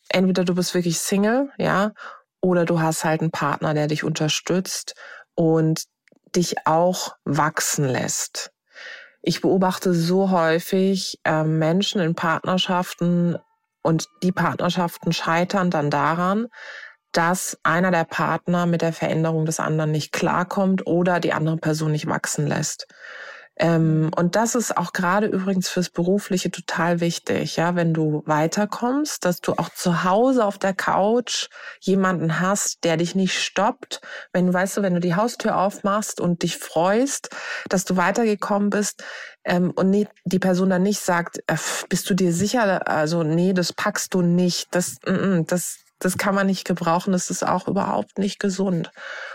entweder 0.09 0.45
du 0.45 0.55
bist 0.55 0.75
wirklich 0.75 0.99
Single, 0.99 1.51
ja, 1.59 1.93
oder 2.41 2.65
du 2.65 2.81
hast 2.81 3.05
halt 3.05 3.21
einen 3.21 3.31
Partner, 3.31 3.73
der 3.73 3.87
dich 3.87 4.05
unterstützt 4.05 4.95
und 5.35 5.85
dich 6.35 6.67
auch 6.67 7.17
wachsen 7.25 7.87
lässt. 7.87 8.53
Ich 9.23 9.41
beobachte 9.41 9.95
so 9.95 10.31
häufig 10.31 11.19
äh, 11.25 11.45
Menschen 11.45 12.01
in 12.01 12.15
Partnerschaften 12.15 13.39
und 13.83 14.09
die 14.23 14.33
Partnerschaften 14.33 15.13
scheitern 15.13 15.71
dann 15.71 15.91
daran, 15.91 16.49
dass 17.13 17.59
einer 17.63 17.91
der 17.91 18.05
Partner 18.05 18.67
mit 18.67 18.83
der 18.83 18.93
Veränderung 18.93 19.45
des 19.45 19.61
anderen 19.61 19.91
nicht 19.91 20.13
klarkommt 20.13 20.87
oder 20.87 21.21
die 21.21 21.33
andere 21.33 21.59
Person 21.59 21.93
nicht 21.93 22.07
wachsen 22.07 22.47
lässt. 22.47 22.87
Ähm, 23.57 24.11
und 24.17 24.35
das 24.35 24.55
ist 24.55 24.77
auch 24.79 24.95
gerade 24.95 25.27
übrigens 25.27 25.69
fürs 25.69 25.91
Berufliche 25.91 26.51
total 26.51 27.01
wichtig, 27.01 27.57
ja, 27.57 27.77
wenn 27.77 27.93
du 27.93 28.23
weiterkommst, 28.25 29.27
dass 29.27 29.43
du 29.43 29.53
auch 29.53 29.69
zu 29.69 30.05
Hause 30.05 30.47
auf 30.47 30.57
der 30.57 30.73
Couch 30.73 31.49
jemanden 31.81 32.41
hast, 32.41 32.83
der 32.83 32.97
dich 32.97 33.15
nicht 33.15 33.39
stoppt. 33.39 34.01
Wenn 34.33 34.47
du 34.47 34.55
weißt, 34.55 34.79
du, 34.79 34.83
wenn 34.83 34.95
du 34.95 35.01
die 35.01 35.17
Haustür 35.17 35.59
aufmachst 35.59 36.19
und 36.19 36.43
dich 36.43 36.57
freust, 36.57 37.29
dass 37.69 37.85
du 37.85 37.97
weitergekommen 37.97 38.71
bist 38.71 39.05
ähm, 39.45 39.73
und 39.73 39.91
nee, 39.91 40.07
die 40.25 40.39
Person 40.39 40.71
dann 40.71 40.83
nicht 40.83 41.01
sagt, 41.01 41.39
äh, 41.47 41.57
bist 41.89 42.09
du 42.09 42.15
dir 42.15 42.33
sicher? 42.33 42.89
Also 42.89 43.23
nee, 43.23 43.53
das 43.53 43.73
packst 43.73 44.15
du 44.15 44.23
nicht. 44.23 44.69
Das, 44.75 44.99
mm, 45.07 45.11
mm, 45.13 45.47
das, 45.47 45.79
das 45.99 46.19
kann 46.19 46.35
man 46.35 46.47
nicht 46.47 46.65
gebrauchen. 46.65 47.13
Das 47.13 47.31
ist 47.31 47.47
auch 47.47 47.69
überhaupt 47.69 48.19
nicht 48.19 48.39
gesund. 48.39 48.91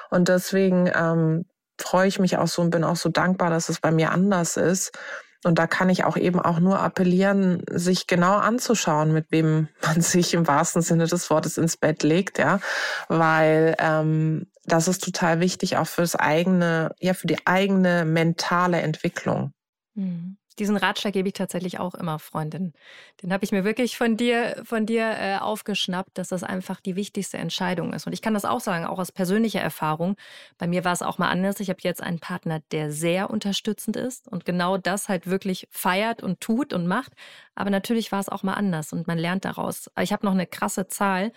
Und 0.09 0.29
deswegen 0.29 0.89
ähm, 0.93 1.45
freue 1.79 2.07
ich 2.07 2.19
mich 2.19 2.37
auch 2.37 2.47
so 2.47 2.61
und 2.61 2.69
bin 2.69 2.83
auch 2.83 2.95
so 2.95 3.09
dankbar, 3.09 3.49
dass 3.49 3.69
es 3.69 3.79
bei 3.79 3.91
mir 3.91 4.11
anders 4.11 4.57
ist. 4.57 4.97
Und 5.43 5.59
da 5.59 5.67
kann 5.67 5.89
ich 5.89 6.03
auch 6.03 6.17
eben 6.17 6.39
auch 6.39 6.59
nur 6.59 6.79
appellieren, 6.79 7.63
sich 7.69 8.07
genau 8.07 8.37
anzuschauen, 8.37 9.13
mit 9.13 9.27
wem 9.29 9.67
man 9.81 10.01
sich 10.01 10.33
im 10.33 10.47
wahrsten 10.47 10.81
Sinne 10.81 11.07
des 11.07 11.29
Wortes 11.29 11.57
ins 11.57 11.77
Bett 11.77 12.03
legt, 12.03 12.39
ja, 12.39 12.59
weil 13.07 13.75
ähm, 13.79 14.47
das 14.65 14.87
ist 14.87 15.03
total 15.03 15.39
wichtig 15.39 15.77
auch 15.77 15.87
fürs 15.87 16.15
eigene, 16.15 16.93
ja, 16.99 17.13
für 17.13 17.27
die 17.27 17.45
eigene 17.45 18.03
mentale 18.03 18.81
Entwicklung. 18.81 19.53
Mhm. 19.97 20.37
Diesen 20.59 20.77
Ratschlag 20.77 21.13
gebe 21.13 21.27
ich 21.27 21.35
tatsächlich 21.35 21.79
auch 21.79 21.93
immer 21.93 22.17
Freundinnen. 22.17 22.73
Den 23.21 23.31
habe 23.31 23.43
ich 23.43 23.51
mir 23.51 23.63
wirklich 23.63 23.95
von 23.95 24.17
dir, 24.17 24.59
von 24.63 24.87
dir 24.87 25.03
äh, 25.03 25.37
aufgeschnappt, 25.37 26.17
dass 26.17 26.29
das 26.29 26.43
einfach 26.43 26.79
die 26.79 26.95
wichtigste 26.95 27.37
Entscheidung 27.37 27.93
ist. 27.93 28.07
Und 28.07 28.13
ich 28.13 28.23
kann 28.23 28.33
das 28.33 28.43
auch 28.43 28.59
sagen, 28.59 28.85
auch 28.85 28.97
aus 28.97 29.11
persönlicher 29.11 29.61
Erfahrung. 29.61 30.15
Bei 30.57 30.65
mir 30.65 30.83
war 30.83 30.93
es 30.93 31.03
auch 31.03 31.19
mal 31.19 31.29
anders. 31.29 31.59
Ich 31.59 31.69
habe 31.69 31.79
jetzt 31.83 32.01
einen 32.01 32.19
Partner, 32.19 32.61
der 32.71 32.91
sehr 32.91 33.29
unterstützend 33.29 33.97
ist 33.97 34.27
und 34.27 34.45
genau 34.45 34.77
das 34.77 35.09
halt 35.09 35.27
wirklich 35.27 35.67
feiert 35.69 36.23
und 36.23 36.41
tut 36.41 36.73
und 36.73 36.87
macht. 36.87 37.13
aber 37.53 37.69
natürlich 37.69 38.11
war 38.11 38.19
es 38.19 38.29
auch 38.29 38.43
mal 38.43 38.53
anders 38.53 38.93
und 38.93 39.07
man 39.07 39.17
lernt 39.17 39.45
daraus. 39.45 39.91
Ich 39.99 40.11
habe 40.11 40.25
noch 40.25 40.33
eine 40.33 40.47
krasse 40.47 40.87
Zahl, 40.87 41.31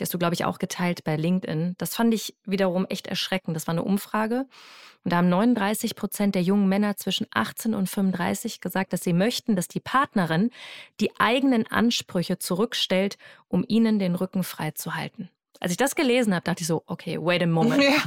die 0.00 0.04
hast 0.04 0.14
du, 0.14 0.18
glaube 0.18 0.34
ich, 0.34 0.44
auch 0.44 0.58
geteilt 0.58 1.04
bei 1.04 1.16
LinkedIn. 1.16 1.74
Das 1.78 1.94
fand 1.94 2.14
ich 2.14 2.34
wiederum 2.44 2.86
echt 2.86 3.06
erschreckend. 3.06 3.54
Das 3.54 3.66
war 3.66 3.74
eine 3.74 3.84
Umfrage. 3.84 4.46
Und 5.04 5.12
da 5.12 5.18
haben 5.18 5.28
39 5.28 5.94
Prozent 5.94 6.34
der 6.34 6.42
jungen 6.42 6.68
Männer 6.68 6.96
zwischen 6.96 7.26
18 7.32 7.74
und 7.74 7.88
35 7.88 8.60
gesagt, 8.60 8.92
dass 8.92 9.02
sie 9.02 9.12
möchten, 9.12 9.56
dass 9.56 9.68
die 9.68 9.80
Partnerin 9.80 10.50
die 11.00 11.10
eigenen 11.18 11.66
Ansprüche 11.66 12.38
zurückstellt, 12.38 13.16
um 13.48 13.64
ihnen 13.66 13.98
den 13.98 14.14
Rücken 14.14 14.42
frei 14.42 14.72
zu 14.72 14.94
halten. 14.94 15.30
Als 15.58 15.72
ich 15.72 15.78
das 15.78 15.94
gelesen 15.94 16.34
habe, 16.34 16.44
dachte 16.44 16.62
ich 16.62 16.66
so, 16.66 16.82
okay, 16.86 17.18
wait 17.20 17.42
a 17.42 17.46
moment. 17.46 17.82
Ja. 17.82 18.02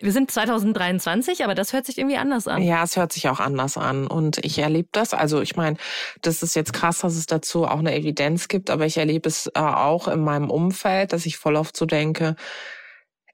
Wir 0.00 0.12
sind 0.12 0.30
2023, 0.30 1.42
aber 1.42 1.56
das 1.56 1.72
hört 1.72 1.86
sich 1.86 1.98
irgendwie 1.98 2.18
anders 2.18 2.46
an. 2.46 2.62
Ja, 2.62 2.84
es 2.84 2.96
hört 2.96 3.12
sich 3.12 3.28
auch 3.28 3.40
anders 3.40 3.76
an. 3.76 4.06
Und 4.06 4.44
ich 4.44 4.58
erlebe 4.58 4.88
das. 4.92 5.12
Also 5.12 5.40
ich 5.40 5.56
meine, 5.56 5.76
das 6.22 6.42
ist 6.44 6.54
jetzt 6.54 6.72
krass, 6.72 7.00
dass 7.00 7.16
es 7.16 7.26
dazu 7.26 7.64
auch 7.64 7.80
eine 7.80 7.96
Evidenz 7.96 8.46
gibt, 8.46 8.70
aber 8.70 8.86
ich 8.86 8.96
erlebe 8.96 9.28
es 9.28 9.48
äh, 9.48 9.58
auch 9.58 10.06
in 10.06 10.22
meinem 10.22 10.50
Umfeld, 10.50 11.12
dass 11.12 11.26
ich 11.26 11.36
voll 11.36 11.56
oft 11.56 11.76
so 11.76 11.84
denke, 11.84 12.36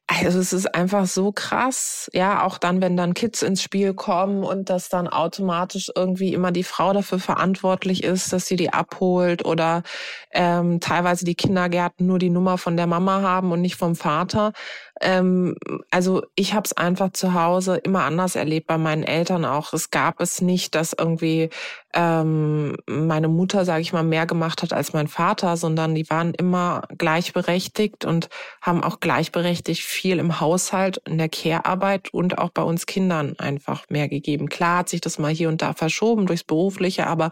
also 0.06 0.38
es 0.38 0.52
ist 0.52 0.74
einfach 0.74 1.06
so 1.06 1.32
krass, 1.32 2.10
ja, 2.12 2.44
auch 2.44 2.58
dann, 2.58 2.82
wenn 2.82 2.94
dann 2.94 3.14
Kids 3.14 3.42
ins 3.42 3.62
Spiel 3.62 3.94
kommen 3.94 4.44
und 4.44 4.68
dass 4.68 4.90
dann 4.90 5.08
automatisch 5.08 5.90
irgendwie 5.96 6.34
immer 6.34 6.52
die 6.52 6.62
Frau 6.62 6.92
dafür 6.92 7.18
verantwortlich 7.18 8.04
ist, 8.04 8.30
dass 8.30 8.46
sie 8.46 8.56
die 8.56 8.70
abholt 8.70 9.46
oder 9.46 9.82
ähm, 10.30 10.80
teilweise 10.80 11.24
die 11.24 11.34
Kindergärten 11.34 12.06
nur 12.06 12.18
die 12.18 12.28
Nummer 12.28 12.58
von 12.58 12.76
der 12.76 12.86
Mama 12.86 13.22
haben 13.22 13.50
und 13.50 13.62
nicht 13.62 13.76
vom 13.76 13.96
Vater. 13.96 14.52
Ähm, 15.00 15.56
also 15.90 16.22
ich 16.36 16.54
habe 16.54 16.64
es 16.64 16.76
einfach 16.76 17.12
zu 17.12 17.34
Hause 17.34 17.76
immer 17.76 18.04
anders 18.04 18.36
erlebt, 18.36 18.66
bei 18.66 18.78
meinen 18.78 19.02
Eltern 19.02 19.44
auch. 19.44 19.72
Es 19.72 19.90
gab 19.90 20.20
es 20.20 20.40
nicht, 20.40 20.74
dass 20.74 20.94
irgendwie 20.96 21.50
ähm, 21.94 22.76
meine 22.86 23.28
Mutter, 23.28 23.64
sage 23.64 23.82
ich 23.82 23.92
mal, 23.92 24.02
mehr 24.02 24.26
gemacht 24.26 24.62
hat 24.62 24.72
als 24.72 24.92
mein 24.92 25.08
Vater, 25.08 25.56
sondern 25.56 25.94
die 25.94 26.08
waren 26.10 26.34
immer 26.34 26.82
gleichberechtigt 26.96 28.04
und 28.04 28.28
haben 28.60 28.82
auch 28.82 29.00
gleichberechtigt 29.00 29.82
viel 29.82 30.18
im 30.18 30.40
Haushalt, 30.40 31.00
in 31.06 31.18
der 31.18 31.28
Care-Arbeit 31.28 32.12
und 32.12 32.38
auch 32.38 32.50
bei 32.50 32.62
uns 32.62 32.86
Kindern 32.86 33.34
einfach 33.38 33.84
mehr 33.88 34.08
gegeben. 34.08 34.48
Klar 34.48 34.78
hat 34.78 34.88
sich 34.88 35.00
das 35.00 35.18
mal 35.18 35.32
hier 35.32 35.48
und 35.48 35.62
da 35.62 35.72
verschoben 35.72 36.26
durchs 36.26 36.44
Berufliche, 36.44 37.06
aber 37.06 37.30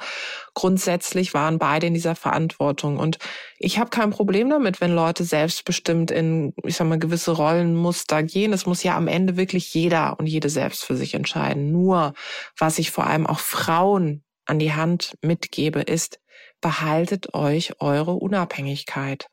grundsätzlich 0.55 1.35
waren 1.35 1.59
beide 1.59 1.87
in 1.89 1.95
dieser 1.95 2.15
Verantwortung. 2.15 2.99
Und 2.99 3.19
ich 3.59 3.79
habe 3.79 3.91
kein 3.91 4.11
Problem 4.11 4.49
damit, 4.51 4.81
wenn 4.81 4.95
Leute 4.95 5.25
selbstbestimmt 5.25 6.11
in, 6.11 6.55
ich 6.65 6.77
sag 6.77 6.87
mal, 6.87 6.99
gewisse 6.99 7.33
Rollenmuster 7.53 8.23
gehen. 8.23 8.53
Es 8.53 8.67
muss 8.67 8.83
ja 8.83 8.97
am 8.97 9.09
Ende 9.09 9.37
wirklich 9.37 9.73
jeder 9.75 10.19
und 10.19 10.27
jede 10.27 10.49
selbst 10.49 10.85
für 10.85 10.97
sich 10.97 11.15
entscheiden. 11.15 11.71
Nur, 11.71 12.15
was 12.59 12.79
ich 12.79 12.91
vor 12.91 13.07
allem 13.07 13.27
auch 13.27 13.41
Frauen 13.41 14.25
an 14.47 14.59
die 14.59 14.73
Hand 14.73 15.15
mitgebe, 15.23 15.81
ist, 15.81 16.19
behaltet 16.61 17.35
euch 17.35 17.81
eure 17.81 18.15
Unabhängigkeit. 18.15 19.27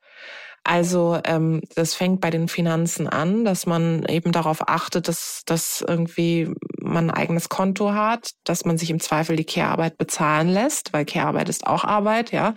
Also 0.64 1.20
ähm, 1.24 1.62
das 1.76 1.96
fängt 1.96 2.20
bei 2.20 2.30
den 2.30 2.48
Finanzen 2.48 3.08
an, 3.08 3.46
dass 3.46 3.66
man 3.66 4.04
eben 4.06 4.32
darauf 4.32 4.68
achtet, 4.68 5.08
dass, 5.08 5.44
dass 5.46 5.84
irgendwie 5.88 6.50
man 6.82 7.10
ein 7.10 7.16
eigenes 7.16 7.50
Konto 7.50 7.94
hat, 7.94 8.32
dass 8.44 8.66
man 8.66 8.78
sich 8.78 8.90
im 8.90 9.00
Zweifel 9.00 9.36
die 9.36 9.46
Care-Arbeit 9.46 9.98
bezahlen 9.98 10.50
lässt, 10.50 10.92
weil 10.92 11.06
Care-Arbeit 11.06 11.50
ist 11.50 11.66
auch 11.66 11.86
Arbeit, 11.86 12.32
ja. 12.32 12.56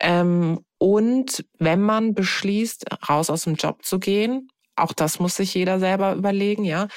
Ähm, 0.00 0.60
und 0.78 1.44
wenn 1.58 1.82
man 1.82 2.14
beschließt, 2.14 2.86
raus 3.08 3.30
aus 3.30 3.44
dem 3.44 3.54
Job 3.54 3.84
zu 3.84 3.98
gehen, 3.98 4.48
auch 4.76 4.92
das 4.92 5.20
muss 5.20 5.36
sich 5.36 5.54
jeder 5.54 5.78
selber 5.78 6.14
überlegen, 6.14 6.64
ja, 6.64 6.88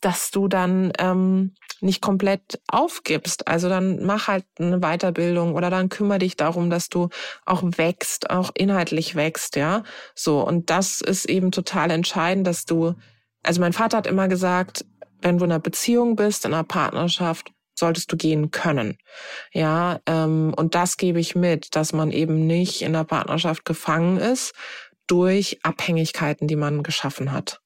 dass 0.00 0.30
du 0.30 0.48
dann 0.48 0.92
ähm, 0.98 1.54
nicht 1.80 2.02
komplett 2.02 2.60
aufgibst. 2.68 3.48
Also 3.48 3.68
dann 3.68 4.04
mach 4.04 4.28
halt 4.28 4.44
eine 4.58 4.80
Weiterbildung 4.80 5.54
oder 5.54 5.70
dann 5.70 5.88
kümmere 5.88 6.18
dich 6.18 6.36
darum, 6.36 6.70
dass 6.70 6.88
du 6.88 7.08
auch 7.46 7.62
wächst, 7.62 8.30
auch 8.30 8.50
inhaltlich 8.54 9.14
wächst, 9.14 9.56
ja. 9.56 9.82
So. 10.14 10.46
Und 10.46 10.70
das 10.70 11.00
ist 11.00 11.24
eben 11.24 11.52
total 11.52 11.90
entscheidend, 11.90 12.46
dass 12.46 12.64
du, 12.64 12.94
also 13.42 13.60
mein 13.60 13.72
Vater 13.72 13.98
hat 13.98 14.06
immer 14.06 14.28
gesagt, 14.28 14.84
wenn 15.22 15.38
du 15.38 15.44
in 15.44 15.52
einer 15.52 15.60
Beziehung 15.60 16.16
bist, 16.16 16.44
in 16.44 16.52
einer 16.52 16.64
Partnerschaft, 16.64 17.50
solltest 17.76 18.12
du 18.12 18.16
gehen 18.16 18.50
können. 18.50 18.98
Ja, 19.52 20.00
ähm, 20.06 20.54
und 20.56 20.74
das 20.74 20.96
gebe 20.96 21.18
ich 21.18 21.34
mit, 21.34 21.74
dass 21.74 21.92
man 21.92 22.12
eben 22.12 22.46
nicht 22.46 22.82
in 22.82 22.92
der 22.92 23.04
Partnerschaft 23.04 23.64
gefangen 23.64 24.18
ist 24.18 24.54
durch 25.06 25.58
Abhängigkeiten, 25.62 26.48
die 26.48 26.56
man 26.56 26.82
geschaffen 26.82 27.32
hat. 27.32 27.60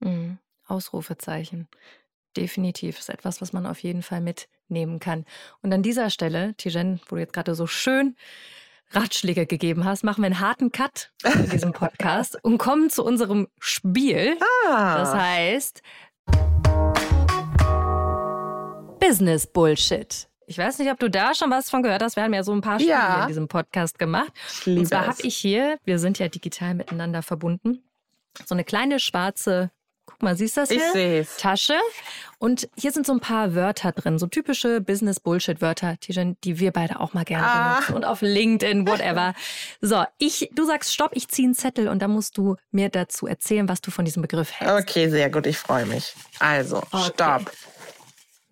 Mhm. 0.00 0.38
Ausrufezeichen. 0.66 1.68
Definitiv 2.36 2.98
ist 2.98 3.08
etwas, 3.08 3.40
was 3.40 3.52
man 3.52 3.66
auf 3.66 3.78
jeden 3.80 4.02
Fall 4.02 4.20
mitnehmen 4.20 4.98
kann. 4.98 5.24
Und 5.62 5.72
an 5.72 5.82
dieser 5.82 6.10
Stelle, 6.10 6.54
Tijen, 6.54 7.00
wo 7.08 7.16
du 7.16 7.20
jetzt 7.20 7.32
gerade 7.32 7.54
so 7.54 7.66
schön 7.66 8.16
Ratschläge 8.90 9.46
gegeben 9.46 9.84
hast, 9.84 10.04
machen 10.04 10.22
wir 10.22 10.26
einen 10.26 10.40
harten 10.40 10.70
Cut 10.70 11.12
in 11.24 11.48
diesem 11.50 11.72
Podcast 11.74 12.38
und 12.42 12.58
kommen 12.58 12.90
zu 12.90 13.04
unserem 13.04 13.48
Spiel. 13.58 14.36
Ah. 14.68 14.98
Das 14.98 15.14
heißt 15.14 15.82
Business 19.00 19.46
Bullshit. 19.46 20.28
Ich 20.46 20.58
weiß 20.58 20.78
nicht, 20.78 20.90
ob 20.90 20.98
du 20.98 21.10
da 21.10 21.34
schon 21.34 21.50
was 21.50 21.68
von 21.70 21.82
gehört 21.82 22.02
hast. 22.02 22.16
Wir 22.16 22.22
haben 22.22 22.34
ja 22.34 22.44
so 22.44 22.52
ein 22.52 22.60
paar 22.60 22.78
Spiele 22.78 22.94
ja. 22.94 23.22
in 23.22 23.28
diesem 23.28 23.48
Podcast 23.48 23.98
gemacht. 23.98 24.32
Und 24.64 24.86
zwar 24.86 25.06
habe 25.08 25.22
ich 25.22 25.36
hier, 25.36 25.78
wir 25.84 25.98
sind 25.98 26.18
ja 26.18 26.28
digital 26.28 26.74
miteinander 26.74 27.22
verbunden, 27.22 27.82
so 28.44 28.54
eine 28.54 28.64
kleine 28.64 29.00
schwarze 29.00 29.70
Guck 30.06 30.22
mal, 30.22 30.36
siehst 30.36 30.56
du 30.56 30.60
das 30.60 30.70
hier? 30.70 30.78
Ich 30.78 30.92
sehe 30.92 31.20
es. 31.20 31.36
Tasche. 31.36 31.74
Und 32.38 32.68
hier 32.76 32.92
sind 32.92 33.06
so 33.06 33.12
ein 33.12 33.20
paar 33.20 33.54
Wörter 33.54 33.92
drin, 33.92 34.18
so 34.18 34.26
typische 34.26 34.80
Business-Bullshit-Wörter, 34.80 35.96
die 36.44 36.60
wir 36.60 36.70
beide 36.70 37.00
auch 37.00 37.12
mal 37.12 37.24
gerne 37.24 37.44
ah. 37.44 37.74
benutzen. 37.74 37.94
Und 37.94 38.04
auf 38.04 38.22
LinkedIn, 38.22 38.86
whatever. 38.86 39.34
So, 39.80 40.04
ich, 40.18 40.48
du 40.54 40.64
sagst 40.64 40.94
Stopp, 40.94 41.10
ich 41.14 41.28
ziehe 41.28 41.48
einen 41.48 41.54
Zettel 41.54 41.88
und 41.88 42.00
dann 42.00 42.12
musst 42.12 42.38
du 42.38 42.56
mir 42.70 42.88
dazu 42.88 43.26
erzählen, 43.26 43.68
was 43.68 43.80
du 43.80 43.90
von 43.90 44.04
diesem 44.04 44.22
Begriff 44.22 44.52
hältst. 44.52 44.90
Okay, 44.90 45.08
sehr 45.10 45.28
gut, 45.28 45.46
ich 45.46 45.58
freue 45.58 45.86
mich. 45.86 46.14
Also, 46.38 46.78
okay. 46.92 47.10
Stopp. 47.12 47.50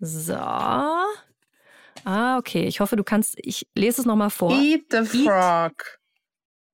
So. 0.01 0.35
Ah, 2.05 2.39
okay. 2.39 2.65
Ich 2.67 2.81
hoffe, 2.81 2.97
du 2.97 3.05
kannst. 3.05 3.37
Ich 3.39 3.67
lese 3.75 4.01
es 4.03 4.07
nochmal 4.07 4.31
vor. 4.31 4.53
Eat 4.53 4.85
the 4.91 5.05
frog. 5.05 5.73
Eat. 5.79 5.99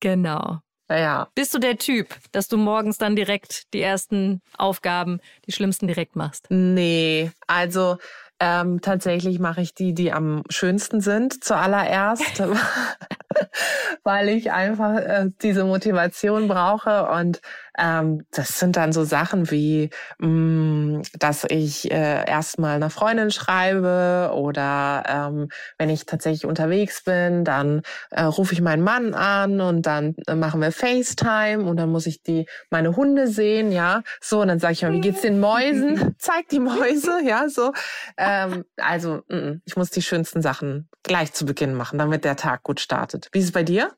Genau. 0.01 0.61
Ja. 0.89 1.28
Bist 1.35 1.55
du 1.55 1.59
der 1.59 1.78
Typ, 1.78 2.16
dass 2.33 2.49
du 2.49 2.57
morgens 2.57 2.99
dann 2.99 3.14
direkt 3.14 3.72
die 3.72 3.81
ersten 3.81 4.43
Aufgaben, 4.57 5.20
die 5.47 5.53
schlimmsten 5.53 5.87
direkt 5.87 6.16
machst? 6.16 6.47
Nee, 6.51 7.31
also 7.47 7.99
ähm, 8.41 8.81
tatsächlich 8.81 9.39
mache 9.39 9.61
ich 9.61 9.74
die, 9.74 9.95
die 9.95 10.12
am 10.12 10.43
schönsten 10.49 11.01
sind, 11.01 11.45
zuallererst, 11.45 12.43
weil 14.05 14.28
ich 14.28 14.53
einfach 14.53 14.97
äh, 14.97 15.31
diese 15.43 15.64
Motivation 15.64 16.49
brauche 16.49 17.09
und 17.11 17.41
ähm, 17.78 18.26
das 18.31 18.59
sind 18.59 18.76
dann 18.76 18.93
so 18.93 19.05
Sachen 19.05 19.51
wie, 19.51 19.91
mh, 20.18 20.28
mm, 20.28 21.03
dass 21.18 21.45
ich 21.45 21.91
äh, 21.91 22.28
erstmal 22.28 22.76
einer 22.76 22.91
Freundin 22.91 23.31
schreibe 23.31 24.33
oder 24.35 25.05
ähm, 25.09 25.49
wenn 25.78 25.89
ich 25.89 26.07
tatsächlich 26.07 26.45
unterwegs 26.45 27.05
bin, 27.05 27.45
dann 27.45 27.83
äh, 28.11 28.22
rufe 28.22 28.53
ich 28.53 28.61
meinen 28.61 28.83
Mann 28.83 29.14
an 29.14 29.61
und 29.61 29.87
dann 29.87 30.14
äh, 30.26 30.35
machen 30.35 30.61
wir 30.61 30.72
FaceTime 30.72 31.64
und 31.64 31.76
dann 31.76 31.91
muss 31.91 32.07
ich 32.07 32.22
die 32.22 32.47
meine 32.70 32.97
Hunde 32.97 33.28
sehen, 33.28 33.72
ja, 33.72 34.03
so 34.20 34.41
und 34.41 34.49
dann 34.49 34.59
sage 34.59 34.72
ich 34.72 34.83
mal, 34.83 34.93
wie 34.93 35.01
geht's 35.01 35.22
den 35.22 35.41
Mäusen? 35.41 36.14
Zeig 36.18 36.49
die 36.49 36.61
Mäuse, 36.61 37.20
ja, 37.24 37.49
so. 37.49 37.72
Ähm, 38.16 38.64
also 38.76 39.22
mh, 39.28 39.37
mm, 39.37 39.62
ich 39.64 39.76
muss 39.76 39.91
die 39.91 40.03
schönsten 40.03 40.43
Sachen 40.43 40.89
gleich 41.03 41.33
zu 41.33 41.47
Beginn 41.47 41.74
machen, 41.74 41.99
damit 41.99 42.24
der 42.24 42.37
Tag 42.37 42.62
gut 42.62 42.81
startet. 42.81 43.20
Wie 43.33 43.39
ist 43.39 43.47
es 43.47 43.53
bei 43.53 43.62
dir? 43.62 43.95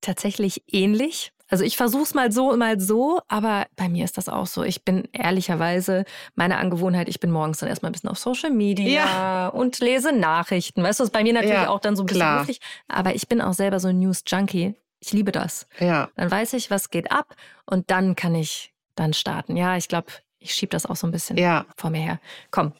Tatsächlich 0.00 0.62
ähnlich. 0.68 1.32
Also 1.50 1.64
ich 1.64 1.78
versuche 1.78 2.02
es 2.02 2.14
mal 2.14 2.30
so, 2.30 2.54
mal 2.56 2.78
so, 2.78 3.22
aber 3.26 3.66
bei 3.74 3.88
mir 3.88 4.04
ist 4.04 4.18
das 4.18 4.28
auch 4.28 4.46
so. 4.46 4.62
Ich 4.62 4.84
bin 4.84 5.08
ehrlicherweise 5.12 6.04
meine 6.34 6.58
Angewohnheit, 6.58 7.08
ich 7.08 7.20
bin 7.20 7.30
morgens 7.30 7.58
dann 7.58 7.70
erstmal 7.70 7.88
ein 7.88 7.92
bisschen 7.92 8.10
auf 8.10 8.18
Social 8.18 8.50
Media 8.50 8.86
ja. 8.86 9.48
und 9.48 9.80
lese 9.80 10.12
Nachrichten. 10.12 10.82
Weißt 10.82 11.00
du, 11.00 11.04
das 11.04 11.08
ist 11.08 11.12
bei 11.12 11.22
mir 11.22 11.32
natürlich 11.32 11.54
ja, 11.54 11.70
auch 11.70 11.80
dann 11.80 11.96
so 11.96 12.02
ein 12.02 12.06
bisschen 12.06 12.20
klar. 12.20 12.46
Aber 12.86 13.14
ich 13.14 13.28
bin 13.28 13.40
auch 13.40 13.54
selber 13.54 13.80
so 13.80 13.88
ein 13.88 13.98
News-Junkie. 13.98 14.74
Ich 15.00 15.12
liebe 15.12 15.32
das. 15.32 15.66
Ja. 15.78 16.10
Dann 16.16 16.30
weiß 16.30 16.52
ich, 16.52 16.70
was 16.70 16.90
geht 16.90 17.10
ab 17.10 17.34
und 17.64 17.90
dann 17.90 18.14
kann 18.14 18.34
ich 18.34 18.74
dann 18.94 19.14
starten. 19.14 19.56
Ja, 19.56 19.76
ich 19.76 19.88
glaube, 19.88 20.08
ich 20.38 20.54
schiebe 20.54 20.70
das 20.70 20.84
auch 20.84 20.96
so 20.96 21.06
ein 21.06 21.12
bisschen 21.12 21.38
ja. 21.38 21.64
vor 21.76 21.88
mir 21.88 22.02
her. 22.02 22.20
Komm, 22.50 22.72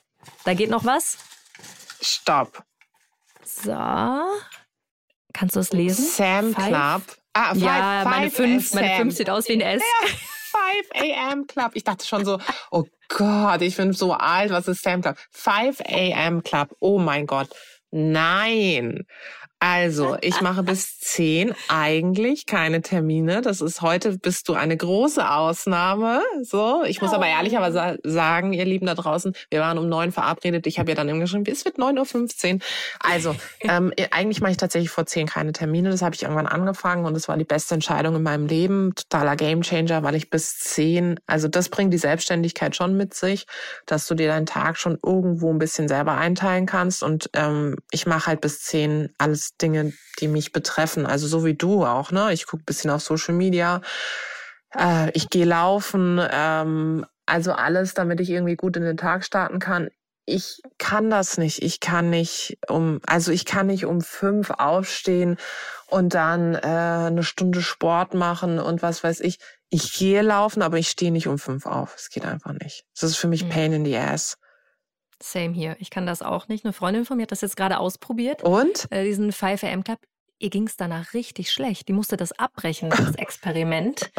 da 0.45 0.53
geht 0.53 0.69
noch 0.69 0.85
was. 0.85 1.17
Stopp. 2.03 2.65
So. 3.45 3.73
Kannst 5.33 5.57
du 5.57 5.61
es 5.61 5.72
lesen? 5.72 6.05
Sam 6.07 6.55
Five? 6.55 6.68
Club 6.68 7.03
Ah, 7.35 7.55
five, 7.55 7.62
ja, 7.62 8.01
five 8.03 8.11
meine 8.11 8.31
5 8.31 8.74
meine 8.74 8.97
fünf 8.97 9.14
sieht 9.14 9.31
aus 9.31 9.49
wie 9.49 9.53
ein 9.53 9.61
S. 9.61 9.83
5 10.91 10.91
a.m. 10.95 11.47
Club. 11.47 11.70
Ich 11.74 11.85
dachte 11.85 12.05
schon 12.05 12.24
so, 12.24 12.41
oh 12.72 12.85
Gott, 13.09 13.62
ich 13.62 13.76
bin 13.76 13.93
so 13.93 14.12
alt, 14.12 14.51
was 14.51 14.66
ist 14.66 14.83
Sam 14.83 15.03
Club? 15.03 15.16
5 15.31 15.81
a.m. 15.83 16.43
Club. 16.43 16.74
Oh 16.81 16.99
mein 16.99 17.26
Gott. 17.26 17.49
Nein. 17.91 19.07
Also, 19.61 20.17
ich 20.21 20.41
mache 20.41 20.63
bis 20.63 21.01
zehn 21.01 21.53
eigentlich 21.69 22.47
keine 22.47 22.81
Termine. 22.81 23.41
Das 23.41 23.61
ist 23.61 23.83
heute 23.83 24.17
bist 24.17 24.49
du 24.49 24.55
eine 24.55 24.77
große 24.77 25.29
Ausnahme. 25.29 26.23
So, 26.43 26.85
ich 26.85 27.01
muss 27.01 27.11
oh. 27.11 27.17
aber 27.17 27.27
ehrlicherweise 27.27 27.99
sagen, 28.05 28.53
ihr 28.53 28.65
Lieben 28.65 28.87
da 28.87 28.95
draußen, 28.95 29.35
wir 29.51 29.61
waren 29.61 29.79
um 29.79 29.89
neun 29.89 30.13
verabredet. 30.13 30.69
Ich 30.69 30.79
habe 30.79 30.91
ja 30.91 30.95
dann 30.95 31.09
immer 31.09 31.21
geschrieben, 31.21 31.45
es 31.51 31.65
wird 31.65 31.77
neun 31.77 31.99
Uhr. 31.99 32.07
fünfzehn. 32.07 32.63
Also, 33.01 33.35
ähm, 33.61 33.93
eigentlich 34.13 34.41
mache 34.41 34.53
ich 34.53 34.59
tatsächlich 34.59 34.91
vor 34.91 35.07
zehn 35.07 35.27
keine 35.27 35.53
Termine. 35.53 35.91
Das 35.91 36.03
habe 36.03 36.15
ich 36.15 36.23
irgendwann 36.23 36.47
angefangen 36.47 37.05
und 37.05 37.17
es 37.17 37.27
war 37.27 37.37
die 37.37 37.45
beste 37.45 37.75
Entscheidung 37.75 38.15
in 38.15 38.23
meinem 38.23 38.47
Leben. 38.47 38.95
Totaler 38.95 39.35
Gamechanger, 39.35 40.05
weil 40.05 40.15
ich 40.15 40.31
bis 40.31 40.59
zehn, 40.59 41.19
also 41.27 41.49
das 41.49 41.69
bringt 41.69 41.93
die 41.93 41.99
Selbstständigkeit 41.99 42.77
schon 42.77 42.97
mit 42.97 43.13
sich, 43.15 43.47
dass 43.87 44.07
du 44.07 44.15
dir 44.15 44.29
deinen 44.29 44.47
Tag 44.47 44.79
schon 44.79 44.99
irgendwo 45.05 45.53
ein 45.53 45.59
bisschen 45.59 45.89
selber 45.89 46.13
einteilen 46.13 46.67
kannst. 46.67 47.03
Und 47.03 47.29
ähm, 47.33 47.77
ich 47.91 48.07
mache 48.07 48.29
halt 48.29 48.41
bis 48.41 48.63
zehn 48.63 49.13
alles 49.19 49.48
Dinge, 49.57 49.93
die 50.21 50.29
mich 50.29 50.53
betreffen. 50.53 51.07
Also 51.07 51.27
so 51.27 51.45
wie 51.45 51.55
du 51.55 51.85
auch, 51.85 52.11
ne? 52.11 52.33
Ich 52.33 52.47
gucke 52.47 52.65
bisschen 52.65 52.91
auf 52.91 53.03
Social 53.03 53.35
Media, 53.35 53.81
äh, 54.77 55.11
ich 55.13 55.31
gehe 55.31 55.45
laufen, 55.47 56.21
ähm, 56.31 57.07
also 57.27 57.53
alles, 57.53 57.95
damit 57.95 58.21
ich 58.21 58.31
irgendwie 58.31 58.57
gut 58.57 58.77
in 58.77 58.85
den 58.85 58.97
Tag 58.97 59.25
starten 59.25 59.59
kann. 59.59 59.89
Ich 60.25 60.61
kann 60.79 61.09
das 61.09 61.39
nicht. 61.39 61.63
Ich 61.63 61.81
kann 61.81 62.11
nicht 62.11 62.59
um, 62.69 63.01
also 63.07 63.33
ich 63.33 63.47
kann 63.47 63.67
nicht 63.67 63.87
um 63.87 64.03
fünf 64.03 64.51
aufstehen 64.51 65.39
und 65.87 66.15
dann 66.15 66.55
äh, 66.55 66.59
eine 66.59 67.23
Stunde 67.23 67.63
Sport 67.63 68.15
machen 68.15 68.59
und 68.59 68.83
was 68.83 69.03
weiß 69.03 69.21
ich. 69.21 69.39
Ich 69.71 69.95
gehe 69.95 70.23
laufen, 70.23 70.63
aber 70.63 70.79
ich 70.79 70.89
stehe 70.89 71.13
nicht 71.13 71.29
um 71.29 71.39
fünf 71.39 71.67
auf. 71.67 71.95
Es 71.97 72.11
geht 72.11 72.25
einfach 72.25 72.53
nicht. 72.53 72.85
Das 72.95 73.11
ist 73.11 73.17
für 73.17 73.29
mich 73.29 73.45
mhm. 73.45 73.49
Pain 73.49 73.73
in 73.73 73.85
the 73.85 73.97
ass. 73.97 74.37
Same 75.23 75.53
hier. 75.53 75.77
Ich 75.81 75.91
kann 75.91 76.07
das 76.07 76.23
auch 76.23 76.49
nicht. 76.49 76.64
Eine 76.64 76.73
Freundin 76.73 77.05
von 77.05 77.16
mir 77.16 77.25
hat 77.25 77.33
das 77.33 77.41
jetzt 77.41 77.57
gerade 77.57 77.79
ausprobiert. 77.79 78.43
Und? 78.43 78.87
Äh, 78.91 79.05
diesen 79.05 79.33
5 79.33 79.64
AM 79.64 79.85
Club. 79.85 79.99
Ihr 80.41 80.51
ging 80.51 80.69
es 80.69 80.77
danach 80.77 81.14
richtig 81.14 81.51
schlecht. 81.51 81.89
Die 81.89 81.93
musste 81.93 82.16
das 82.16 82.31
abbrechen, 82.33 82.91
das 82.91 83.14
Experiment. 83.16 84.11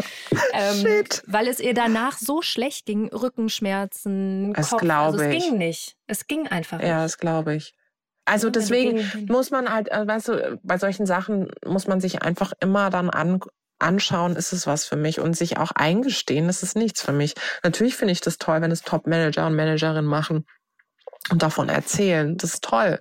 ähm, 0.51 0.75
Shit. 0.81 1.23
Weil 1.27 1.47
es 1.47 1.61
ihr 1.61 1.73
danach 1.73 2.17
so 2.17 2.41
schlecht 2.41 2.85
ging. 2.85 3.07
Rückenschmerzen, 3.07 4.53
das 4.53 4.71
Kopf. 4.71 4.83
Also 4.83 5.19
es 5.19 5.31
ging 5.31 5.57
nicht. 5.57 5.95
Es 6.07 6.27
ging 6.27 6.47
einfach 6.47 6.79
nicht. 6.79 6.87
Ja, 6.87 7.03
das 7.03 7.17
glaube 7.17 7.55
ich. 7.55 7.73
Also 8.25 8.49
deswegen 8.49 9.09
muss 9.27 9.49
man 9.49 9.71
halt, 9.71 9.89
äh, 9.89 10.05
weißt 10.05 10.27
du, 10.27 10.59
bei 10.61 10.77
solchen 10.77 11.05
Sachen 11.05 11.49
muss 11.65 11.87
man 11.87 11.99
sich 11.99 12.21
einfach 12.21 12.51
immer 12.59 12.89
dann 12.89 13.09
an, 13.09 13.39
anschauen, 13.79 14.35
ist 14.35 14.51
es 14.51 14.67
was 14.67 14.85
für 14.85 14.97
mich 14.97 15.19
und 15.19 15.35
sich 15.35 15.57
auch 15.57 15.71
eingestehen, 15.71 16.49
ist 16.49 16.61
es 16.61 16.75
nichts 16.75 17.01
für 17.01 17.13
mich. 17.13 17.33
Natürlich 17.63 17.95
finde 17.95 18.11
ich 18.11 18.21
das 18.21 18.37
toll, 18.37 18.61
wenn 18.61 18.71
es 18.71 18.81
Top-Manager 18.81 19.47
und 19.47 19.55
Managerinnen 19.55 20.05
machen 20.05 20.45
und 21.29 21.41
davon 21.41 21.69
erzählen. 21.69 22.37
Das 22.37 22.53
ist 22.55 22.63
toll. 22.63 22.99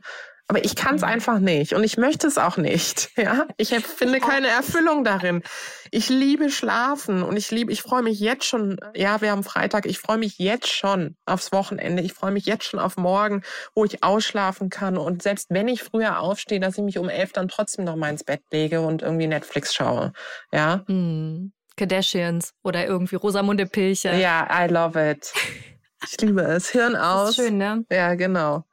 Aber 0.50 0.64
ich 0.64 0.76
kann 0.76 0.94
es 0.96 1.02
mhm. 1.02 1.08
einfach 1.08 1.38
nicht 1.40 1.74
und 1.74 1.84
ich 1.84 1.98
möchte 1.98 2.26
es 2.26 2.38
auch 2.38 2.56
nicht. 2.56 3.10
Ja, 3.18 3.46
ich 3.56 3.70
finde 3.70 4.20
keine 4.20 4.46
Erfüllung 4.46 5.02
darin. 5.02 5.42
Ich 5.90 6.08
liebe 6.08 6.50
Schlafen 6.50 7.24
und 7.24 7.36
ich 7.36 7.50
liebe, 7.50 7.72
ich 7.72 7.82
freue 7.82 8.02
mich 8.02 8.20
jetzt 8.20 8.44
schon. 8.44 8.78
Ja, 8.94 9.20
wir 9.20 9.32
haben 9.32 9.42
Freitag. 9.42 9.86
Ich 9.86 9.98
freue 9.98 10.18
mich 10.18 10.38
jetzt 10.38 10.68
schon 10.68 11.16
aufs 11.26 11.50
Wochenende. 11.52 12.02
Ich 12.02 12.12
freue 12.12 12.30
mich 12.30 12.46
jetzt 12.46 12.64
schon 12.64 12.78
auf 12.78 12.96
morgen, 12.96 13.42
wo 13.74 13.84
ich 13.84 14.04
ausschlafen 14.04 14.70
kann 14.70 14.96
und 14.96 15.22
selbst 15.22 15.48
wenn 15.50 15.66
ich 15.68 15.82
früher 15.82 16.20
aufstehe, 16.20 16.60
dass 16.60 16.78
ich 16.78 16.84
mich 16.84 16.98
um 16.98 17.08
elf 17.08 17.32
dann 17.32 17.48
trotzdem 17.48 17.84
noch 17.84 17.96
mal 17.96 18.10
ins 18.10 18.24
Bett 18.24 18.42
lege 18.52 18.80
und 18.80 19.02
irgendwie 19.02 19.26
Netflix 19.26 19.74
schaue. 19.74 20.12
Ja. 20.52 20.84
Hm. 20.86 21.52
Kardashians 21.76 22.54
oder 22.62 22.86
irgendwie 22.86 23.16
Rosamunde 23.16 23.66
Pilcher. 23.66 24.16
Ja, 24.16 24.48
I 24.50 24.68
love 24.68 25.10
it. 25.10 25.32
Ich 26.04 26.20
liebe 26.20 26.42
es. 26.42 26.70
Hirn 26.70 26.96
aus. 26.96 27.34
schön, 27.34 27.58
ne? 27.58 27.84
Ja, 27.90 28.14
genau. 28.14 28.64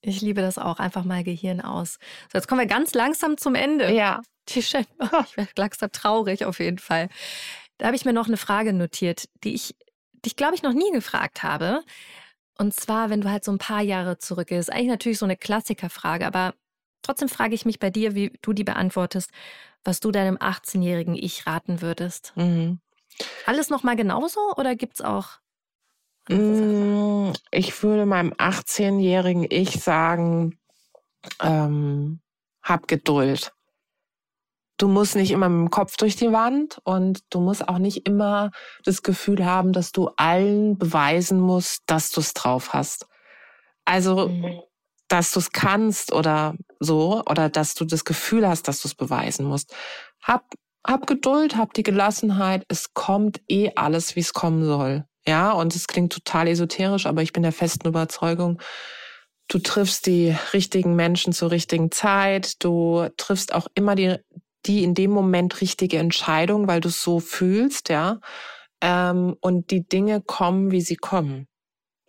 Ich 0.00 0.20
liebe 0.20 0.40
das 0.40 0.58
auch. 0.58 0.78
Einfach 0.78 1.04
mal 1.04 1.24
Gehirn 1.24 1.60
aus. 1.60 1.94
So, 2.32 2.38
jetzt 2.38 2.48
kommen 2.48 2.60
wir 2.60 2.66
ganz 2.66 2.94
langsam 2.94 3.36
zum 3.36 3.54
Ende. 3.54 3.92
Ja. 3.92 4.22
Ich 4.48 4.72
werde 4.72 5.50
langsam 5.56 5.90
traurig 5.90 6.44
auf 6.44 6.60
jeden 6.60 6.78
Fall. 6.78 7.08
Da 7.78 7.86
habe 7.86 7.96
ich 7.96 8.04
mir 8.04 8.12
noch 8.12 8.28
eine 8.28 8.36
Frage 8.36 8.72
notiert, 8.72 9.28
die 9.42 9.54
ich 9.54 9.74
dich, 10.24 10.36
glaube 10.36 10.54
ich, 10.54 10.62
noch 10.62 10.72
nie 10.72 10.90
gefragt 10.92 11.42
habe. 11.42 11.82
Und 12.58 12.72
zwar, 12.72 13.10
wenn 13.10 13.20
du 13.20 13.30
halt 13.30 13.44
so 13.44 13.50
ein 13.50 13.58
paar 13.58 13.82
Jahre 13.82 14.18
zurückgehst. 14.18 14.72
Eigentlich 14.72 14.88
natürlich 14.88 15.18
so 15.18 15.26
eine 15.26 15.36
Klassikerfrage, 15.36 16.26
aber 16.26 16.54
trotzdem 17.02 17.28
frage 17.28 17.54
ich 17.54 17.66
mich 17.66 17.78
bei 17.78 17.90
dir, 17.90 18.14
wie 18.14 18.38
du 18.40 18.52
die 18.52 18.64
beantwortest, 18.64 19.30
was 19.84 20.00
du 20.00 20.10
deinem 20.10 20.36
18-jährigen 20.36 21.14
Ich 21.14 21.46
raten 21.46 21.82
würdest. 21.82 22.32
Mhm. 22.36 22.80
Alles 23.46 23.68
nochmal 23.68 23.96
genauso 23.96 24.40
oder 24.56 24.74
gibt 24.74 24.94
es 24.94 25.00
auch 25.00 25.40
ich 26.28 27.82
würde 27.82 28.06
meinem 28.06 28.32
18-jährigen 28.32 29.46
Ich 29.48 29.82
sagen, 29.82 30.58
ähm, 31.40 32.20
hab 32.62 32.88
Geduld. 32.88 33.52
Du 34.78 34.88
musst 34.88 35.16
nicht 35.16 35.30
immer 35.30 35.48
mit 35.48 35.68
dem 35.68 35.70
Kopf 35.70 35.96
durch 35.96 36.16
die 36.16 36.32
Wand 36.32 36.80
und 36.84 37.20
du 37.30 37.40
musst 37.40 37.66
auch 37.68 37.78
nicht 37.78 38.06
immer 38.06 38.50
das 38.84 39.02
Gefühl 39.02 39.46
haben, 39.46 39.72
dass 39.72 39.92
du 39.92 40.10
allen 40.16 40.76
beweisen 40.76 41.40
musst, 41.40 41.82
dass 41.86 42.10
du 42.10 42.20
es 42.20 42.34
drauf 42.34 42.74
hast. 42.74 43.06
Also, 43.86 44.28
mhm. 44.28 44.60
dass 45.08 45.32
du 45.32 45.38
es 45.38 45.52
kannst 45.52 46.12
oder 46.12 46.56
so, 46.78 47.22
oder 47.24 47.48
dass 47.48 47.74
du 47.74 47.84
das 47.86 48.04
Gefühl 48.04 48.46
hast, 48.46 48.68
dass 48.68 48.82
du 48.82 48.88
es 48.88 48.94
beweisen 48.94 49.46
musst. 49.46 49.74
Hab, 50.20 50.44
hab 50.86 51.06
Geduld, 51.06 51.56
hab 51.56 51.72
die 51.72 51.84
Gelassenheit. 51.84 52.64
Es 52.68 52.92
kommt 52.92 53.40
eh 53.48 53.70
alles, 53.76 54.14
wie 54.16 54.20
es 54.20 54.34
kommen 54.34 54.64
soll. 54.64 55.06
Ja, 55.26 55.52
und 55.52 55.74
es 55.74 55.86
klingt 55.86 56.12
total 56.12 56.48
esoterisch, 56.48 57.06
aber 57.06 57.22
ich 57.22 57.32
bin 57.32 57.42
der 57.42 57.52
festen 57.52 57.88
Überzeugung, 57.88 58.60
du 59.48 59.58
triffst 59.58 60.06
die 60.06 60.36
richtigen 60.52 60.94
Menschen 60.94 61.32
zur 61.32 61.50
richtigen 61.50 61.90
Zeit, 61.90 62.62
du 62.64 63.08
triffst 63.16 63.52
auch 63.54 63.66
immer 63.74 63.94
die, 63.96 64.16
die 64.66 64.84
in 64.84 64.94
dem 64.94 65.10
Moment 65.10 65.60
richtige 65.60 65.98
Entscheidung, 65.98 66.68
weil 66.68 66.80
du 66.80 66.88
es 66.88 67.02
so 67.02 67.20
fühlst, 67.20 67.88
ja. 67.88 68.20
Ähm, 68.80 69.36
und 69.40 69.70
die 69.70 69.86
Dinge 69.86 70.20
kommen, 70.20 70.70
wie 70.70 70.80
sie 70.80 70.96
kommen. 70.96 71.48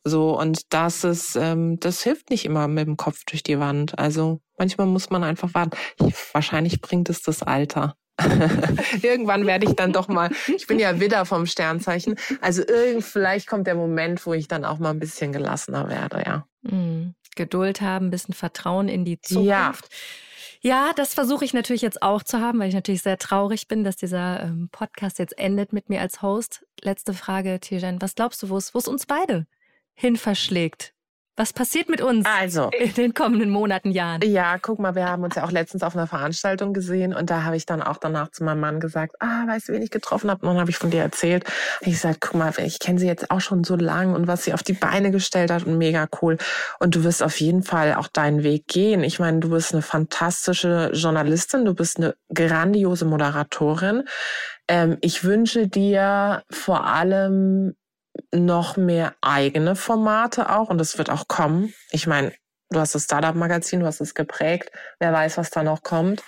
So, 0.03 0.39
und 0.39 0.73
das 0.73 1.03
ist, 1.03 1.35
ähm, 1.35 1.79
das 1.79 2.01
hilft 2.03 2.29
nicht 2.29 2.45
immer 2.45 2.67
mit 2.67 2.87
dem 2.87 2.97
Kopf 2.97 3.23
durch 3.25 3.43
die 3.43 3.59
Wand. 3.59 3.97
Also 3.99 4.39
manchmal 4.57 4.87
muss 4.87 5.09
man 5.09 5.23
einfach 5.23 5.53
warten. 5.53 5.77
Ich, 5.99 6.15
wahrscheinlich 6.33 6.81
bringt 6.81 7.09
es 7.09 7.21
das 7.21 7.43
Alter. 7.43 7.95
Irgendwann 9.01 9.45
werde 9.45 9.67
ich 9.67 9.75
dann 9.75 9.93
doch 9.93 10.07
mal, 10.07 10.31
ich 10.47 10.67
bin 10.67 10.79
ja 10.79 10.99
Widder 10.99 11.25
vom 11.25 11.45
Sternzeichen, 11.45 12.15
also 12.41 12.63
irgend, 12.65 13.03
vielleicht 13.03 13.47
kommt 13.47 13.67
der 13.67 13.75
Moment, 13.75 14.25
wo 14.25 14.33
ich 14.33 14.47
dann 14.47 14.65
auch 14.65 14.79
mal 14.79 14.89
ein 14.89 14.99
bisschen 14.99 15.31
gelassener 15.31 15.89
werde, 15.89 16.23
ja. 16.25 16.47
Mhm. 16.63 17.13
Geduld 17.35 17.81
haben, 17.81 18.07
ein 18.07 18.11
bisschen 18.11 18.33
Vertrauen 18.33 18.89
in 18.89 19.05
die 19.05 19.21
Zukunft. 19.21 19.45
Ja. 19.45 19.97
Ja, 20.61 20.91
das 20.95 21.13
versuche 21.13 21.45
ich 21.45 21.53
natürlich 21.53 21.83
jetzt 21.83 22.01
auch 22.01 22.23
zu 22.23 22.41
haben, 22.41 22.59
weil 22.59 22.69
ich 22.69 22.73
natürlich 22.73 23.03
sehr 23.03 23.19
traurig 23.19 23.67
bin, 23.67 23.83
dass 23.83 23.95
dieser 23.95 24.41
ähm, 24.41 24.69
Podcast 24.71 25.19
jetzt 25.19 25.37
endet 25.37 25.71
mit 25.71 25.89
mir 25.89 26.01
als 26.01 26.23
Host. 26.23 26.65
Letzte 26.81 27.13
Frage, 27.13 27.59
Tijen. 27.59 28.01
Was 28.01 28.15
glaubst 28.15 28.41
du, 28.41 28.49
wo 28.49 28.57
es 28.57 28.71
uns 28.71 29.05
beide 29.05 29.45
hin 29.93 30.17
verschlägt? 30.17 30.93
Was 31.39 31.53
passiert 31.53 31.87
mit 31.87 32.01
uns 32.01 32.25
also, 32.25 32.71
in 32.71 32.95
den 32.95 33.13
kommenden 33.13 33.51
Monaten, 33.51 33.91
Jahren? 33.91 34.21
Ja, 34.23 34.57
guck 34.59 34.79
mal, 34.79 34.95
wir 34.95 35.07
haben 35.07 35.23
uns 35.23 35.35
ja 35.35 35.45
auch 35.45 35.51
letztens 35.51 35.83
auf 35.83 35.95
einer 35.95 36.07
Veranstaltung 36.07 36.73
gesehen 36.73 37.13
und 37.13 37.29
da 37.29 37.43
habe 37.43 37.55
ich 37.55 37.67
dann 37.67 37.83
auch 37.83 37.97
danach 37.97 38.31
zu 38.31 38.43
meinem 38.43 38.59
Mann 38.59 38.79
gesagt, 38.79 39.17
ah, 39.19 39.45
weißt 39.45 39.69
du, 39.69 39.73
wen 39.73 39.83
ich 39.83 39.91
getroffen 39.91 40.31
habe? 40.31 40.41
Und 40.41 40.53
dann 40.53 40.59
habe 40.59 40.71
ich 40.71 40.79
von 40.79 40.89
dir 40.89 41.03
erzählt. 41.03 41.43
Ich 41.81 41.91
gesagt, 41.91 42.21
guck 42.21 42.33
mal, 42.33 42.51
ich 42.57 42.79
kenne 42.79 42.97
sie 42.97 43.05
jetzt 43.05 43.29
auch 43.29 43.39
schon 43.39 43.63
so 43.63 43.75
lang 43.75 44.15
und 44.15 44.25
was 44.25 44.45
sie 44.45 44.53
auf 44.55 44.63
die 44.63 44.73
Beine 44.73 45.11
gestellt 45.11 45.51
hat 45.51 45.63
und 45.67 45.77
mega 45.77 46.07
cool. 46.23 46.39
Und 46.79 46.95
du 46.95 47.03
wirst 47.03 47.21
auf 47.21 47.39
jeden 47.39 47.61
Fall 47.61 47.93
auch 47.93 48.07
deinen 48.07 48.41
Weg 48.41 48.65
gehen. 48.65 49.03
Ich 49.03 49.19
meine, 49.19 49.39
du 49.39 49.51
bist 49.51 49.73
eine 49.73 49.83
fantastische 49.83 50.89
Journalistin, 50.95 51.65
du 51.65 51.75
bist 51.75 51.97
eine 51.97 52.15
grandiose 52.33 53.05
Moderatorin. 53.05 54.05
Ähm, 54.67 54.97
ich 55.01 55.23
wünsche 55.23 55.67
dir 55.67 56.41
vor 56.49 56.87
allem 56.87 57.75
noch 58.33 58.77
mehr 58.77 59.15
eigene 59.21 59.75
Formate 59.75 60.49
auch 60.49 60.69
und 60.69 60.79
es 60.81 60.97
wird 60.97 61.09
auch 61.09 61.27
kommen. 61.27 61.73
Ich 61.91 62.07
meine, 62.07 62.33
du 62.69 62.79
hast 62.79 62.95
das 62.95 63.05
Startup-Magazin, 63.05 63.79
du 63.81 63.85
hast 63.85 64.01
es 64.01 64.13
geprägt. 64.13 64.71
Wer 64.99 65.13
weiß, 65.13 65.37
was 65.37 65.49
da 65.49 65.63
noch 65.63 65.83
kommt. 65.83 66.23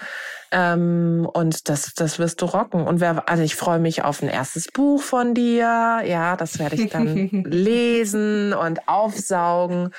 Ähm, 0.52 1.30
und 1.32 1.70
das, 1.70 1.94
das 1.94 2.20
wirst 2.20 2.42
du 2.42 2.46
rocken. 2.46 2.88
Und 2.88 3.00
wer, 3.00 3.28
also 3.30 3.44
ich 3.44 3.56
freue 3.56 3.80
mich 3.80 4.04
auf 4.04 4.22
ein 4.22 4.30
erstes 4.30 4.68
Buch 4.72 5.02
von 5.02 5.34
dir. 5.34 6.02
Ja, 6.06 6.36
das 6.36 6.60
werde 6.60 6.76
ich 6.76 6.90
dann 6.90 7.16
lesen 7.46 8.54
und 8.54 8.88
aufsaugen. 8.88 9.94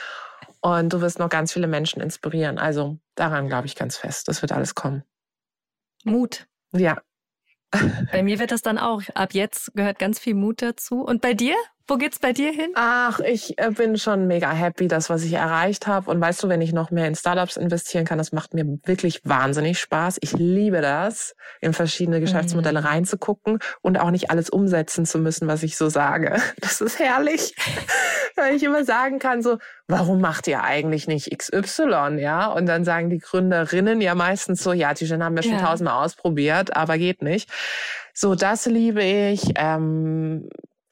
Und 0.61 0.93
du 0.93 1.01
wirst 1.01 1.19
noch 1.19 1.29
ganz 1.29 1.53
viele 1.53 1.67
Menschen 1.67 2.03
inspirieren. 2.03 2.59
Also 2.59 2.99
daran 3.15 3.49
glaube 3.49 3.67
ich 3.67 3.77
ganz 3.77 3.97
fest. 3.97 4.29
Das 4.29 4.43
wird 4.43 4.53
alles 4.53 4.75
kommen. 4.75 5.05
Mut. 6.05 6.47
Ja. 6.73 7.01
Bei 8.11 8.23
mir 8.23 8.39
wird 8.39 8.51
das 8.51 8.63
dann 8.63 8.79
auch. 8.79 9.03
Ab 9.15 9.33
jetzt 9.33 9.73
gehört 9.75 9.99
ganz 9.99 10.19
viel 10.19 10.35
Mut 10.35 10.61
dazu. 10.61 11.03
Und 11.03 11.21
bei 11.21 11.35
dir? 11.35 11.55
Wo 11.91 11.97
geht's 11.97 12.21
bei 12.21 12.33
dir 12.33 12.53
hin? 12.53 12.71
Ach, 12.77 13.19
ich 13.19 13.59
äh, 13.59 13.73
bin 13.73 13.99
schon 13.99 14.29
mega 14.29 14.53
happy, 14.53 14.87
das, 14.87 15.11
was 15.11 15.25
ich 15.25 15.33
erreicht 15.33 15.89
habe. 15.89 16.09
Und 16.09 16.21
weißt 16.21 16.41
du, 16.41 16.49
wenn 16.49 16.61
ich 16.61 16.73
noch 16.73 16.93
mehr 16.93 17.09
in 17.09 17.17
Startups 17.17 17.57
investieren 17.57 18.05
kann, 18.05 18.17
das 18.17 18.31
macht 18.31 18.55
mir 18.55 18.65
wirklich 18.85 19.23
wahnsinnig 19.25 19.81
Spaß. 19.81 20.19
Ich 20.21 20.33
liebe 20.35 20.83
das, 20.83 21.35
in 21.61 21.73
verschiedene 21.73 22.21
Geschäftsmodelle 22.21 22.83
mhm. 22.83 22.87
reinzugucken 22.87 23.59
und 23.83 23.99
auch 23.99 24.13
nicht 24.13 24.31
alles 24.31 24.51
umsetzen 24.51 25.05
zu 25.05 25.19
müssen, 25.19 25.49
was 25.49 25.65
ich 25.65 25.77
so 25.77 25.89
sage. 25.89 26.41
Das 26.61 26.81
ist 26.81 27.01
herrlich, 27.01 27.57
weil 28.37 28.55
ich 28.55 28.63
immer 28.63 28.85
sagen 28.85 29.19
kann, 29.19 29.43
so, 29.43 29.59
warum 29.89 30.21
macht 30.21 30.47
ihr 30.47 30.63
eigentlich 30.63 31.09
nicht 31.09 31.37
XY, 31.37 32.19
ja? 32.21 32.47
Und 32.47 32.67
dann 32.67 32.85
sagen 32.85 33.11
die 33.11 33.19
Gründerinnen 33.19 34.01
ja 34.01 34.15
meistens 34.15 34.63
so, 34.63 34.73
ja, 34.73 34.95
die 34.95 35.09
haben 35.09 35.35
wir 35.35 35.43
schon 35.43 35.55
ja. 35.55 35.67
tausendmal 35.67 36.05
ausprobiert, 36.05 36.77
aber 36.77 36.99
geht 36.99 37.23
nicht. 37.23 37.51
So, 38.15 38.37
das 38.37 38.67
liebe 38.67 39.03
ich. 39.03 39.43
Ähm, 39.57 40.49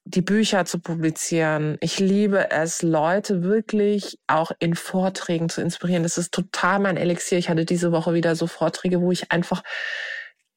die 0.08 0.22
Bücher 0.22 0.64
zu 0.64 0.78
publizieren. 0.78 1.76
Ich 1.80 1.98
liebe 1.98 2.50
es, 2.50 2.82
Leute 2.82 3.42
wirklich 3.42 4.18
auch 4.26 4.52
in 4.58 4.74
Vorträgen 4.74 5.48
zu 5.48 5.60
inspirieren. 5.60 6.02
Das 6.02 6.16
ist 6.16 6.32
total 6.32 6.78
mein 6.78 6.96
Elixier. 6.96 7.38
Ich 7.38 7.50
hatte 7.50 7.66
diese 7.66 7.92
Woche 7.92 8.14
wieder 8.14 8.34
so 8.34 8.46
Vorträge, 8.46 9.00
wo 9.02 9.12
ich 9.12 9.30
einfach 9.30 9.62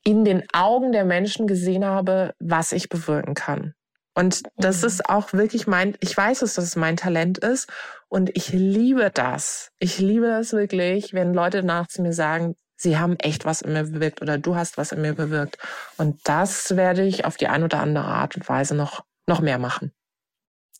in 0.04 0.24
den 0.24 0.43
Augen 0.54 0.93
der 0.93 1.06
Menschen 1.06 1.47
gesehen 1.47 1.86
habe, 1.86 2.34
was 2.39 2.72
ich 2.72 2.88
bewirken 2.88 3.34
kann. 3.34 3.74
Und 4.14 4.43
das 4.56 4.82
mhm. 4.82 4.88
ist 4.88 5.10
auch 5.10 5.34
wirklich 5.34 5.68
mein, 5.68 5.95
ich 5.99 6.16
weiß 6.16 6.41
es, 6.41 6.56
dass 6.56 6.66
es 6.66 6.76
mein 6.76 6.97
Talent 6.97 7.38
ist. 7.38 7.70
Und 8.08 8.30
ich 8.36 8.49
liebe 8.49 9.12
das. 9.14 9.72
Ich 9.80 9.99
liebe 9.99 10.28
das 10.28 10.54
wirklich, 10.54 11.14
wenn 11.14 11.34
Leute 11.34 11.62
danach 11.62 11.88
zu 11.88 12.02
mir 12.02 12.14
sagen, 12.14 12.56
sie 12.78 12.97
haben 12.97 13.18
echt 13.20 13.45
was 13.45 13.62
in 13.62 13.74
mir 13.74 13.84
bewirkt 13.84 14.22
oder 14.22 14.38
du 14.38 14.56
hast 14.56 14.78
was 14.78 14.91
in 14.91 15.02
mir 15.02 15.14
bewirkt. 15.14 15.58
Und 15.97 16.20
das 16.24 16.76
werde 16.76 17.04
ich 17.04 17.26
auf 17.26 17.38
die 17.38 17.47
eine 17.47 17.66
oder 17.66 17.80
andere 17.80 18.06
Art 18.06 18.36
und 18.36 18.47
Weise 18.47 18.76
noch 18.76 19.04
noch 19.28 19.42
mehr 19.42 19.60
machen. 19.60 19.92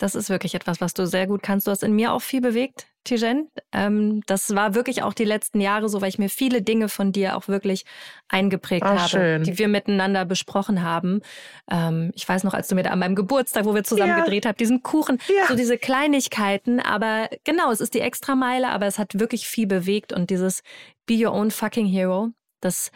Das 0.02 0.16
ist 0.16 0.32
wirklich 0.32 0.56
etwas, 0.56 0.82
was 0.82 0.96
du 0.96 1.06
sehr 1.06 1.28
gut 1.28 1.44
kannst. 1.44 1.68
Du 1.68 1.72
hast 1.72 1.84
in 1.84 1.94
mir 1.94 2.12
auch 2.12 2.24
viel 2.24 2.42
bewegt, 2.42 2.88
Tijen. 3.04 3.50
Ähm, 3.72 4.22
das 4.26 4.56
war 4.56 4.74
wirklich 4.74 5.04
auch 5.04 5.14
die 5.14 5.26
letzten 5.26 5.62
Jahre 5.62 5.90
so, 5.90 6.02
weil 6.02 6.10
ich 6.10 6.18
mir 6.18 6.30
viele 6.30 6.64
Dinge 6.64 6.90
von 6.90 7.12
dir 7.12 7.38
auch 7.38 7.48
wirklich 7.48 7.86
eingeprägt 8.28 8.84
Ach, 8.84 8.98
habe, 8.98 9.10
schön. 9.10 9.44
die 9.44 9.60
wir 9.60 9.68
miteinander 9.68 10.26
besprochen 10.26 10.82
haben. 10.82 11.22
Ähm, 11.70 12.12
ich 12.16 12.28
weiß 12.28 12.44
noch, 12.44 12.56
als 12.56 12.68
du 12.68 12.74
mir 12.74 12.82
da 12.82 12.90
an 12.90 12.98
meinem 12.98 13.16
Geburtstag, 13.16 13.66
wo 13.66 13.76
wir 13.76 13.84
zusammen 13.84 14.18
ja. 14.18 14.24
gedreht 14.24 14.48
haben, 14.48 14.58
diesen 14.58 14.82
Kuchen, 14.82 15.20
ja. 15.28 15.46
so 15.48 15.56
diese 15.56 15.78
Kleinigkeiten. 15.78 16.80
Aber 16.80 17.30
genau, 17.44 17.72
es 17.72 17.80
ist 17.80 17.94
die 17.94 18.02
Extrameile, 18.02 18.70
aber 18.70 18.88
es 18.88 18.98
hat 18.98 19.20
wirklich 19.20 19.48
viel 19.48 19.68
bewegt 19.68 20.14
und 20.14 20.32
dieses 20.32 20.64
Be 21.06 21.14
Your 21.14 21.34
Own 21.34 21.52
Fucking 21.52 21.86
Hero, 21.86 22.30
das 22.60 22.92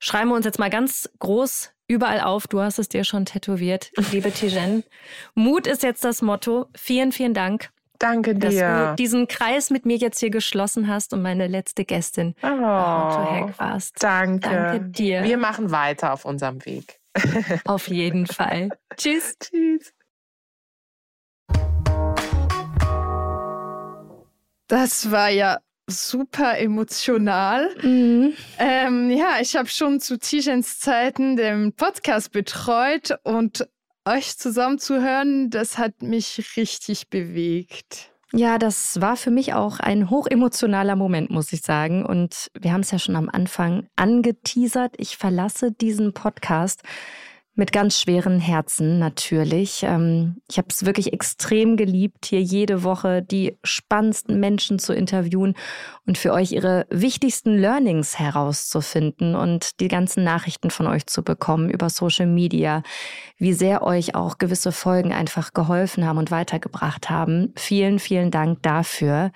schreiben 0.00 0.30
wir 0.30 0.34
uns 0.34 0.44
jetzt 0.44 0.58
mal 0.58 0.70
ganz 0.70 1.08
groß 1.20 1.72
überall 1.88 2.20
auf. 2.20 2.46
Du 2.46 2.60
hast 2.60 2.78
es 2.78 2.88
dir 2.88 3.02
schon 3.02 3.24
tätowiert, 3.24 3.90
liebe 4.12 4.30
Tijen. 4.30 4.84
Mut 5.34 5.66
ist 5.66 5.82
jetzt 5.82 6.04
das 6.04 6.22
Motto. 6.22 6.66
Vielen, 6.76 7.10
vielen 7.10 7.34
Dank. 7.34 7.70
Danke 7.98 8.34
dir. 8.36 8.38
Dass 8.38 8.54
du 8.54 8.94
diesen 8.96 9.26
Kreis 9.26 9.70
mit 9.70 9.84
mir 9.84 9.96
jetzt 9.96 10.20
hier 10.20 10.30
geschlossen 10.30 10.86
hast 10.86 11.12
und 11.12 11.22
meine 11.22 11.48
letzte 11.48 11.84
Gästin 11.84 12.36
oh, 12.42 12.46
Hack 12.46 13.58
warst. 13.58 14.00
Danke. 14.00 14.48
Danke 14.48 14.84
dir. 14.90 15.24
Wir 15.24 15.36
machen 15.36 15.72
weiter 15.72 16.12
auf 16.12 16.24
unserem 16.24 16.64
Weg. 16.64 17.00
auf 17.64 17.88
jeden 17.88 18.26
Fall. 18.26 18.68
Tschüss. 18.96 19.36
Tschüss. 19.40 19.92
Das 24.68 25.10
war 25.10 25.30
ja 25.30 25.58
super 25.88 26.58
emotional. 26.58 27.74
Mhm. 27.82 28.34
Ähm, 28.58 29.10
ja, 29.10 29.38
ich 29.40 29.56
habe 29.56 29.68
schon 29.68 30.00
zu 30.00 30.18
Tijens 30.18 30.78
Zeiten 30.78 31.36
den 31.36 31.72
Podcast 31.72 32.30
betreut 32.32 33.18
und 33.24 33.66
euch 34.04 34.38
zusammen 34.38 34.78
zu 34.78 35.02
hören, 35.02 35.50
das 35.50 35.78
hat 35.78 36.02
mich 36.02 36.56
richtig 36.56 37.08
bewegt. 37.08 38.10
Ja, 38.32 38.58
das 38.58 39.00
war 39.00 39.16
für 39.16 39.30
mich 39.30 39.54
auch 39.54 39.80
ein 39.80 40.10
hochemotionaler 40.10 40.96
Moment, 40.96 41.30
muss 41.30 41.52
ich 41.52 41.62
sagen. 41.62 42.04
Und 42.04 42.50
wir 42.58 42.72
haben 42.72 42.82
es 42.82 42.90
ja 42.90 42.98
schon 42.98 43.16
am 43.16 43.30
Anfang 43.30 43.86
angeteasert. 43.96 44.94
Ich 44.98 45.16
verlasse 45.16 45.72
diesen 45.72 46.12
Podcast 46.12 46.82
mit 47.58 47.72
ganz 47.72 48.00
schweren 48.00 48.38
Herzen 48.38 49.00
natürlich. 49.00 49.82
Ähm, 49.82 50.40
ich 50.48 50.58
habe 50.58 50.68
es 50.70 50.86
wirklich 50.86 51.12
extrem 51.12 51.76
geliebt, 51.76 52.26
hier 52.26 52.40
jede 52.40 52.84
Woche 52.84 53.20
die 53.20 53.58
spannendsten 53.64 54.38
Menschen 54.38 54.78
zu 54.78 54.94
interviewen 54.94 55.54
und 56.06 56.18
für 56.18 56.32
euch 56.32 56.52
ihre 56.52 56.86
wichtigsten 56.88 57.58
Learnings 57.58 58.16
herauszufinden 58.16 59.34
und 59.34 59.80
die 59.80 59.88
ganzen 59.88 60.22
Nachrichten 60.22 60.70
von 60.70 60.86
euch 60.86 61.08
zu 61.08 61.24
bekommen 61.24 61.68
über 61.68 61.90
Social 61.90 62.26
Media, 62.26 62.84
wie 63.38 63.52
sehr 63.52 63.82
euch 63.82 64.14
auch 64.14 64.38
gewisse 64.38 64.70
Folgen 64.70 65.12
einfach 65.12 65.52
geholfen 65.52 66.06
haben 66.06 66.18
und 66.18 66.30
weitergebracht 66.30 67.10
haben. 67.10 67.52
Vielen, 67.56 67.98
vielen 67.98 68.30
Dank 68.30 68.62
dafür. 68.62 69.32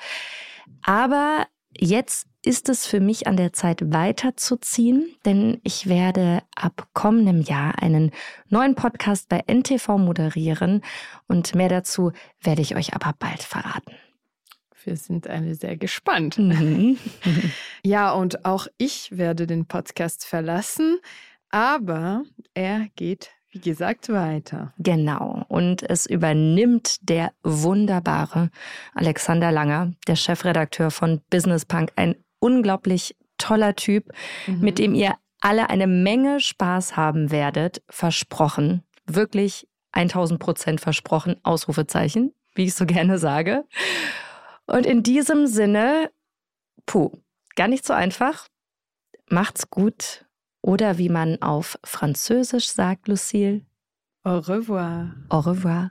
Aber 0.84 1.44
jetzt 1.76 2.28
ist 2.44 2.68
es 2.68 2.86
für 2.86 3.00
mich 3.00 3.26
an 3.26 3.36
der 3.36 3.52
Zeit 3.52 3.92
weiterzuziehen, 3.92 5.14
denn 5.24 5.60
ich 5.62 5.88
werde 5.88 6.42
ab 6.56 6.88
kommendem 6.92 7.42
Jahr 7.42 7.80
einen 7.80 8.10
neuen 8.48 8.74
Podcast 8.74 9.28
bei 9.28 9.42
NTV 9.46 9.98
moderieren 9.98 10.82
und 11.28 11.54
mehr 11.54 11.68
dazu 11.68 12.12
werde 12.40 12.62
ich 12.62 12.74
euch 12.76 12.94
aber 12.94 13.14
bald 13.18 13.42
verraten. 13.42 13.94
Wir 14.84 14.96
sind 14.96 15.28
alle 15.28 15.54
sehr 15.54 15.76
gespannt. 15.76 16.38
Mhm. 16.38 16.98
ja, 17.84 18.10
und 18.10 18.44
auch 18.44 18.66
ich 18.78 19.16
werde 19.16 19.46
den 19.46 19.66
Podcast 19.66 20.24
verlassen, 20.24 20.98
aber 21.50 22.24
er 22.54 22.88
geht 22.96 23.30
wie 23.52 23.60
gesagt, 23.60 24.08
weiter. 24.08 24.72
Genau. 24.78 25.44
Und 25.48 25.82
es 25.82 26.06
übernimmt 26.06 26.96
der 27.02 27.32
wunderbare 27.42 28.50
Alexander 28.94 29.52
Langer, 29.52 29.92
der 30.06 30.16
Chefredakteur 30.16 30.90
von 30.90 31.20
Business 31.28 31.66
Punk, 31.66 31.92
ein 31.96 32.16
unglaublich 32.42 33.16
toller 33.38 33.74
Typ, 33.74 34.12
mhm. 34.46 34.60
mit 34.60 34.78
dem 34.78 34.94
ihr 34.94 35.14
alle 35.40 35.70
eine 35.70 35.86
Menge 35.86 36.40
Spaß 36.40 36.96
haben 36.96 37.30
werdet. 37.30 37.82
Versprochen. 37.88 38.82
Wirklich 39.06 39.68
1000 39.92 40.38
Prozent 40.40 40.80
versprochen. 40.80 41.36
Ausrufezeichen, 41.42 42.32
wie 42.54 42.64
ich 42.64 42.74
so 42.74 42.86
gerne 42.86 43.18
sage. 43.18 43.64
Und 44.66 44.86
in 44.86 45.02
diesem 45.02 45.46
Sinne, 45.46 46.10
puh, 46.86 47.10
gar 47.56 47.68
nicht 47.68 47.84
so 47.84 47.92
einfach. 47.92 48.48
Macht's 49.28 49.70
gut. 49.70 50.24
Oder 50.62 50.98
wie 50.98 51.08
man 51.08 51.42
auf 51.42 51.78
Französisch 51.84 52.68
sagt, 52.68 53.08
Lucille. 53.08 53.62
Au 54.24 54.38
revoir. 54.38 55.12
Au 55.28 55.40
revoir. 55.40 55.90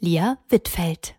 Lia 0.00 0.38
Wittfeld 0.48 1.14